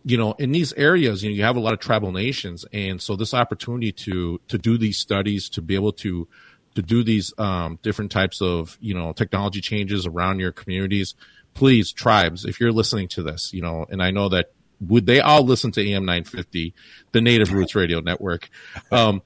you 0.03 0.17
know, 0.17 0.33
in 0.33 0.51
these 0.51 0.73
areas, 0.73 1.23
you 1.23 1.29
know, 1.29 1.35
you 1.35 1.43
have 1.43 1.57
a 1.57 1.59
lot 1.59 1.73
of 1.73 1.79
tribal 1.79 2.11
nations, 2.11 2.65
and 2.71 3.01
so 3.01 3.15
this 3.15 3.33
opportunity 3.33 3.91
to 3.91 4.39
to 4.47 4.57
do 4.57 4.77
these 4.77 4.97
studies, 4.97 5.49
to 5.49 5.61
be 5.61 5.75
able 5.75 5.91
to 5.93 6.27
to 6.75 6.81
do 6.81 7.03
these 7.03 7.33
um, 7.39 7.79
different 7.81 8.11
types 8.11 8.41
of 8.41 8.77
you 8.79 8.93
know 8.93 9.11
technology 9.11 9.61
changes 9.61 10.05
around 10.05 10.39
your 10.39 10.51
communities, 10.51 11.15
please, 11.53 11.91
tribes, 11.91 12.45
if 12.45 12.59
you're 12.59 12.71
listening 12.71 13.07
to 13.09 13.23
this, 13.23 13.51
you 13.51 13.61
know, 13.61 13.85
and 13.89 14.01
I 14.01 14.11
know 14.11 14.29
that 14.29 14.51
would 14.79 15.05
they 15.05 15.19
all 15.19 15.43
listen 15.43 15.71
to 15.71 15.81
AM 15.81 16.05
950, 16.05 16.73
the 17.11 17.21
Native 17.21 17.51
Roots 17.51 17.73
Radio 17.73 17.99
Network. 17.99 18.49
Um, 18.91 19.23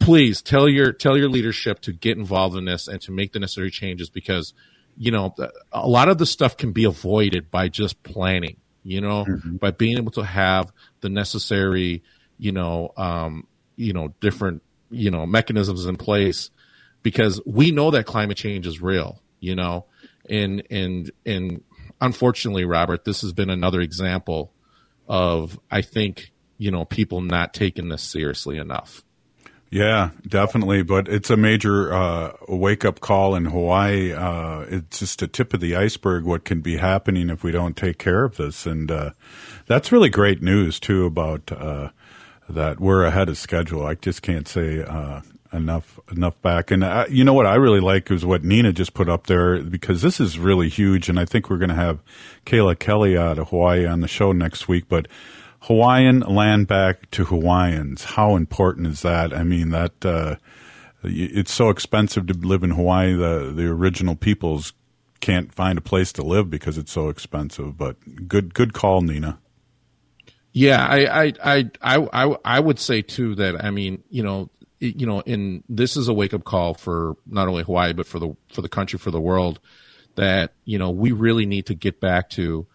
please 0.00 0.42
tell 0.42 0.68
your 0.68 0.92
tell 0.92 1.16
your 1.16 1.28
leadership 1.28 1.80
to 1.82 1.92
get 1.92 2.18
involved 2.18 2.56
in 2.56 2.64
this 2.64 2.88
and 2.88 3.00
to 3.02 3.12
make 3.12 3.32
the 3.32 3.38
necessary 3.38 3.70
changes 3.70 4.10
because 4.10 4.52
you 4.96 5.12
know 5.12 5.34
a 5.72 5.88
lot 5.88 6.08
of 6.08 6.18
the 6.18 6.26
stuff 6.26 6.56
can 6.56 6.72
be 6.72 6.84
avoided 6.84 7.50
by 7.50 7.68
just 7.68 8.02
planning 8.02 8.56
you 8.88 9.00
know 9.00 9.26
by 9.44 9.70
being 9.70 9.98
able 9.98 10.12
to 10.12 10.22
have 10.22 10.72
the 11.00 11.08
necessary 11.08 12.02
you 12.38 12.52
know 12.52 12.92
um 12.96 13.46
you 13.76 13.92
know 13.92 14.14
different 14.20 14.62
you 14.90 15.10
know 15.10 15.26
mechanisms 15.26 15.86
in 15.86 15.96
place 15.96 16.50
because 17.02 17.40
we 17.46 17.70
know 17.70 17.90
that 17.90 18.06
climate 18.06 18.36
change 18.36 18.66
is 18.66 18.80
real 18.80 19.20
you 19.40 19.54
know 19.54 19.84
and 20.28 20.62
and 20.70 21.10
and 21.26 21.62
unfortunately 22.00 22.64
robert 22.64 23.04
this 23.04 23.20
has 23.20 23.32
been 23.32 23.50
another 23.50 23.80
example 23.80 24.52
of 25.08 25.58
i 25.70 25.82
think 25.82 26.32
you 26.58 26.70
know 26.72 26.84
people 26.84 27.20
not 27.20 27.54
taking 27.54 27.88
this 27.88 28.02
seriously 28.02 28.58
enough. 28.58 29.02
Yeah, 29.70 30.10
definitely. 30.26 30.82
But 30.82 31.08
it's 31.08 31.30
a 31.30 31.36
major 31.36 31.92
uh, 31.92 32.32
wake 32.48 32.84
up 32.84 33.00
call 33.00 33.34
in 33.34 33.46
Hawaii. 33.46 34.12
Uh, 34.12 34.60
it's 34.68 35.00
just 35.00 35.22
a 35.22 35.28
tip 35.28 35.52
of 35.52 35.60
the 35.60 35.76
iceberg 35.76 36.24
what 36.24 36.44
can 36.44 36.60
be 36.60 36.78
happening 36.78 37.28
if 37.28 37.42
we 37.44 37.52
don't 37.52 37.76
take 37.76 37.98
care 37.98 38.24
of 38.24 38.36
this. 38.36 38.66
And 38.66 38.90
uh, 38.90 39.10
that's 39.66 39.92
really 39.92 40.08
great 40.08 40.42
news, 40.42 40.80
too, 40.80 41.04
about 41.04 41.52
uh, 41.52 41.90
that 42.48 42.80
we're 42.80 43.04
ahead 43.04 43.28
of 43.28 43.36
schedule. 43.36 43.84
I 43.84 43.94
just 43.94 44.22
can't 44.22 44.48
say 44.48 44.82
uh, 44.82 45.20
enough 45.52 46.00
enough 46.10 46.40
back. 46.40 46.70
And 46.70 46.82
uh, 46.82 47.04
you 47.10 47.24
know 47.24 47.34
what 47.34 47.46
I 47.46 47.56
really 47.56 47.80
like 47.80 48.10
is 48.10 48.24
what 48.24 48.44
Nina 48.44 48.72
just 48.72 48.94
put 48.94 49.08
up 49.10 49.26
there 49.26 49.62
because 49.62 50.00
this 50.00 50.18
is 50.18 50.38
really 50.38 50.70
huge. 50.70 51.10
And 51.10 51.20
I 51.20 51.26
think 51.26 51.50
we're 51.50 51.58
going 51.58 51.68
to 51.68 51.74
have 51.74 52.00
Kayla 52.46 52.78
Kelly 52.78 53.18
out 53.18 53.38
of 53.38 53.48
Hawaii 53.48 53.86
on 53.86 54.00
the 54.00 54.08
show 54.08 54.32
next 54.32 54.66
week. 54.66 54.86
But 54.88 55.08
Hawaiian 55.60 56.20
land 56.20 56.66
back 56.66 57.10
to 57.12 57.24
Hawaiians. 57.24 58.04
How 58.04 58.36
important 58.36 58.86
is 58.86 59.02
that? 59.02 59.32
I 59.34 59.42
mean, 59.42 59.70
that 59.70 60.04
uh, 60.04 60.36
it's 61.02 61.52
so 61.52 61.68
expensive 61.68 62.26
to 62.26 62.34
live 62.34 62.62
in 62.62 62.70
Hawaii. 62.70 63.14
The 63.14 63.52
the 63.54 63.66
original 63.66 64.14
peoples 64.14 64.72
can't 65.20 65.52
find 65.52 65.78
a 65.78 65.82
place 65.82 66.12
to 66.12 66.22
live 66.22 66.48
because 66.48 66.78
it's 66.78 66.92
so 66.92 67.08
expensive. 67.08 67.76
But 67.76 68.28
good 68.28 68.54
good 68.54 68.72
call, 68.72 69.02
Nina. 69.02 69.38
Yeah, 70.52 70.84
I 70.84 71.26
I 71.26 71.64
I 71.82 72.08
I 72.12 72.36
I 72.44 72.60
would 72.60 72.78
say 72.78 73.02
too 73.02 73.34
that 73.36 73.62
I 73.62 73.70
mean, 73.70 74.02
you 74.10 74.22
know, 74.22 74.50
you 74.80 75.06
know, 75.06 75.20
in 75.20 75.64
this 75.68 75.96
is 75.96 76.08
a 76.08 76.14
wake 76.14 76.34
up 76.34 76.44
call 76.44 76.74
for 76.74 77.16
not 77.26 77.48
only 77.48 77.64
Hawaii 77.64 77.92
but 77.92 78.06
for 78.06 78.18
the 78.18 78.34
for 78.52 78.62
the 78.62 78.68
country 78.68 78.98
for 78.98 79.10
the 79.10 79.20
world 79.20 79.60
that 80.14 80.52
you 80.64 80.78
know 80.78 80.90
we 80.90 81.12
really 81.12 81.46
need 81.46 81.66
to 81.66 81.74
get 81.74 82.00
back 82.00 82.30
to 82.30 82.66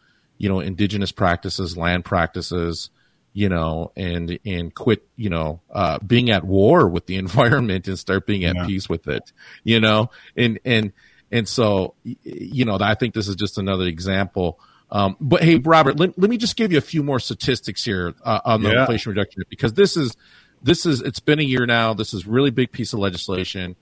you 0.44 0.50
know, 0.50 0.60
indigenous 0.60 1.14
practices, 1.14 1.78
land 1.78 2.04
practices, 2.04 2.90
you 3.32 3.48
know, 3.48 3.94
and 3.96 4.38
and 4.46 4.76
quit, 4.76 5.08
you 5.16 5.30
know, 5.30 5.62
uh, 5.72 6.00
being 6.06 6.30
at 6.32 6.44
war 6.44 6.90
with 6.90 7.06
the 7.06 7.16
environment 7.26 7.88
and 7.88 7.98
start 7.98 8.28
being 8.28 8.44
at 8.44 8.54
yeah. 8.54 8.66
peace 8.66 8.90
with 8.90 9.08
it, 9.08 9.32
you 9.64 9.80
know, 9.80 10.12
and 10.36 10.60
and 10.66 10.92
and 11.32 11.48
so, 11.48 11.96
you 12.04 12.66
know, 12.66 12.78
I 12.82 12.94
think 12.96 13.14
this 13.14 13.30
is 13.30 13.38
just 13.38 13.58
another 13.58 13.86
example. 13.86 14.60
Um, 14.92 15.16
but 15.22 15.42
hey, 15.42 15.60
Robert, 15.60 15.98
let, 15.98 16.20
let 16.20 16.30
me 16.30 16.36
just 16.36 16.58
give 16.58 16.74
you 16.74 16.78
a 16.78 16.82
few 16.82 17.04
more 17.04 17.22
statistics 17.22 17.86
here 17.86 18.14
uh, 18.24 18.42
on 18.44 18.64
the 18.64 18.72
yeah. 18.72 18.82
Inflation 18.82 19.12
Reduction 19.12 19.44
because 19.50 19.72
this 19.72 19.96
is 19.96 20.18
this 20.62 20.86
is 20.86 21.02
it's 21.02 21.22
been 21.22 21.40
a 21.40 21.44
year 21.44 21.66
now. 21.66 21.94
This 21.94 22.14
is 22.14 22.28
really 22.28 22.52
big 22.52 22.74
piece 22.74 22.92
of 22.92 23.00
legislation. 23.00 23.78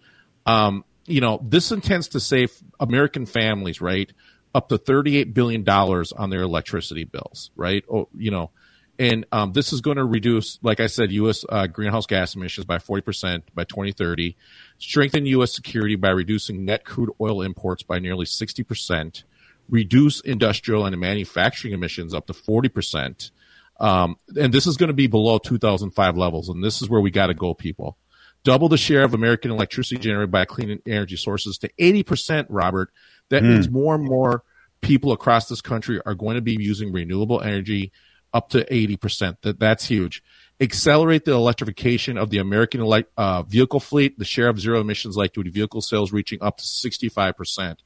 Um, 0.45 0.85
you 1.07 1.21
know, 1.21 1.39
this 1.43 1.71
intends 1.71 2.09
to 2.09 2.19
save 2.19 2.51
American 2.79 3.25
families, 3.25 3.81
right? 3.81 4.13
Up 4.53 4.69
to 4.69 4.77
$38 4.77 5.33
billion 5.33 5.67
on 5.67 6.29
their 6.29 6.41
electricity 6.41 7.03
bills, 7.03 7.51
right? 7.55 7.83
Oh, 7.89 8.09
you 8.15 8.31
know, 8.31 8.51
and 8.99 9.25
um, 9.31 9.53
this 9.53 9.73
is 9.73 9.81
going 9.81 9.97
to 9.97 10.05
reduce, 10.05 10.59
like 10.61 10.79
I 10.79 10.85
said, 10.85 11.11
U.S. 11.11 11.43
Uh, 11.49 11.65
greenhouse 11.65 12.05
gas 12.05 12.35
emissions 12.35 12.65
by 12.65 12.77
40% 12.77 13.41
by 13.53 13.63
2030, 13.63 14.37
strengthen 14.77 15.25
U.S. 15.25 15.55
security 15.55 15.95
by 15.95 16.09
reducing 16.09 16.65
net 16.65 16.85
crude 16.85 17.09
oil 17.19 17.41
imports 17.41 17.81
by 17.81 17.97
nearly 17.97 18.25
60%, 18.25 19.23
reduce 19.69 20.19
industrial 20.21 20.85
and 20.85 20.95
manufacturing 20.99 21.73
emissions 21.73 22.13
up 22.13 22.27
to 22.27 22.33
40%. 22.33 23.31
Um, 23.79 24.17
and 24.35 24.53
this 24.53 24.67
is 24.67 24.77
going 24.77 24.89
to 24.89 24.93
be 24.93 25.07
below 25.07 25.39
2005 25.39 26.15
levels. 26.15 26.49
And 26.49 26.63
this 26.63 26.81
is 26.83 26.89
where 26.89 27.01
we 27.01 27.09
got 27.09 27.27
to 27.27 27.33
go, 27.33 27.55
people. 27.55 27.97
Double 28.43 28.69
the 28.69 28.77
share 28.77 29.03
of 29.03 29.15
American 29.15 29.49
electricity 29.49 29.99
generated 29.99 30.31
by 30.31 30.45
clean 30.45 30.79
energy 30.85 31.15
sources 31.15 31.57
to 31.59 31.69
80%, 31.79 32.45
Robert, 32.49 32.91
that 33.31 33.43
mm. 33.43 33.49
means 33.49 33.69
more 33.69 33.95
and 33.95 34.03
more 34.03 34.43
people 34.81 35.11
across 35.11 35.47
this 35.47 35.61
country 35.61 35.99
are 36.05 36.13
going 36.13 36.35
to 36.35 36.41
be 36.41 36.57
using 36.59 36.91
renewable 36.91 37.41
energy 37.41 37.91
up 38.33 38.49
to 38.49 38.63
80%. 38.65 39.37
That, 39.41 39.59
that's 39.59 39.85
huge. 39.85 40.23
Accelerate 40.59 41.25
the 41.25 41.31
electrification 41.31 42.17
of 42.17 42.29
the 42.29 42.37
American 42.37 42.81
uh, 43.17 43.43
vehicle 43.43 43.79
fleet, 43.79 44.19
the 44.19 44.25
share 44.25 44.47
of 44.47 44.59
zero 44.59 44.79
emissions 44.79 45.17
light 45.17 45.33
duty 45.33 45.49
vehicle 45.49 45.81
sales 45.81 46.11
reaching 46.11 46.41
up 46.41 46.57
to 46.57 46.63
65%. 46.63 47.77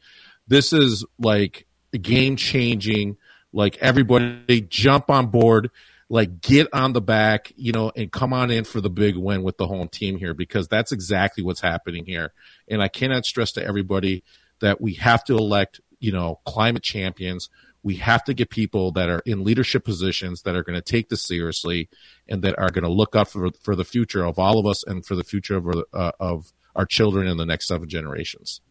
This 0.48 0.74
is 0.74 1.06
like 1.18 1.68
game 2.02 2.36
changing. 2.36 3.18
Like 3.54 3.78
everybody 3.78 4.60
jump 4.62 5.10
on 5.10 5.28
board, 5.28 5.72
like 6.10 6.42
get 6.42 6.68
on 6.74 6.92
the 6.92 7.02
back, 7.02 7.54
you 7.56 7.72
know, 7.72 7.92
and 7.96 8.12
come 8.12 8.34
on 8.34 8.52
in 8.52 8.66
for 8.66 8.82
the 8.82 8.90
big 8.90 9.16
win 9.16 9.44
with 9.44 9.58
the 9.58 9.68
home 9.68 9.88
team 9.88 10.18
here 10.18 10.34
because 10.34 10.68
that's 10.68 10.92
exactly 10.92 11.44
what's 11.44 11.62
happening 11.62 12.06
here. 12.06 12.34
And 12.68 12.82
I 12.82 12.90
cannot 12.90 13.26
stress 13.26 13.54
to 13.54 13.66
everybody 13.66 14.24
that 14.62 14.82
we 14.82 14.94
have 14.96 15.24
to 15.26 15.36
elect, 15.36 15.82
you 16.00 16.12
know, 16.12 16.40
climate 16.46 16.84
champions. 16.84 17.50
We 17.84 17.98
have 17.98 18.24
to 18.24 18.34
get 18.34 18.50
people 18.50 18.92
that 18.94 19.10
are 19.10 19.22
in 19.26 19.44
leadership 19.44 19.86
positions 19.86 20.42
that 20.42 20.56
are 20.56 20.64
going 20.64 20.76
to 20.76 20.82
take 20.82 21.10
this 21.10 21.22
seriously 21.22 21.88
and 22.28 22.42
that 22.42 22.58
are 22.58 22.72
going 22.72 22.84
to 22.84 22.90
look 22.90 23.16
up 23.16 23.28
for 23.28 23.50
for 23.62 23.76
the 23.76 23.86
future 23.86 24.26
of 24.26 24.40
all 24.40 24.58
of 24.58 24.66
us 24.66 24.84
and 24.84 25.06
for 25.06 25.16
the 25.16 25.24
future 25.24 25.58
of 25.58 25.84
uh, 25.94 26.12
of 26.20 26.52
our 26.76 26.86
children 26.86 27.28
in 27.28 27.38
the 27.38 27.46
next 27.46 27.68
seven 27.68 27.88
generations. 27.88 28.62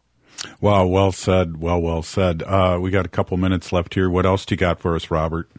Wow, 0.59 0.85
well 0.87 1.11
said. 1.11 1.57
Well, 1.57 1.81
well 1.81 2.01
said. 2.01 2.43
Uh, 2.43 2.77
we 2.81 2.91
got 2.91 3.05
a 3.05 3.09
couple 3.09 3.37
minutes 3.37 3.71
left 3.71 3.93
here. 3.93 4.09
What 4.09 4.25
else 4.25 4.45
do 4.45 4.53
you 4.53 4.57
got 4.57 4.79
for 4.79 4.95
us, 4.95 5.09
Robert? 5.09 5.49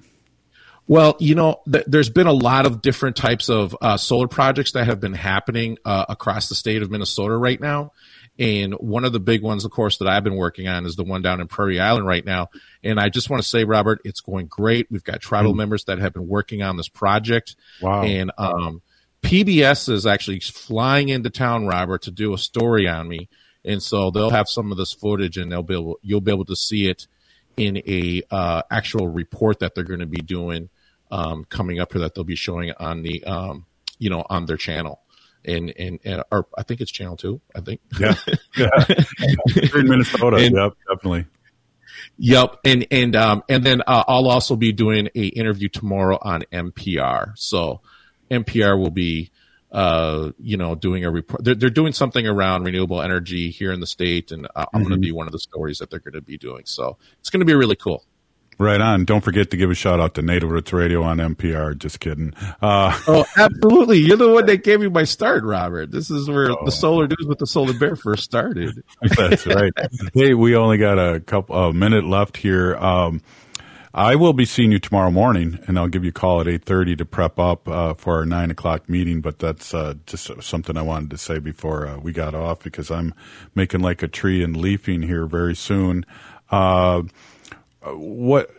Well, 0.89 1.17
you 1.19 1.35
know, 1.35 1.63
th- 1.71 1.85
there's 1.87 2.11
been 2.11 2.29
a 2.29 2.33
lot 2.33 2.65
of 2.67 2.81
different 2.81 3.17
types 3.17 3.49
of 3.49 3.77
uh, 3.81 3.97
solar 3.97 4.29
projects 4.29 4.73
that 4.73 4.87
have 4.87 5.01
been 5.01 5.15
happening 5.15 5.79
uh, 5.85 6.05
across 6.09 6.49
the 6.49 6.55
state 6.55 6.83
of 6.83 6.91
Minnesota 6.91 7.37
right 7.37 7.61
now. 7.61 7.93
And 8.39 8.75
one 8.75 9.05
of 9.05 9.13
the 9.13 9.21
big 9.21 9.43
ones, 9.43 9.65
of 9.65 9.71
course, 9.71 9.99
that 9.99 10.09
I've 10.09 10.25
been 10.25 10.37
working 10.37 10.69
on 10.69 10.85
is 10.85 10.97
the 10.97 11.05
one 11.05 11.23
down 11.23 11.41
in 11.41 11.49
Prairie 11.49 11.81
Island 11.81 12.07
right 12.07 12.25
now. 12.25 12.49
And 12.85 13.01
I 13.01 13.09
just 13.09 13.31
want 13.31 13.43
to 13.43 13.49
say, 13.49 13.65
Robert, 13.65 14.01
it's 14.05 14.21
going 14.21 14.47
great. 14.47 14.89
We've 14.91 15.05
got 15.05 15.21
tribal 15.21 15.55
mm. 15.55 15.57
members 15.57 15.85
that 15.85 15.99
have 15.99 16.13
been 16.13 16.29
working 16.29 16.63
on 16.63 16.77
this 16.77 16.89
project. 16.89 17.57
Wow. 17.81 18.03
And 18.03 18.31
um, 18.37 18.83
PBS 19.23 19.89
is 19.89 20.07
actually 20.07 20.41
flying 20.41 21.09
into 21.09 21.31
town, 21.31 21.67
Robert, 21.67 22.03
to 22.03 22.11
do 22.11 22.35
a 22.35 22.39
story 22.39 22.87
on 22.87 23.09
me. 23.09 23.29
And 23.65 23.83
so 23.83 24.11
they'll 24.11 24.31
have 24.31 24.49
some 24.49 24.71
of 24.71 24.79
this 24.79 24.93
footage, 24.93 25.37
and 25.39 25.51
they'll 25.51 25.63
be 25.63 25.75
able, 25.75 25.99
you'll 26.03 26.21
be 26.21 26.31
able 26.31 26.45
to 26.45 26.55
see 26.55 26.89
it 26.89 27.09
in 27.57 27.79
a 27.79 28.23
uh, 28.31 28.63
actual 28.71 29.09
report 29.09 29.61
that 29.61 29.75
they're 29.75 29.83
going 29.83 30.01
to 30.01 30.07
be 30.07 30.21
doing 30.21 30.69
um, 31.11 31.45
coming 31.45 31.81
up 31.81 31.93
here 31.93 32.03
that 32.03 32.15
they'll 32.15 32.25
be 32.25 32.37
showing 32.37 32.73
on 32.79 33.03
the 33.03 33.25
um, 33.25 33.67
you 33.99 34.11
know 34.11 34.25
on 34.29 34.47
their 34.47 34.57
channel 34.57 35.01
and 35.45 35.73
and, 35.79 36.01
and 36.05 36.23
or 36.31 36.47
I 36.57 36.63
think 36.63 36.81
it's 36.81 36.91
channel 36.91 37.17
two. 37.17 37.41
I 37.55 37.61
think. 37.61 37.81
Yeah, 37.99 38.15
yeah. 38.57 38.69
in 39.75 39.89
Minnesota. 39.89 40.37
And, 40.37 40.57
yep, 40.57 40.73
definitely. 40.89 41.27
Yep, 42.19 42.61
and 42.65 42.87
and 42.91 43.17
um 43.17 43.43
and 43.49 43.65
then 43.65 43.83
uh, 43.87 44.05
I'll 44.09 44.29
also 44.29 44.57
be 44.57 44.73
doing 44.73 45.09
a 45.15 45.27
interview 45.27 45.69
tomorrow 45.69 46.19
on 46.21 46.45
NPR. 46.53 47.33
So 47.37 47.81
NPR 48.31 48.79
will 48.79 48.91
be 48.91 49.31
uh 49.71 50.31
you 50.39 50.57
know 50.57 50.75
doing 50.75 51.05
a 51.05 51.11
report. 51.11 51.45
They're, 51.45 51.55
they're 51.55 51.71
doing 51.71 51.93
something 51.93 52.27
around 52.27 52.65
renewable 52.65 53.03
energy 53.03 53.51
here 53.51 53.73
in 53.73 53.81
the 53.81 53.87
state, 53.87 54.33
and 54.33 54.47
uh, 54.47 54.49
I'm 54.57 54.65
mm-hmm. 54.65 54.89
going 54.89 55.01
to 55.01 55.07
be 55.07 55.13
one 55.13 55.27
of 55.27 55.33
the 55.33 55.39
stories 55.39 55.79
that 55.79 55.91
they're 55.91 56.01
going 56.01 56.15
to 56.15 56.23
be 56.23 56.39
doing. 56.39 56.63
So 56.65 56.97
it's 57.21 57.31
going 57.31 57.41
to 57.41 57.47
be 57.47 57.55
really 57.55 57.77
cool. 57.77 58.05
Right 58.59 58.81
on. 58.81 59.05
Don't 59.05 59.21
forget 59.21 59.51
to 59.51 59.57
give 59.59 59.71
a 59.71 59.75
shout 59.75 60.01
out 60.01 60.15
to 60.15 60.23
Native 60.23 60.51
Roots 60.51 60.73
Radio 60.73 61.03
on 61.03 61.19
NPR. 61.19 61.77
Just 61.77 62.01
kidding. 62.01 62.33
Uh, 62.63 62.99
oh, 63.07 63.27
absolutely. 63.37 63.99
You're 63.99 64.17
the 64.17 64.33
one 64.33 64.47
that 64.47 64.65
gave 64.65 64.81
me 64.81 64.89
my 64.89 65.05
start, 65.05 65.45
Robert. 65.45 65.91
This 65.91 66.11
is 66.11 66.29
where 66.29 66.51
oh. 66.51 66.65
the 66.65 66.73
Solar 66.73 67.07
Dudes 67.07 67.27
with 67.27 67.39
the 67.39 67.47
Solar 67.47 67.75
Bear 67.75 67.97
first 67.97 68.25
started. 68.25 68.83
That's 69.17 69.47
right. 69.47 69.75
hey, 70.15 70.33
we 70.33 70.57
only 70.57 70.79
got 70.79 70.99
a 70.99 71.21
couple 71.21 71.55
a 71.55 71.73
minute 71.75 72.05
left 72.05 72.39
here. 72.39 72.77
Um, 72.77 73.21
I 73.93 74.15
will 74.15 74.33
be 74.33 74.47
seeing 74.47 74.73
you 74.73 74.79
tomorrow 74.79 75.11
morning, 75.11 75.59
and 75.67 75.79
I'll 75.79 75.89
give 75.89 76.05
you 76.05 76.11
a 76.11 76.13
call 76.13 76.43
at 76.43 76.49
eight 76.49 76.65
thirty 76.65 76.97
to 76.97 77.05
prep 77.07 77.39
up 77.39 77.67
uh, 77.67 77.95
for 77.95 78.17
our 78.17 78.27
nine 78.27 78.51
o'clock 78.51 78.89
meeting. 78.89 79.23
But 79.23 79.39
that's 79.39 79.73
uh, 79.75 79.95
just 80.07 80.31
something 80.43 80.77
I 80.77 80.83
wanted 80.83 81.11
to 81.11 81.19
say 81.19 81.39
before 81.39 81.87
uh, 81.87 81.99
we 81.99 82.13
got 82.13 82.35
off 82.35 82.63
because 82.63 82.91
I'm 82.91 83.15
making 83.55 83.81
like 83.81 84.03
a 84.03 84.09
tree 84.09 84.43
and 84.43 84.57
leafing 84.57 85.03
here 85.03 85.27
very 85.27 85.57
soon. 85.57 86.05
What 87.95 88.51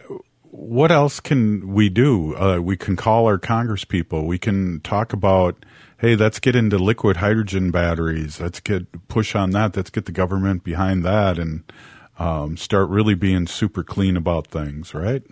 what 0.52 0.92
else 0.92 1.20
can 1.20 1.74
we 1.74 1.90
do? 1.90 2.36
Uh, 2.36 2.60
we 2.60 2.78
can 2.78 2.96
call 2.96 3.26
our 3.26 3.38
Congress 3.38 3.84
people. 3.84 4.26
We 4.26 4.40
can 4.40 4.80
talk 4.82 5.14
about, 5.14 5.66
hey, 6.00 6.16
let's 6.16 6.40
get 6.40 6.56
into 6.56 6.78
liquid 6.78 7.18
hydrogen 7.18 7.70
batteries. 7.70 8.40
Let's 8.40 8.60
get 8.60 9.08
push 9.08 9.36
on 9.36 9.52
that. 9.52 9.76
Let's 9.76 9.90
get 9.90 10.06
the 10.06 10.12
government 10.12 10.64
behind 10.64 11.04
that 11.06 11.38
and 11.38 11.64
um, 12.18 12.58
start 12.58 12.90
really 12.90 13.14
being 13.14 13.46
super 13.48 13.84
clean 13.84 14.18
about 14.18 14.48
things, 14.48 14.94
right? 14.94 15.24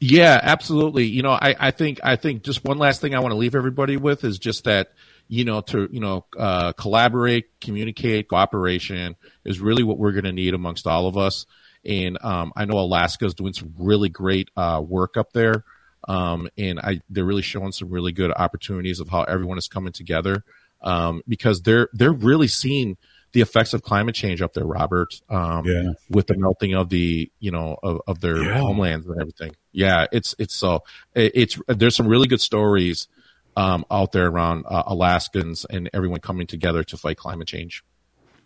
Yeah, 0.00 0.38
absolutely. 0.42 1.04
You 1.04 1.22
know, 1.22 1.32
I, 1.32 1.54
I 1.58 1.70
think 1.70 2.00
I 2.02 2.16
think 2.16 2.42
just 2.42 2.64
one 2.64 2.78
last 2.78 3.00
thing 3.00 3.14
I 3.14 3.20
want 3.20 3.32
to 3.32 3.38
leave 3.38 3.54
everybody 3.54 3.96
with 3.96 4.24
is 4.24 4.38
just 4.38 4.64
that 4.64 4.88
you 5.28 5.44
know 5.44 5.62
to 5.62 5.88
you 5.90 6.00
know 6.00 6.26
uh, 6.38 6.72
collaborate, 6.72 7.60
communicate, 7.60 8.28
cooperation 8.28 9.16
is 9.44 9.58
really 9.58 9.82
what 9.82 9.98
we're 9.98 10.12
going 10.12 10.24
to 10.24 10.32
need 10.32 10.54
amongst 10.54 10.86
all 10.86 11.06
of 11.06 11.16
us. 11.16 11.46
And 11.86 12.22
um, 12.22 12.52
I 12.56 12.64
know 12.64 12.78
Alaska 12.78 13.26
is 13.26 13.34
doing 13.34 13.52
some 13.52 13.74
really 13.78 14.08
great 14.08 14.50
uh, 14.56 14.82
work 14.86 15.16
up 15.16 15.32
there. 15.32 15.64
Um, 16.08 16.48
and 16.56 16.78
I, 16.78 17.00
they're 17.08 17.24
really 17.24 17.42
showing 17.42 17.72
some 17.72 17.90
really 17.90 18.12
good 18.12 18.32
opportunities 18.32 19.00
of 19.00 19.08
how 19.08 19.22
everyone 19.22 19.58
is 19.58 19.68
coming 19.68 19.92
together 19.92 20.44
um, 20.82 21.22
because 21.26 21.62
they're 21.62 21.88
they're 21.92 22.12
really 22.12 22.48
seeing 22.48 22.96
the 23.32 23.40
effects 23.40 23.74
of 23.74 23.82
climate 23.82 24.14
change 24.14 24.40
up 24.40 24.52
there, 24.54 24.64
Robert. 24.64 25.20
Um, 25.28 25.64
yeah. 25.66 25.92
With 26.08 26.26
the 26.26 26.36
melting 26.36 26.74
of 26.74 26.88
the 26.88 27.30
you 27.40 27.50
know 27.50 27.76
of, 27.82 28.00
of 28.06 28.20
their 28.20 28.42
yeah. 28.42 28.58
homelands 28.58 29.06
and 29.06 29.20
everything. 29.20 29.56
Yeah, 29.72 30.06
it's 30.12 30.34
it's 30.38 30.54
so 30.54 30.84
it's 31.14 31.58
there's 31.66 31.96
some 31.96 32.06
really 32.06 32.28
good 32.28 32.40
stories 32.40 33.08
um, 33.56 33.84
out 33.90 34.12
there 34.12 34.26
around 34.26 34.64
uh, 34.68 34.84
Alaskans 34.86 35.64
and 35.68 35.90
everyone 35.92 36.20
coming 36.20 36.46
together 36.46 36.84
to 36.84 36.96
fight 36.96 37.16
climate 37.16 37.48
change. 37.48 37.82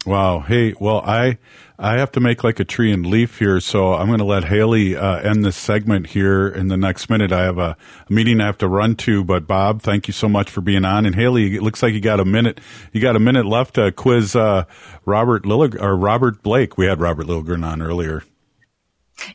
Wow. 0.07 0.41
Hey, 0.41 0.73
well, 0.81 1.03
I 1.05 1.39
I 1.79 1.99
have 1.99 2.13
to 2.13 2.21
make 2.21 2.43
like 2.43 2.59
a 2.59 2.65
tree 2.65 2.91
and 2.93 3.05
leaf 3.05 3.39
here, 3.39 3.61
so 3.61 3.95
I'm 3.95 4.07
going 4.07 4.19
to 4.19 4.25
let 4.25 4.45
Haley 4.45 4.97
uh, 4.97 5.17
end 5.17 5.45
this 5.45 5.57
segment 5.57 6.09
here 6.09 6.49
in 6.49 6.69
the 6.69 6.77
next 6.77 7.11
minute. 7.11 7.33
I 7.33 7.43
have 7.43 7.59
a, 7.59 7.77
a, 8.09 8.13
meeting 8.13 8.41
I 8.41 8.47
have 8.47 8.59
to 8.59 8.69
run 8.69 8.97
to, 8.97 9.25
but 9.25 9.47
Bob, 9.47 9.83
thank 9.83 10.09
you 10.09 10.13
so 10.13 10.29
much 10.29 10.51
for 10.51 10.63
being 10.63 10.87
on. 10.87 11.05
And 11.05 11.15
Haley, 11.15 11.55
it 11.55 11.63
looks 11.63 11.83
like 11.83 11.93
you 11.93 12.01
got 12.01 12.19
a 12.19 12.25
minute. 12.25 12.61
You 12.93 13.01
got 13.03 13.15
a 13.15 13.21
minute 13.21 13.45
left 13.45 13.75
to 13.75 13.93
quiz 13.93 14.35
uh, 14.35 14.65
Robert 15.05 15.45
Lillig 15.45 15.81
or 15.81 15.97
Robert 15.97 16.43
Blake. 16.43 16.79
We 16.79 16.87
had 16.87 16.99
Robert 16.99 17.27
Lilligren 17.27 17.65
on 17.65 17.83
earlier. 17.83 18.25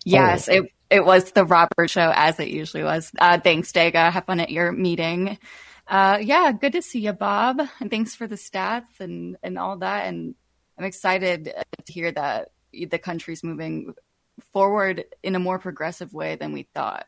Yes, 0.04 0.50
oh. 0.50 0.54
it 0.54 0.72
it 0.90 1.06
was 1.06 1.32
the 1.32 1.46
Robert 1.46 1.90
show 1.90 2.12
as 2.16 2.40
it 2.40 2.48
usually 2.48 2.84
was. 2.84 3.12
Uh, 3.20 3.40
thanks, 3.40 3.72
Dega. 3.72 4.12
Have 4.12 4.26
fun 4.26 4.40
at 4.40 4.50
your 4.50 4.72
meeting. 4.72 5.38
Uh, 5.88 6.18
yeah, 6.22 6.52
good 6.52 6.74
to 6.74 6.82
see 6.82 7.00
you, 7.00 7.14
Bob. 7.14 7.62
And 7.80 7.92
thanks 7.92 8.16
for 8.16 8.26
the 8.28 8.36
stats 8.36 9.00
and 9.00 9.38
and 9.44 9.58
all 9.58 9.78
that. 9.78 10.08
And 10.08 10.36
I'm 10.78 10.86
excited 10.86 11.54
to 11.86 11.94
hear 11.94 12.12
that 12.12 12.52
the 12.72 13.00
country's 13.00 13.44
moving 13.44 13.94
forward 14.52 15.06
in 15.24 15.36
a 15.36 15.40
more 15.40 15.60
progressive 15.60 16.14
way 16.14 16.36
than 16.36 16.52
we 16.52 16.68
thought. 16.74 17.06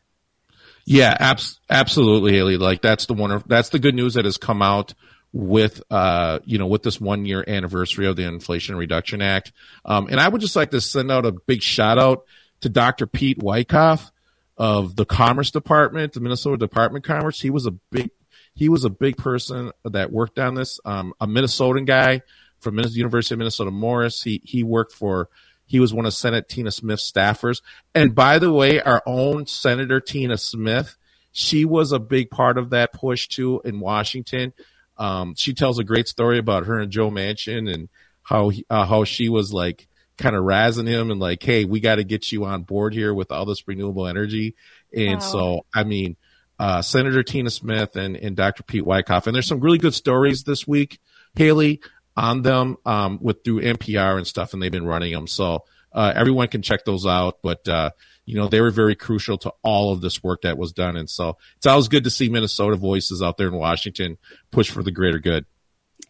Yeah, 0.84 1.16
abs- 1.18 1.60
absolutely, 1.68 2.32
Haley. 2.32 2.56
Like 2.56 2.82
that's 2.82 3.06
the 3.06 3.14
one. 3.14 3.42
That's 3.46 3.68
the 3.68 3.78
good 3.78 3.94
news 3.94 4.14
that 4.14 4.24
has 4.24 4.38
come 4.38 4.62
out 4.62 4.94
with 5.34 5.82
uh 5.90 6.38
you 6.46 6.56
know 6.56 6.66
with 6.66 6.82
this 6.82 6.98
one 6.98 7.26
year 7.26 7.44
anniversary 7.46 8.06
of 8.06 8.16
the 8.16 8.24
Inflation 8.24 8.76
Reduction 8.76 9.20
Act. 9.20 9.52
Um, 9.84 10.08
and 10.10 10.18
I 10.18 10.28
would 10.28 10.40
just 10.40 10.56
like 10.56 10.70
to 10.70 10.80
send 10.80 11.12
out 11.12 11.26
a 11.26 11.32
big 11.32 11.62
shout 11.62 11.98
out 11.98 12.24
to 12.62 12.68
Dr. 12.68 13.06
Pete 13.06 13.42
Wyckoff 13.42 14.10
of 14.56 14.96
the 14.96 15.04
Commerce 15.04 15.50
Department, 15.50 16.14
the 16.14 16.20
Minnesota 16.20 16.56
Department 16.56 17.04
of 17.04 17.08
Commerce. 17.08 17.40
He 17.40 17.50
was 17.50 17.66
a 17.66 17.72
big 17.72 18.10
he 18.54 18.68
was 18.68 18.84
a 18.84 18.90
big 18.90 19.16
person 19.16 19.70
that 19.84 20.10
worked 20.10 20.38
on 20.38 20.54
this. 20.54 20.80
Um, 20.84 21.12
a 21.20 21.26
Minnesotan 21.26 21.86
guy 21.86 22.22
from 22.60 22.76
the 22.76 22.88
University 22.88 23.34
of 23.34 23.38
Minnesota 23.38 23.70
Morris. 23.70 24.22
He 24.22 24.40
he 24.44 24.62
worked 24.62 24.92
for 24.92 25.28
he 25.68 25.80
was 25.80 25.92
one 25.92 26.06
of 26.06 26.14
Senate 26.14 26.48
Tina 26.48 26.70
Smith's 26.70 27.10
staffers. 27.10 27.60
And 27.94 28.14
by 28.14 28.38
the 28.38 28.52
way, 28.52 28.80
our 28.80 29.02
own 29.06 29.46
Senator 29.46 30.00
Tina 30.00 30.38
Smith, 30.38 30.96
she 31.30 31.66
was 31.66 31.92
a 31.92 31.98
big 31.98 32.30
part 32.30 32.56
of 32.56 32.70
that 32.70 32.92
push 32.94 33.28
too 33.28 33.60
in 33.64 33.78
Washington. 33.78 34.54
Um, 34.96 35.34
she 35.36 35.52
tells 35.52 35.78
a 35.78 35.84
great 35.84 36.08
story 36.08 36.38
about 36.38 36.66
her 36.66 36.78
and 36.78 36.90
Joe 36.90 37.10
Manchin 37.10 37.72
and 37.72 37.90
how 38.22 38.48
he, 38.48 38.64
uh, 38.70 38.86
how 38.86 39.04
she 39.04 39.28
was 39.28 39.52
like 39.52 39.86
kind 40.16 40.34
of 40.34 40.42
razzing 40.42 40.88
him 40.88 41.10
and 41.10 41.20
like, 41.20 41.42
hey, 41.42 41.66
we 41.66 41.80
got 41.80 41.96
to 41.96 42.04
get 42.04 42.32
you 42.32 42.46
on 42.46 42.62
board 42.62 42.94
here 42.94 43.12
with 43.12 43.30
all 43.30 43.44
this 43.44 43.68
renewable 43.68 44.06
energy. 44.06 44.56
And 44.92 45.20
wow. 45.20 45.26
so, 45.26 45.66
I 45.74 45.84
mean, 45.84 46.16
uh, 46.58 46.82
Senator 46.82 47.22
Tina 47.22 47.50
Smith 47.50 47.94
and, 47.94 48.16
and 48.16 48.34
Dr. 48.34 48.62
Pete 48.62 48.86
Wyckoff. 48.86 49.26
And 49.26 49.34
there's 49.34 49.46
some 49.46 49.60
really 49.60 49.78
good 49.78 49.94
stories 49.94 50.42
this 50.42 50.66
week, 50.66 50.98
Haley, 51.36 51.80
on 52.18 52.42
them 52.42 52.76
um, 52.84 53.20
with 53.22 53.44
through 53.44 53.62
NPR 53.62 54.16
and 54.18 54.26
stuff, 54.26 54.52
and 54.52 54.60
they've 54.60 54.72
been 54.72 54.84
running 54.84 55.12
them. 55.12 55.28
So 55.28 55.64
uh, 55.92 56.12
everyone 56.14 56.48
can 56.48 56.62
check 56.62 56.84
those 56.84 57.06
out. 57.06 57.38
But 57.42 57.66
uh, 57.68 57.90
you 58.26 58.34
know, 58.34 58.48
they 58.48 58.60
were 58.60 58.72
very 58.72 58.96
crucial 58.96 59.38
to 59.38 59.52
all 59.62 59.92
of 59.92 60.00
this 60.00 60.22
work 60.22 60.42
that 60.42 60.58
was 60.58 60.72
done, 60.72 60.96
and 60.96 61.08
so 61.08 61.36
it's 61.56 61.66
always 61.66 61.86
good 61.86 62.04
to 62.04 62.10
see 62.10 62.28
Minnesota 62.28 62.76
voices 62.76 63.22
out 63.22 63.38
there 63.38 63.46
in 63.46 63.54
Washington 63.54 64.18
push 64.50 64.68
for 64.68 64.82
the 64.82 64.90
greater 64.90 65.20
good. 65.20 65.46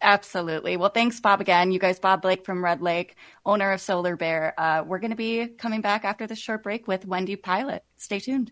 Absolutely. 0.01 0.77
Well, 0.77 0.89
thanks, 0.89 1.19
Bob, 1.19 1.41
again. 1.41 1.71
You 1.71 1.79
guys, 1.79 1.99
Bob 1.99 2.21
Blake 2.21 2.45
from 2.45 2.63
Red 2.63 2.81
Lake, 2.81 3.15
owner 3.45 3.71
of 3.71 3.81
Solar 3.81 4.15
Bear. 4.15 4.53
Uh, 4.57 4.83
we're 4.85 4.99
going 4.99 5.11
to 5.11 5.17
be 5.17 5.47
coming 5.47 5.81
back 5.81 6.05
after 6.05 6.25
this 6.25 6.39
short 6.39 6.63
break 6.63 6.87
with 6.87 7.05
Wendy 7.05 7.35
Pilot. 7.35 7.83
Stay 7.97 8.19
tuned. 8.19 8.51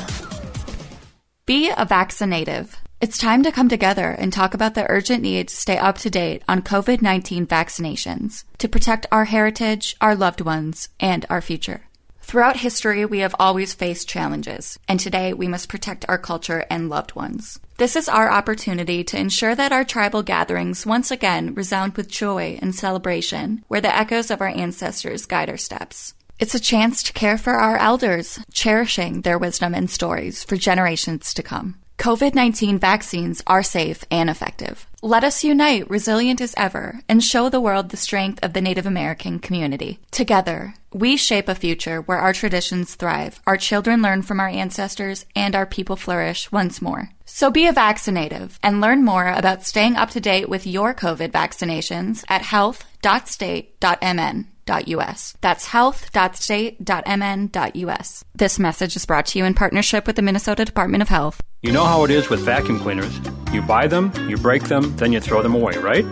Be 1.47 1.71
a 1.75 1.85
vaccinative. 1.85 2.77
It's 3.01 3.17
time 3.17 3.41
to 3.43 3.51
come 3.51 3.67
together 3.67 4.11
and 4.11 4.31
talk 4.31 4.53
about 4.53 4.75
the 4.75 4.85
urgent 4.87 5.23
need 5.23 5.47
to 5.47 5.55
stay 5.55 5.75
up 5.75 5.97
to 5.99 6.09
date 6.09 6.43
on 6.47 6.61
COVID 6.61 7.01
19 7.01 7.47
vaccinations 7.47 8.43
to 8.59 8.69
protect 8.69 9.07
our 9.11 9.25
heritage, 9.25 9.95
our 9.99 10.15
loved 10.15 10.41
ones, 10.41 10.89
and 10.99 11.25
our 11.31 11.41
future. 11.41 11.81
Throughout 12.21 12.57
history, 12.57 13.05
we 13.05 13.19
have 13.19 13.35
always 13.39 13.73
faced 13.73 14.07
challenges, 14.07 14.77
and 14.87 14.99
today 14.99 15.33
we 15.33 15.47
must 15.47 15.67
protect 15.67 16.05
our 16.07 16.19
culture 16.19 16.63
and 16.69 16.89
loved 16.89 17.15
ones. 17.15 17.59
This 17.77 17.95
is 17.95 18.07
our 18.07 18.31
opportunity 18.31 19.03
to 19.05 19.19
ensure 19.19 19.55
that 19.55 19.71
our 19.71 19.83
tribal 19.83 20.21
gatherings 20.21 20.85
once 20.85 21.09
again 21.09 21.55
resound 21.55 21.97
with 21.97 22.07
joy 22.07 22.59
and 22.61 22.75
celebration, 22.75 23.65
where 23.67 23.81
the 23.81 23.93
echoes 23.93 24.29
of 24.29 24.41
our 24.41 24.47
ancestors 24.47 25.25
guide 25.25 25.49
our 25.49 25.57
steps. 25.57 26.13
It's 26.41 26.55
a 26.55 26.59
chance 26.59 27.03
to 27.03 27.13
care 27.13 27.37
for 27.37 27.53
our 27.53 27.77
elders, 27.77 28.39
cherishing 28.51 29.21
their 29.21 29.37
wisdom 29.37 29.75
and 29.75 29.87
stories 29.87 30.43
for 30.43 30.55
generations 30.55 31.35
to 31.35 31.43
come. 31.43 31.75
COVID 31.99 32.33
19 32.33 32.79
vaccines 32.79 33.43
are 33.45 33.61
safe 33.61 34.03
and 34.09 34.27
effective. 34.27 34.87
Let 35.03 35.23
us 35.23 35.43
unite, 35.43 35.87
resilient 35.87 36.41
as 36.41 36.55
ever, 36.57 37.01
and 37.07 37.23
show 37.23 37.49
the 37.49 37.61
world 37.61 37.89
the 37.89 37.97
strength 37.97 38.39
of 38.41 38.53
the 38.53 38.61
Native 38.61 38.87
American 38.87 39.37
community. 39.37 39.99
Together, 40.09 40.73
we 40.91 41.15
shape 41.15 41.47
a 41.47 41.53
future 41.53 42.01
where 42.01 42.17
our 42.17 42.33
traditions 42.33 42.95
thrive, 42.95 43.39
our 43.45 43.57
children 43.57 44.01
learn 44.01 44.23
from 44.23 44.39
our 44.39 44.49
ancestors, 44.49 45.27
and 45.35 45.55
our 45.55 45.67
people 45.67 45.95
flourish 45.95 46.51
once 46.51 46.81
more. 46.81 47.11
So 47.23 47.51
be 47.51 47.67
a 47.67 47.71
vaccinative 47.71 48.57
and 48.63 48.81
learn 48.81 49.05
more 49.05 49.27
about 49.27 49.63
staying 49.63 49.95
up 49.95 50.09
to 50.09 50.19
date 50.19 50.49
with 50.49 50.65
your 50.65 50.95
COVID 50.95 51.29
vaccinations 51.29 52.23
at 52.27 52.41
health.state.mn 52.41 54.47
health.state.us. 54.71 55.35
That's 55.41 55.67
health.state.mn.us. 55.67 58.25
This 58.35 58.59
message 58.59 58.95
is 58.95 59.05
brought 59.05 59.25
to 59.27 59.39
you 59.39 59.45
in 59.45 59.53
partnership 59.53 60.07
with 60.07 60.15
the 60.15 60.21
Minnesota 60.21 60.63
Department 60.65 61.01
of 61.01 61.09
Health. 61.09 61.41
You 61.61 61.71
know 61.71 61.85
how 61.85 62.03
it 62.05 62.11
is 62.11 62.29
with 62.29 62.41
vacuum 62.41 62.79
cleaners. 62.79 63.19
You 63.51 63.61
buy 63.61 63.87
them, 63.87 64.11
you 64.29 64.37
break 64.37 64.63
them, 64.63 64.95
then 64.97 65.13
you 65.13 65.19
throw 65.19 65.43
them 65.43 65.53
away, 65.53 65.77
right? 65.77 66.05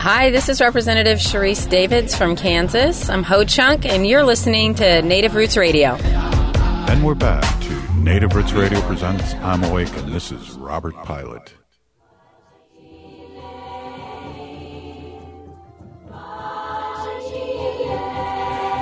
Hi, 0.00 0.30
this 0.30 0.48
is 0.48 0.60
Representative 0.60 1.18
Sharice 1.18 1.70
Davids 1.70 2.16
from 2.16 2.34
Kansas. 2.34 3.08
I'm 3.08 3.22
Ho 3.22 3.44
Chunk, 3.44 3.86
and 3.86 4.04
you're 4.04 4.24
listening 4.24 4.74
to 4.74 5.00
Native 5.02 5.36
Roots 5.36 5.56
Radio. 5.56 5.94
And 5.94 7.04
we're 7.04 7.14
back 7.14 7.44
to 7.60 7.94
Native 7.94 8.34
Roots 8.34 8.52
Radio 8.52 8.80
presents 8.80 9.34
I'm 9.34 9.62
Awake, 9.62 9.96
and 9.98 10.12
this 10.12 10.32
is 10.32 10.50
Robert 10.54 10.96
Pilot. 11.04 11.54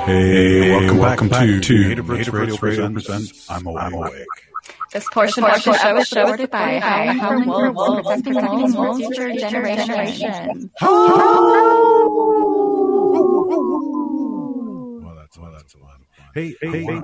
Hey, 0.07 0.70
welcome, 0.70 0.98
welcome 0.98 1.28
back, 1.28 1.40
back 1.40 1.48
to, 1.48 1.61
to 1.61 1.88
Native 1.88 2.09
Roots 2.09 2.28
Radio, 2.28 2.57
Radio 2.57 2.92
presents. 2.92 3.51
I'm 3.51 3.66
Awake. 3.66 4.26
This 4.92 5.07
portion 5.12 5.44
of 5.44 5.53
the 5.53 5.61
show 5.61 5.96
is 5.98 6.09
supported 6.09 6.51
by 6.51 6.78
Howling 6.78 7.46
Wolves, 7.46 8.22
protecting 8.22 8.34
wolves 8.34 8.74
for 8.74 8.96
future 8.96 9.32
generations. 9.36 10.70
Well, 10.80 12.39
Hey, 16.33 16.55
hey, 16.61 16.85
hey, 16.85 17.01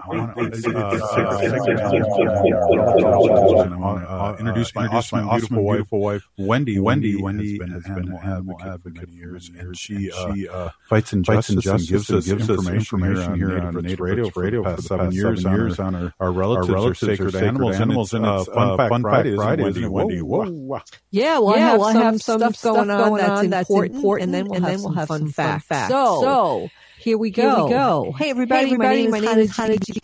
uh, 4.06 4.36
introduce 4.38 4.74
my 4.74 4.84
introduce 4.84 5.12
awesome, 5.12 5.26
my 5.26 5.36
beautiful, 5.38 5.58
awesome, 5.58 5.64
wife, 5.64 5.86
wife, 5.92 6.28
Wendy. 6.38 6.78
Wendy, 6.78 7.16
Wendy 7.16 7.50
has 7.52 7.58
been, 7.58 7.70
has 7.72 7.82
been 7.84 7.92
an 7.92 7.98
an 7.98 8.16
animal 8.18 8.20
animal 8.22 8.56
advocate 8.62 9.00
for 9.00 9.06
many 9.06 9.12
years, 9.18 9.50
and 9.58 9.76
she, 9.76 9.94
and 10.10 10.36
she, 10.36 10.48
uh, 10.48 10.54
uh, 10.56 10.70
fights 10.88 11.12
injustice, 11.12 11.34
fights 11.46 11.50
injustice 11.50 11.88
and 11.88 11.88
gives 11.88 12.10
us 12.10 12.26
gives 12.26 12.48
information, 12.50 12.76
information 13.00 13.34
here 13.34 13.48
here 13.48 13.58
on 13.58 13.66
on 13.66 13.74
Native 13.74 13.84
Native 13.84 14.00
Radio 14.00 14.30
for 14.30 14.40
the 14.40 14.44
Radio 14.44 14.62
past 14.64 14.76
for 14.76 14.82
seven 14.82 15.12
years, 15.12 15.44
on 15.44 15.52
years 15.56 15.78
our, 15.80 15.86
on 15.86 15.94
our- 15.94 16.14
our 16.20 16.32
relatives, 16.32 16.68
our 16.68 16.74
relatives 16.74 17.02
are 17.02 17.06
are 17.08 17.10
sacred 17.16 17.32
sacred 17.32 17.44
animals, 17.48 17.80
animals, 17.80 18.14
and 18.14 18.26
and 18.26 18.34
it's 18.40 18.48
it's, 18.48 18.56
uh, 18.56 18.60
uh, 18.60 18.76
Fun 18.76 18.88
Fun 18.88 19.02
Fact 19.02 19.02
Fact 19.02 19.02
Fridays, 19.02 19.34
Fridays, 19.36 19.64
Wendy. 19.64 19.88
Wendy, 19.88 20.22
Wendy, 20.22 20.52
whoa. 20.60 20.80
Yeah, 21.10 21.38
well, 21.40 21.56
yeah, 21.56 21.72
I 21.82 21.92
have 21.92 22.20
some 22.22 22.38
stuff 22.38 22.54
stuff 22.56 22.86
going 22.86 22.90
on 22.90 23.50
that's 23.50 23.68
important, 23.70 23.96
important, 23.96 24.24
and 24.24 24.34
then 24.34 24.48
we'll 24.48 24.60
have 24.60 24.80
some 24.80 24.94
fun 25.06 25.28
facts. 25.28 25.64
facts. 25.66 25.88
So, 25.88 26.20
So, 26.22 26.68
here 27.06 27.16
we 27.18 27.30
here 27.30 27.44
go. 27.48 27.64
we 27.66 27.70
go. 27.70 28.14
Hey, 28.18 28.30
everybody, 28.30 28.66
Hey, 28.66 28.74
everybody, 28.74 29.06
my 29.06 29.20
my 29.20 29.20
name 29.20 29.28
is 29.28 29.36
name 29.36 29.44
is 29.44 29.56
Hannah 29.56 29.76
G. 29.76 29.94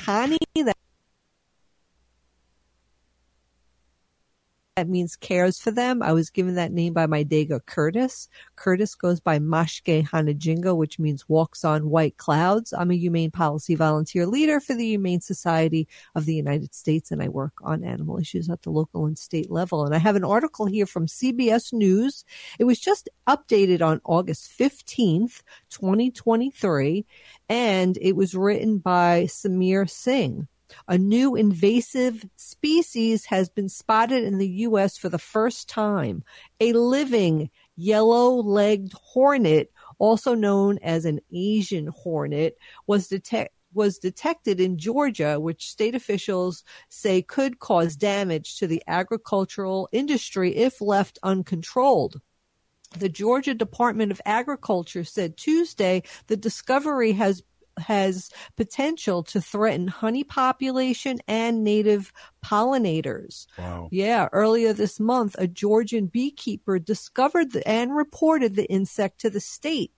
Honey, 0.00 0.38
that 4.76 4.88
means 4.90 5.16
cares 5.16 5.58
for 5.58 5.70
them. 5.70 6.02
I 6.02 6.12
was 6.12 6.28
given 6.28 6.54
that 6.56 6.70
name 6.70 6.92
by 6.92 7.06
my 7.06 7.24
Dega 7.24 7.64
Curtis. 7.64 8.28
Curtis 8.56 8.94
goes 8.94 9.20
by 9.20 9.38
Mashke 9.38 10.06
Hanajingo, 10.06 10.76
which 10.76 10.98
means 10.98 11.26
walks 11.30 11.64
on 11.64 11.88
white 11.88 12.18
clouds. 12.18 12.74
I'm 12.74 12.90
a 12.90 12.96
humane 12.96 13.30
policy 13.30 13.74
volunteer 13.74 14.26
leader 14.26 14.60
for 14.60 14.74
the 14.74 14.84
Humane 14.84 15.22
Society 15.22 15.88
of 16.14 16.26
the 16.26 16.34
United 16.34 16.74
States, 16.74 17.10
and 17.10 17.22
I 17.22 17.28
work 17.28 17.54
on 17.62 17.84
animal 17.84 18.18
issues 18.18 18.50
at 18.50 18.60
the 18.62 18.70
local 18.70 19.06
and 19.06 19.16
state 19.16 19.50
level. 19.50 19.86
And 19.86 19.94
I 19.94 19.98
have 19.98 20.16
an 20.16 20.24
article 20.24 20.66
here 20.66 20.86
from 20.86 21.06
CBS 21.06 21.72
News. 21.72 22.26
It 22.58 22.64
was 22.64 22.78
just 22.78 23.08
updated 23.26 23.80
on 23.80 24.02
August 24.04 24.52
15th, 24.58 25.42
2023, 25.70 27.06
and 27.48 27.96
it 28.02 28.14
was 28.14 28.34
written 28.34 28.76
by 28.76 29.22
Samir 29.22 29.88
Singh. 29.88 30.46
A 30.88 30.98
new 30.98 31.36
invasive 31.36 32.24
species 32.36 33.24
has 33.26 33.48
been 33.48 33.68
spotted 33.68 34.24
in 34.24 34.38
the 34.38 34.48
U.S. 34.48 34.96
for 34.96 35.08
the 35.08 35.18
first 35.18 35.68
time. 35.68 36.24
A 36.60 36.72
living 36.72 37.50
yellow 37.76 38.34
legged 38.34 38.92
hornet, 38.92 39.72
also 39.98 40.34
known 40.34 40.78
as 40.78 41.04
an 41.04 41.20
Asian 41.32 41.88
hornet, 41.88 42.56
was 42.86 43.08
detected 43.08 43.52
was 43.76 43.98
detected 43.98 44.58
in 44.58 44.78
Georgia, 44.78 45.38
which 45.38 45.68
state 45.68 45.94
officials 45.94 46.64
say 46.88 47.20
could 47.20 47.58
cause 47.58 47.94
damage 47.94 48.56
to 48.58 48.66
the 48.66 48.82
agricultural 48.86 49.86
industry 49.92 50.56
if 50.56 50.80
left 50.80 51.18
uncontrolled. 51.22 52.20
The 52.98 53.10
Georgia 53.10 53.52
Department 53.52 54.10
of 54.10 54.22
Agriculture 54.24 55.04
said 55.04 55.36
Tuesday 55.36 56.02
the 56.26 56.36
discovery 56.36 57.12
has 57.12 57.42
has 57.78 58.30
potential 58.56 59.22
to 59.24 59.40
threaten 59.40 59.88
honey 59.88 60.24
population 60.24 61.18
and 61.28 61.64
native 61.64 62.12
pollinators. 62.44 63.46
Wow. 63.58 63.88
Yeah, 63.90 64.28
earlier 64.32 64.72
this 64.72 65.00
month, 65.00 65.36
a 65.38 65.46
Georgian 65.46 66.06
beekeeper 66.06 66.78
discovered 66.78 67.52
the, 67.52 67.66
and 67.66 67.94
reported 67.94 68.56
the 68.56 68.66
insect 68.66 69.20
to 69.20 69.30
the 69.30 69.40
state. 69.40 69.92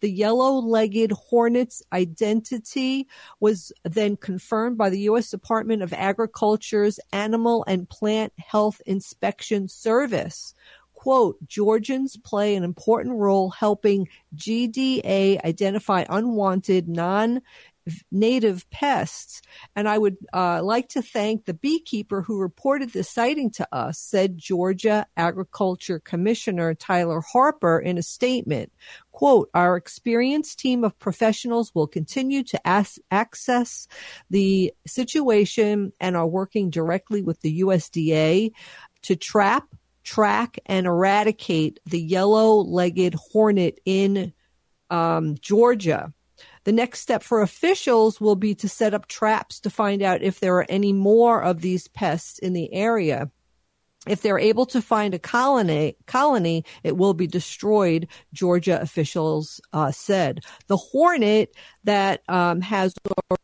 The 0.00 0.10
yellow 0.10 0.58
legged 0.58 1.12
hornet's 1.12 1.82
identity 1.92 3.08
was 3.40 3.72
then 3.84 4.16
confirmed 4.16 4.76
by 4.76 4.90
the 4.90 5.00
U.S. 5.00 5.30
Department 5.30 5.82
of 5.82 5.92
Agriculture's 5.92 7.00
Animal 7.12 7.64
and 7.66 7.88
Plant 7.88 8.32
Health 8.36 8.82
Inspection 8.86 9.68
Service 9.68 10.54
quote, 11.02 11.36
Georgians 11.48 12.16
play 12.16 12.54
an 12.54 12.62
important 12.62 13.16
role 13.16 13.50
helping 13.50 14.08
GDA 14.36 15.44
identify 15.44 16.04
unwanted 16.08 16.88
non 16.88 17.42
native 18.12 18.70
pests. 18.70 19.42
And 19.74 19.88
I 19.88 19.98
would 19.98 20.16
uh, 20.32 20.62
like 20.62 20.88
to 20.90 21.02
thank 21.02 21.44
the 21.44 21.54
beekeeper 21.54 22.22
who 22.22 22.38
reported 22.38 22.92
the 22.92 23.02
sighting 23.02 23.50
to 23.54 23.66
us, 23.72 23.98
said 23.98 24.38
Georgia 24.38 25.04
Agriculture 25.16 25.98
Commissioner 25.98 26.72
Tyler 26.72 27.20
Harper 27.20 27.80
in 27.80 27.98
a 27.98 28.02
statement. 28.04 28.70
Quote, 29.10 29.50
our 29.54 29.76
experienced 29.76 30.60
team 30.60 30.84
of 30.84 30.96
professionals 31.00 31.74
will 31.74 31.88
continue 31.88 32.44
to 32.44 32.60
as- 32.64 33.00
access 33.10 33.88
the 34.30 34.72
situation 34.86 35.92
and 35.98 36.16
are 36.16 36.28
working 36.28 36.70
directly 36.70 37.22
with 37.22 37.40
the 37.40 37.62
USDA 37.62 38.52
to 39.02 39.16
trap 39.16 39.66
track 40.02 40.58
and 40.66 40.86
eradicate 40.86 41.80
the 41.86 42.00
yellow 42.00 42.56
legged 42.56 43.14
hornet 43.14 43.80
in 43.84 44.32
um, 44.90 45.36
Georgia. 45.40 46.12
The 46.64 46.72
next 46.72 47.00
step 47.00 47.22
for 47.22 47.42
officials 47.42 48.20
will 48.20 48.36
be 48.36 48.54
to 48.56 48.68
set 48.68 48.94
up 48.94 49.08
traps 49.08 49.60
to 49.60 49.70
find 49.70 50.02
out 50.02 50.22
if 50.22 50.40
there 50.40 50.56
are 50.56 50.66
any 50.68 50.92
more 50.92 51.42
of 51.42 51.60
these 51.60 51.88
pests 51.88 52.38
in 52.38 52.52
the 52.52 52.72
area. 52.72 53.30
If 54.06 54.22
they're 54.22 54.38
able 54.38 54.66
to 54.66 54.82
find 54.82 55.14
a 55.14 55.18
colony, 55.18 55.96
colony, 56.06 56.64
it 56.82 56.96
will 56.96 57.14
be 57.14 57.28
destroyed. 57.28 58.08
Georgia 58.32 58.80
officials 58.80 59.60
uh, 59.72 59.92
said 59.92 60.40
the 60.66 60.76
hornet 60.76 61.54
that 61.84 62.22
um, 62.28 62.60
has 62.60 62.94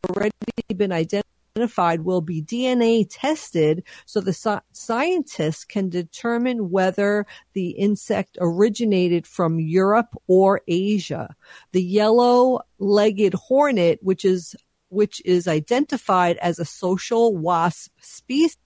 already 0.09 0.33
been 0.75 0.91
identified 0.91 1.38
identified 1.55 2.01
will 2.01 2.21
be 2.21 2.41
DNA 2.41 3.05
tested 3.09 3.83
so 4.05 4.21
the 4.21 4.33
sci- 4.33 4.61
scientists 4.71 5.65
can 5.65 5.89
determine 5.89 6.69
whether 6.69 7.25
the 7.53 7.71
insect 7.71 8.37
originated 8.39 9.25
from 9.25 9.59
Europe 9.59 10.15
or 10.27 10.61
Asia. 10.67 11.35
The 11.71 11.83
yellow 11.83 12.61
legged 12.77 13.33
hornet, 13.33 13.99
which 14.01 14.25
is 14.25 14.55
which 14.89 15.21
is 15.23 15.47
identified 15.47 16.37
as 16.37 16.57
a 16.57 16.65
social 16.65 17.35
wasp 17.35 17.91
species 18.01 18.57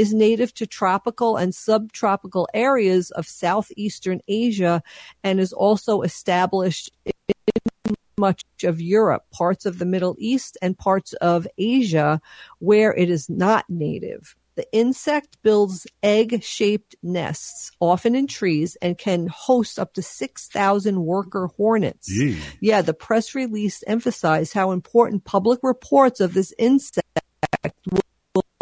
is 0.00 0.14
native 0.14 0.54
to 0.54 0.66
tropical 0.66 1.36
and 1.36 1.54
subtropical 1.54 2.48
areas 2.54 3.10
of 3.10 3.26
southeastern 3.26 4.18
Asia 4.28 4.82
and 5.22 5.38
is 5.38 5.52
also 5.52 6.00
established 6.00 6.90
in 7.04 7.94
much 8.16 8.42
of 8.64 8.80
Europe, 8.80 9.26
parts 9.30 9.66
of 9.66 9.78
the 9.78 9.84
Middle 9.84 10.16
East, 10.18 10.56
and 10.62 10.78
parts 10.78 11.12
of 11.14 11.46
Asia 11.58 12.18
where 12.60 12.94
it 12.94 13.10
is 13.10 13.28
not 13.28 13.66
native. 13.68 14.36
The 14.54 14.66
insect 14.72 15.36
builds 15.42 15.86
egg 16.02 16.42
shaped 16.42 16.96
nests, 17.02 17.70
often 17.78 18.14
in 18.14 18.26
trees, 18.26 18.78
and 18.80 18.96
can 18.96 19.26
host 19.26 19.78
up 19.78 19.92
to 19.94 20.02
6,000 20.02 21.04
worker 21.04 21.50
hornets. 21.58 22.10
Yeah, 22.60 22.80
the 22.80 22.94
press 22.94 23.34
release 23.34 23.84
emphasized 23.86 24.54
how 24.54 24.70
important 24.70 25.24
public 25.24 25.60
reports 25.62 26.20
of 26.20 26.32
this 26.32 26.54
insect 26.58 27.06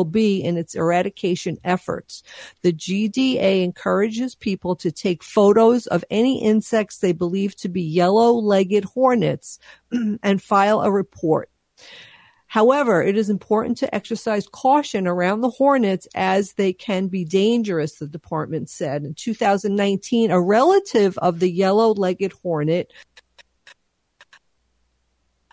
be 0.04 0.42
in 0.42 0.56
its 0.56 0.74
eradication 0.74 1.58
efforts. 1.64 2.22
The 2.62 2.72
GDA 2.72 3.62
encourages 3.64 4.34
people 4.34 4.76
to 4.76 4.92
take 4.92 5.22
photos 5.22 5.86
of 5.86 6.04
any 6.10 6.42
insects 6.42 6.98
they 6.98 7.12
believe 7.12 7.56
to 7.56 7.68
be 7.68 7.82
yellow 7.82 8.32
legged 8.32 8.84
hornets 8.84 9.58
and 10.22 10.42
file 10.42 10.82
a 10.82 10.90
report. 10.90 11.50
However, 12.46 13.02
it 13.02 13.16
is 13.18 13.28
important 13.28 13.76
to 13.78 13.94
exercise 13.94 14.48
caution 14.48 15.06
around 15.06 15.42
the 15.42 15.50
hornets 15.50 16.08
as 16.14 16.54
they 16.54 16.72
can 16.72 17.08
be 17.08 17.24
dangerous, 17.24 17.96
the 17.96 18.06
department 18.06 18.70
said. 18.70 19.04
In 19.04 19.12
2019, 19.12 20.30
a 20.30 20.40
relative 20.40 21.18
of 21.18 21.40
the 21.40 21.50
yellow 21.50 21.92
legged 21.92 22.32
hornet 22.32 22.92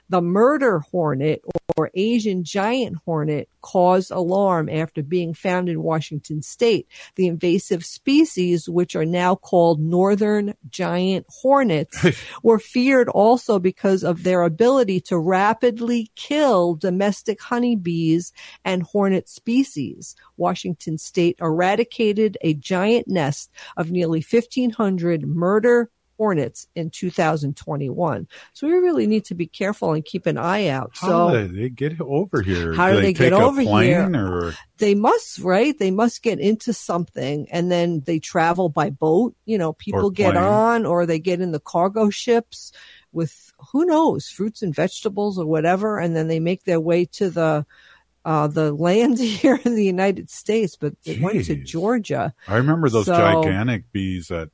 the 0.09 0.21
murder 0.21 0.79
hornet 0.79 1.41
or 1.77 1.91
Asian 1.93 2.43
giant 2.43 2.97
hornet 3.05 3.49
caused 3.61 4.11
alarm 4.11 4.69
after 4.69 5.03
being 5.03 5.33
found 5.33 5.67
in 5.67 5.83
Washington 5.83 6.41
state. 6.41 6.87
The 7.15 7.27
invasive 7.27 7.83
species, 7.83 8.69
which 8.69 8.95
are 8.95 9.05
now 9.05 9.35
called 9.35 9.81
northern 9.81 10.53
giant 10.69 11.25
hornets, 11.29 12.05
were 12.43 12.59
feared 12.59 13.09
also 13.09 13.59
because 13.59 14.03
of 14.03 14.23
their 14.23 14.43
ability 14.43 15.01
to 15.01 15.17
rapidly 15.17 16.11
kill 16.15 16.75
domestic 16.75 17.41
honeybees 17.41 18.31
and 18.63 18.83
hornet 18.83 19.27
species. 19.27 20.15
Washington 20.37 20.97
state 20.97 21.37
eradicated 21.41 22.37
a 22.41 22.53
giant 22.53 23.07
nest 23.07 23.51
of 23.75 23.91
nearly 23.91 24.19
1500 24.19 25.27
murder 25.27 25.89
hornets 26.17 26.67
in 26.75 26.89
2021. 26.89 28.27
So 28.53 28.67
we 28.67 28.73
really 28.73 29.07
need 29.07 29.25
to 29.25 29.35
be 29.35 29.47
careful 29.47 29.93
and 29.93 30.03
keep 30.03 30.25
an 30.25 30.37
eye 30.37 30.67
out. 30.67 30.91
How 30.93 31.31
so 31.31 31.47
they 31.47 31.69
get 31.69 31.99
over 31.99 32.41
here? 32.41 32.73
how 32.73 32.91
do 32.91 33.01
they, 33.01 33.13
get 33.13 33.33
over 33.33 33.61
here? 33.61 34.09
Or 34.15 34.53
They 34.77 34.95
must, 34.95 35.39
right? 35.39 35.77
They 35.77 35.91
must 35.91 36.23
get 36.23 36.39
into 36.39 36.73
something 36.73 37.47
and 37.51 37.71
then 37.71 38.01
they 38.05 38.19
travel 38.19 38.69
by 38.69 38.89
boat. 38.89 39.35
You 39.45 39.57
know, 39.57 39.73
people 39.73 40.09
get 40.09 40.37
on 40.37 40.85
or 40.85 41.05
they 41.05 41.19
get 41.19 41.41
in 41.41 41.51
the 41.51 41.59
cargo 41.59 42.09
ships 42.09 42.71
with 43.11 43.53
who 43.71 43.85
knows, 43.85 44.27
fruits 44.29 44.61
and 44.61 44.75
vegetables 44.75 45.39
or 45.39 45.45
whatever. 45.45 45.99
And 45.99 46.15
then 46.15 46.27
they 46.27 46.39
make 46.39 46.63
their 46.63 46.79
way 46.79 47.05
to 47.05 47.29
the, 47.29 47.65
uh, 48.23 48.47
the 48.47 48.73
land 48.87 49.19
here 49.19 49.59
in 49.63 49.75
the 49.75 49.85
United 49.85 50.29
States, 50.29 50.75
but 50.75 50.93
it 51.05 51.21
went 51.21 51.45
to 51.45 51.55
Georgia. 51.55 52.33
I 52.47 52.57
remember 52.57 52.89
those 52.89 53.05
So- 53.05 53.13
gigantic 53.15 53.91
bees 53.91 54.29
that 54.29 54.49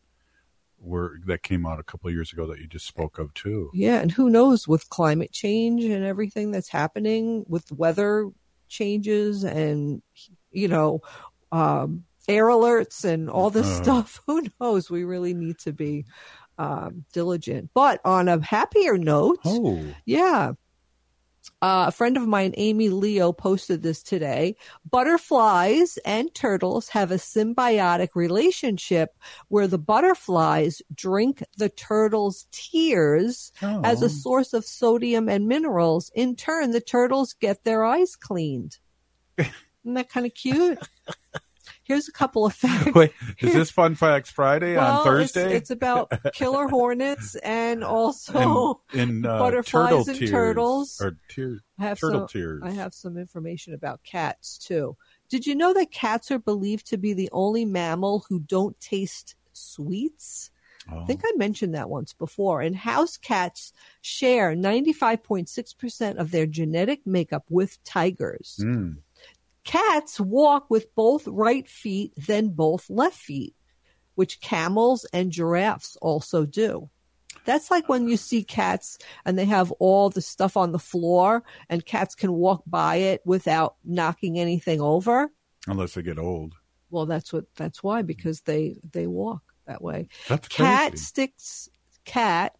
were 0.82 1.20
that 1.28 1.44
came 1.44 1.66
out 1.66 1.80
a 1.80 1.84
couple 1.84 2.08
of 2.08 2.14
years 2.14 2.34
ago 2.34 2.48
that 2.48 2.60
you 2.60 2.68
just 2.68 2.88
spoke 2.88 3.20
of 3.20 3.34
too. 3.34 3.70
Yeah, 3.74 4.00
and 4.02 4.12
who 4.12 4.30
knows 4.30 4.68
with 4.68 4.90
climate 4.90 5.32
change 5.32 5.84
and 5.84 6.04
everything 6.04 6.52
that's 6.52 6.70
happening 6.70 7.46
with 7.48 7.72
weather 7.72 8.30
changes 8.68 9.44
and 9.44 10.02
you 10.52 10.68
know 10.68 11.02
um, 11.52 12.04
air 12.28 12.46
alerts 12.48 13.04
and 13.06 13.30
all 13.30 13.50
this 13.50 13.68
Uh. 13.68 13.84
stuff. 13.84 14.22
Who 14.28 14.44
knows? 14.60 14.90
We 14.90 15.04
really 15.04 15.34
need 15.34 15.60
to 15.60 15.72
be 15.74 16.06
um, 16.58 17.06
diligent. 17.14 17.70
But 17.74 18.02
on 18.06 18.28
a 18.28 18.42
happier 18.44 18.98
note, 18.98 19.40
Oh. 19.46 19.84
yeah. 20.06 20.54
Uh, 21.64 21.86
a 21.88 21.92
friend 21.92 22.18
of 22.18 22.28
mine, 22.28 22.54
Amy 22.58 22.90
Leo, 22.90 23.32
posted 23.32 23.82
this 23.84 24.02
today. 24.04 24.56
Butterflies 24.90 25.98
and 26.06 26.34
turtles 26.34 26.90
have 26.90 27.12
a 27.12 27.16
symbiotic 27.16 28.10
relationship 28.16 29.18
where 29.48 29.68
the 29.68 29.78
butterflies 29.78 30.82
drink 30.94 31.44
the 31.58 31.70
turtles' 31.70 32.48
tears 32.52 33.52
as 33.62 34.02
Oh. 34.02 34.06
a 34.06 34.10
source 34.10 34.54
of 34.54 34.66
sodium 34.66 35.30
and 35.30 35.48
minerals. 35.48 36.12
In 36.16 36.36
turn, 36.36 36.72
the 36.72 36.82
turtles 36.82 37.34
get 37.34 37.64
their 37.64 37.84
eyes 37.86 38.16
cleaned. 38.16 38.80
Isn't 39.38 39.94
that 39.96 40.10
kind 40.10 40.26
of 40.26 40.34
cute? 40.34 40.80
Here's 41.92 42.08
a 42.08 42.14
couple 42.14 42.46
of 42.46 42.54
facts. 42.56 42.96
Wait, 42.96 43.12
is 43.40 43.52
this 43.54 43.70
Fun 43.70 43.96
Facts 43.96 44.32
Friday 44.32 44.78
Well, 44.78 45.00
on 45.00 45.04
Thursday? 45.04 45.48
It's, 45.48 45.54
it's 45.54 45.72
about 45.72 46.10
killer 46.32 46.70
hornets 46.70 47.36
and 47.36 47.84
also 47.84 48.82
and, 48.94 49.02
and 49.10 49.26
uh, 49.26 49.40
butterflies 49.40 49.90
turtle 49.90 50.08
and 50.08 50.18
tears, 50.18 50.32
turtles. 50.32 51.02
or 51.02 51.18
have 51.80 52.00
turtle 52.00 52.22
some, 52.22 52.28
tears. 52.30 52.62
I 52.64 52.72
have 52.72 52.94
some 52.94 53.18
information 53.18 53.74
about 53.74 54.04
cats 54.04 54.58
too. 54.58 54.96
Did 55.28 55.46
you 55.46 55.54
know 55.54 55.74
that 55.74 55.92
cats 55.92 56.32
are 56.32 56.40
believed 56.40 56.88
to 56.88 56.98
be 56.98 57.12
the 57.12 57.30
only 57.34 57.66
mammal 57.66 58.24
who 58.30 58.40
don't 58.40 58.80
taste 58.80 59.36
sweets? 59.52 60.50
I 60.90 61.06
think 61.06 61.22
I 61.24 61.32
mentioned 61.36 61.76
that 61.76 61.90
once 61.90 62.14
before. 62.14 62.62
And 62.62 62.76
house 62.76 63.18
cats 63.18 63.72
share 64.02 64.56
95.6% 64.56 66.18
of 66.18 66.32
their 66.32 66.46
genetic 66.46 67.06
makeup 67.06 67.46
with 67.50 67.84
tigers. 67.84 68.60
Mm. 68.62 68.98
Cats 69.64 70.20
walk 70.20 70.70
with 70.70 70.94
both 70.96 71.28
right 71.28 71.68
feet, 71.68 72.14
then 72.18 72.50
both 72.50 72.90
left 72.90 73.18
feet, 73.18 73.56
which 74.16 74.42
camels 74.42 75.06
and 75.14 75.32
giraffes 75.32 75.98
also 76.02 76.46
do. 76.46 76.90
That's 77.46 77.72
like 77.72 77.90
when 77.90 78.08
you 78.08 78.18
see 78.18 78.44
cats 78.44 78.98
and 79.26 79.38
they 79.38 79.46
have 79.46 79.72
all 79.74 80.10
the 80.10 80.22
stuff 80.22 80.58
on 80.58 80.72
the 80.72 80.80
floor 80.80 81.44
and 81.70 81.86
cats 81.86 82.14
can 82.16 82.34
walk 82.34 82.64
by 82.68 82.98
it 82.98 83.22
without 83.26 83.76
knocking 83.84 84.40
anything 84.40 84.82
over. 84.82 85.32
Unless 85.68 85.94
they 85.94 86.02
get 86.02 86.20
old. 86.20 86.56
Well, 86.90 87.06
that's 87.06 87.32
what 87.32 87.46
that's 87.56 87.82
why 87.82 88.02
because 88.02 88.42
they 88.42 88.78
they 88.92 89.08
walk 89.08 89.42
that 89.66 89.82
way. 89.82 90.08
That's 90.28 90.48
cat 90.50 90.92
crazy. 90.92 91.04
sticks 91.04 91.70
cat 92.04 92.56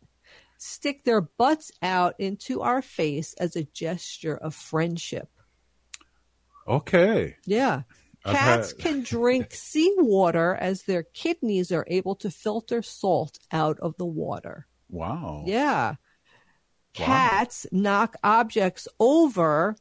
stick 0.58 1.04
their 1.04 1.22
butts 1.22 1.72
out 1.82 2.16
into 2.20 2.62
our 2.62 2.82
face 2.82 3.34
as 3.34 3.56
a 3.56 3.64
gesture 3.64 4.38
of 4.38 4.56
friendship. 4.56 5.30
Okay. 6.68 7.36
Yeah. 7.46 7.84
Cats 8.26 8.74
can 8.74 9.02
drink 9.02 9.48
seawater 9.52 10.56
as 10.56 10.84
their 10.84 11.04
kidneys 11.04 11.72
are 11.72 11.86
able 11.88 12.16
to 12.18 12.30
filter 12.30 12.82
salt 12.82 13.40
out 13.52 13.80
of 13.80 13.98
the 13.98 14.06
water. 14.06 14.68
Wow. 14.90 15.44
Yeah. 15.48 15.96
Cats 16.94 17.66
knock 17.72 18.16
objects 18.24 18.88
over 19.00 19.76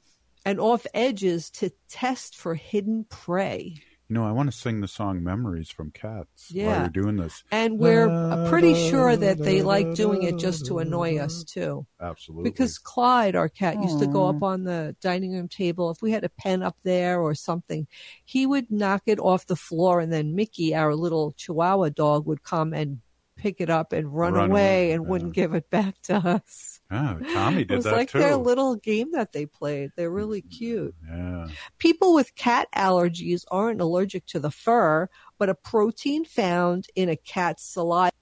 and 0.45 0.61
off 0.61 0.87
edges 0.95 1.51
to 1.51 1.71
test 1.89 2.37
for 2.37 2.55
hidden 2.55 3.05
prey. 3.09 3.83
You 4.11 4.15
know, 4.15 4.27
I 4.27 4.33
want 4.33 4.51
to 4.51 4.59
sing 4.59 4.81
the 4.81 4.89
song 4.89 5.23
"Memories" 5.23 5.71
from 5.71 5.93
Cats 5.93 6.51
while 6.51 6.65
Yeah. 6.65 6.81
you're 6.81 6.89
doing 6.89 7.17
this. 7.17 7.45
And 7.53 7.79
we're 7.79 8.09
pretty 8.51 8.75
sure 8.91 9.17
that 9.17 9.39
they 9.39 9.63
like 9.63 9.95
doing 9.95 10.25
it 10.25 10.37
just 10.37 10.67
to 10.67 10.81
annoy 10.81 11.19
us, 11.19 11.45
too. 11.45 11.87
Absolutely. 12.01 12.51
Because 12.51 12.77
Clyde, 12.77 13.37
our 13.37 13.49
cat, 13.49 13.81
used 13.81 14.01
to 14.01 14.09
go 14.09 14.27
up 14.27 14.41
mm. 14.41 14.43
on 14.43 14.65
the 14.65 14.97
dining 15.01 15.35
room 15.35 15.47
table. 15.47 15.93
If 15.93 16.03
we 16.03 16.11
had 16.11 16.25
a 16.25 16.29
pen 16.29 16.61
up 16.61 16.77
there 16.83 17.21
or 17.21 17.37
something, 17.37 17.87
he 18.25 18.47
would 18.47 18.69
knock 18.69 19.03
it 19.07 19.21
off 19.21 19.47
the 19.47 19.55
floor, 19.55 20.01
and 20.01 20.13
then 20.13 20.35
Mickey, 20.35 20.75
our 20.75 20.97
little 20.97 21.31
Chihuahua 21.37 21.91
dog, 21.91 22.27
would 22.27 22.43
come 22.43 22.75
and 22.75 23.03
pick 23.41 23.61
it 23.61 23.71
up 23.71 23.93
and 23.95 24.15
run, 24.15 24.35
Run 24.35 24.51
away 24.51 24.61
away, 24.61 24.93
and 24.93 25.07
wouldn't 25.07 25.33
give 25.33 25.55
it 25.55 25.71
back 25.71 26.01
to 26.03 26.17
us. 26.17 26.81
Ah, 26.91 27.17
Tommy 27.33 27.63
it 27.63 27.71
was 27.71 27.85
that 27.85 27.95
like 27.95 28.11
too. 28.11 28.19
their 28.19 28.37
little 28.37 28.77
game 28.77 29.13
that 29.13 29.33
they 29.33 29.47
played. 29.47 29.91
They're 29.97 30.11
really 30.11 30.43
cute. 30.43 30.95
yeah. 31.09 31.49
People 31.79 32.13
with 32.15 32.35
cat 32.35 32.69
allergies 32.77 33.45
aren't 33.51 33.81
allergic 33.81 34.27
to 34.27 34.39
the 34.39 34.51
fur, 34.51 35.09
but 35.39 35.49
a 35.49 35.55
protein 35.55 36.25
found 36.27 36.87
in 36.95 37.09
a 37.09 37.17
cat's 37.17 37.65
saliva, 37.65 38.13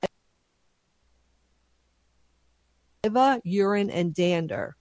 urine, 3.42 3.90
and 3.90 4.14
dander. 4.14 4.76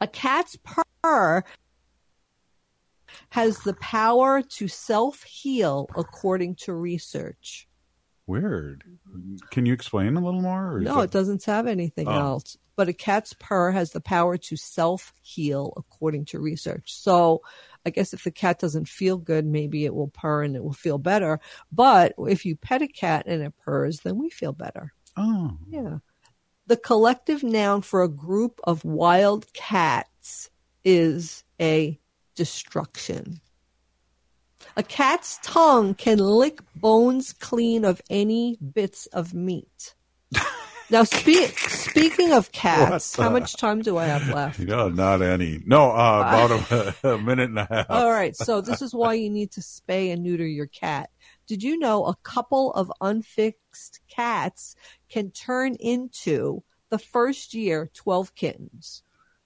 A 0.00 0.06
cat's 0.06 0.58
purr 0.62 1.44
has 3.30 3.58
the 3.60 3.74
power 3.74 4.42
to 4.42 4.68
self 4.68 5.22
heal, 5.22 5.88
according 5.96 6.56
to 6.56 6.74
research. 6.74 7.68
Weird. 8.32 8.84
Mm-hmm. 9.08 9.36
Can 9.50 9.66
you 9.66 9.72
explain 9.74 10.16
a 10.16 10.24
little 10.24 10.40
more? 10.42 10.76
or 10.76 10.80
No, 10.80 10.96
that- 10.96 11.04
it 11.04 11.10
doesn't 11.10 11.44
have 11.44 11.66
anything 11.66 12.08
Oh. 12.08 12.12
else. 12.12 12.56
But 12.74 12.88
a 12.88 12.94
cat's 12.94 13.34
purr 13.38 13.70
has 13.70 13.90
the 13.92 14.00
power 14.00 14.38
to 14.38 14.56
self 14.56 15.12
heal, 15.20 15.74
according 15.76 16.24
to 16.26 16.40
research. 16.40 16.94
So 16.94 17.42
I 17.84 17.90
guess 17.90 18.14
if 18.14 18.24
the 18.24 18.30
cat 18.30 18.58
doesn't 18.58 18.88
feel 18.88 19.18
good, 19.18 19.44
maybe 19.44 19.84
it 19.84 19.94
will 19.94 20.08
purr 20.08 20.42
and 20.42 20.56
it 20.56 20.64
will 20.64 20.72
feel 20.72 20.96
better. 20.98 21.38
But 21.70 22.14
if 22.18 22.46
you 22.46 22.56
pet 22.56 22.80
a 22.80 22.88
cat 22.88 23.26
and 23.26 23.42
it 23.42 23.52
purrs, 23.62 24.00
then 24.00 24.16
we 24.16 24.30
feel 24.30 24.52
better. 24.54 24.94
Oh. 25.18 25.58
Yeah. 25.68 25.98
The 26.66 26.78
collective 26.78 27.42
noun 27.42 27.82
for 27.82 28.02
a 28.02 28.08
group 28.08 28.58
of 28.64 28.84
wild 28.84 29.52
cats 29.52 30.48
is 30.84 31.44
a 31.60 32.00
destruction. 32.34 33.40
A 34.76 34.82
cat's 34.82 35.38
tongue 35.42 35.94
can 35.94 36.18
lick 36.18 36.60
bones 36.74 37.32
clean 37.32 37.84
of 37.84 38.00
any 38.08 38.56
bits 38.56 39.06
of 39.06 39.34
meat. 39.34 39.94
Now, 40.90 41.04
spe- 41.04 41.56
speaking 41.56 42.32
of 42.34 42.52
cats, 42.52 43.16
how 43.16 43.30
much 43.30 43.56
time 43.56 43.80
do 43.80 43.96
I 43.96 44.04
have 44.04 44.28
left? 44.28 44.58
No, 44.72 44.90
not 44.90 45.22
any. 45.22 45.62
No, 45.64 45.90
uh, 45.90 46.20
about 46.20 46.50
a, 46.50 46.94
a 47.14 47.18
minute 47.18 47.48
and 47.48 47.60
a 47.60 47.66
half. 47.70 47.86
All 47.88 48.10
right, 48.10 48.36
so 48.36 48.60
this 48.60 48.82
is 48.82 48.94
why 48.94 49.14
you 49.14 49.30
need 49.30 49.52
to 49.52 49.62
spay 49.62 50.12
and 50.12 50.22
neuter 50.22 50.46
your 50.46 50.66
cat. 50.66 51.08
Did 51.46 51.62
you 51.62 51.78
know 51.78 52.04
a 52.04 52.16
couple 52.16 52.74
of 52.74 52.92
unfixed 53.00 54.00
cats 54.06 54.76
can 55.08 55.30
turn 55.30 55.76
into 55.76 56.62
the 56.90 56.98
first 56.98 57.54
year 57.54 57.90
12 57.94 58.34
kittens? 58.34 59.02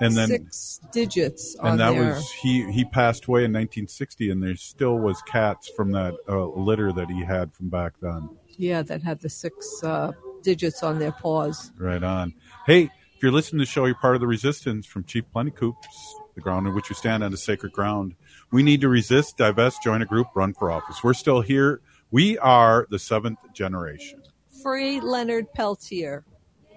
and 0.00 0.16
then 0.16 0.26
six 0.28 0.80
digits 0.92 1.54
on 1.60 1.72
and 1.72 1.80
that 1.80 1.92
there. 1.92 2.14
was 2.14 2.30
he 2.32 2.70
he 2.72 2.84
passed 2.84 3.26
away 3.26 3.44
in 3.44 3.52
1960 3.52 4.30
and 4.30 4.42
there 4.42 4.56
still 4.56 4.98
was 4.98 5.22
cats 5.22 5.70
from 5.76 5.92
that 5.92 6.14
uh, 6.28 6.46
litter 6.48 6.92
that 6.92 7.08
he 7.10 7.22
had 7.24 7.52
from 7.52 7.68
back 7.68 7.92
then. 8.00 8.28
yeah, 8.56 8.82
that 8.82 9.02
had 9.02 9.20
the 9.20 9.28
six 9.28 9.82
uh, 9.84 10.10
digits 10.42 10.82
on 10.82 10.98
their 10.98 11.12
paws. 11.12 11.70
Right 11.78 12.02
on. 12.02 12.34
Hey, 12.66 12.90
if 13.16 13.22
you're 13.22 13.30
listening 13.32 13.60
to 13.60 13.62
the 13.66 13.70
show, 13.70 13.84
you're 13.86 13.94
part 13.94 14.16
of 14.16 14.20
the 14.20 14.26
resistance 14.26 14.84
from 14.84 15.04
Chief 15.04 15.24
Plenty 15.32 15.52
Coups, 15.52 16.16
the 16.34 16.40
ground 16.40 16.66
in 16.66 16.74
which 16.74 16.90
you 16.90 16.96
stand 16.96 17.22
on 17.22 17.32
is 17.32 17.42
sacred 17.42 17.72
ground. 17.72 18.14
We 18.50 18.62
need 18.62 18.80
to 18.82 18.88
resist, 18.88 19.36
divest, 19.36 19.82
join 19.82 20.02
a 20.02 20.06
group, 20.06 20.28
run 20.34 20.54
for 20.54 20.70
office. 20.70 21.02
We're 21.02 21.14
still 21.14 21.40
here. 21.40 21.80
We 22.10 22.38
are 22.38 22.86
the 22.90 22.98
seventh 22.98 23.38
generation. 23.52 24.22
Free 24.62 25.00
Leonard 25.00 25.52
Peltier. 25.52 26.24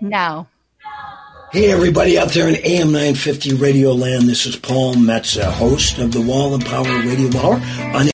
Now. 0.01 0.47
Hey, 1.51 1.71
everybody 1.71 2.19
out 2.19 2.33
there 2.33 2.49
in 2.49 2.55
AM 2.55 2.91
950 2.91 3.53
Radio 3.53 3.93
Land. 3.93 4.27
This 4.27 4.45
is 4.45 4.57
Paul 4.57 4.95
Metsa, 4.95 5.49
host 5.49 5.97
of 5.97 6.11
the 6.11 6.19
Wall 6.19 6.53
of 6.53 6.65
Power 6.65 6.83
Radio 6.83 7.29
Hour 7.39 7.53
on 7.95 8.05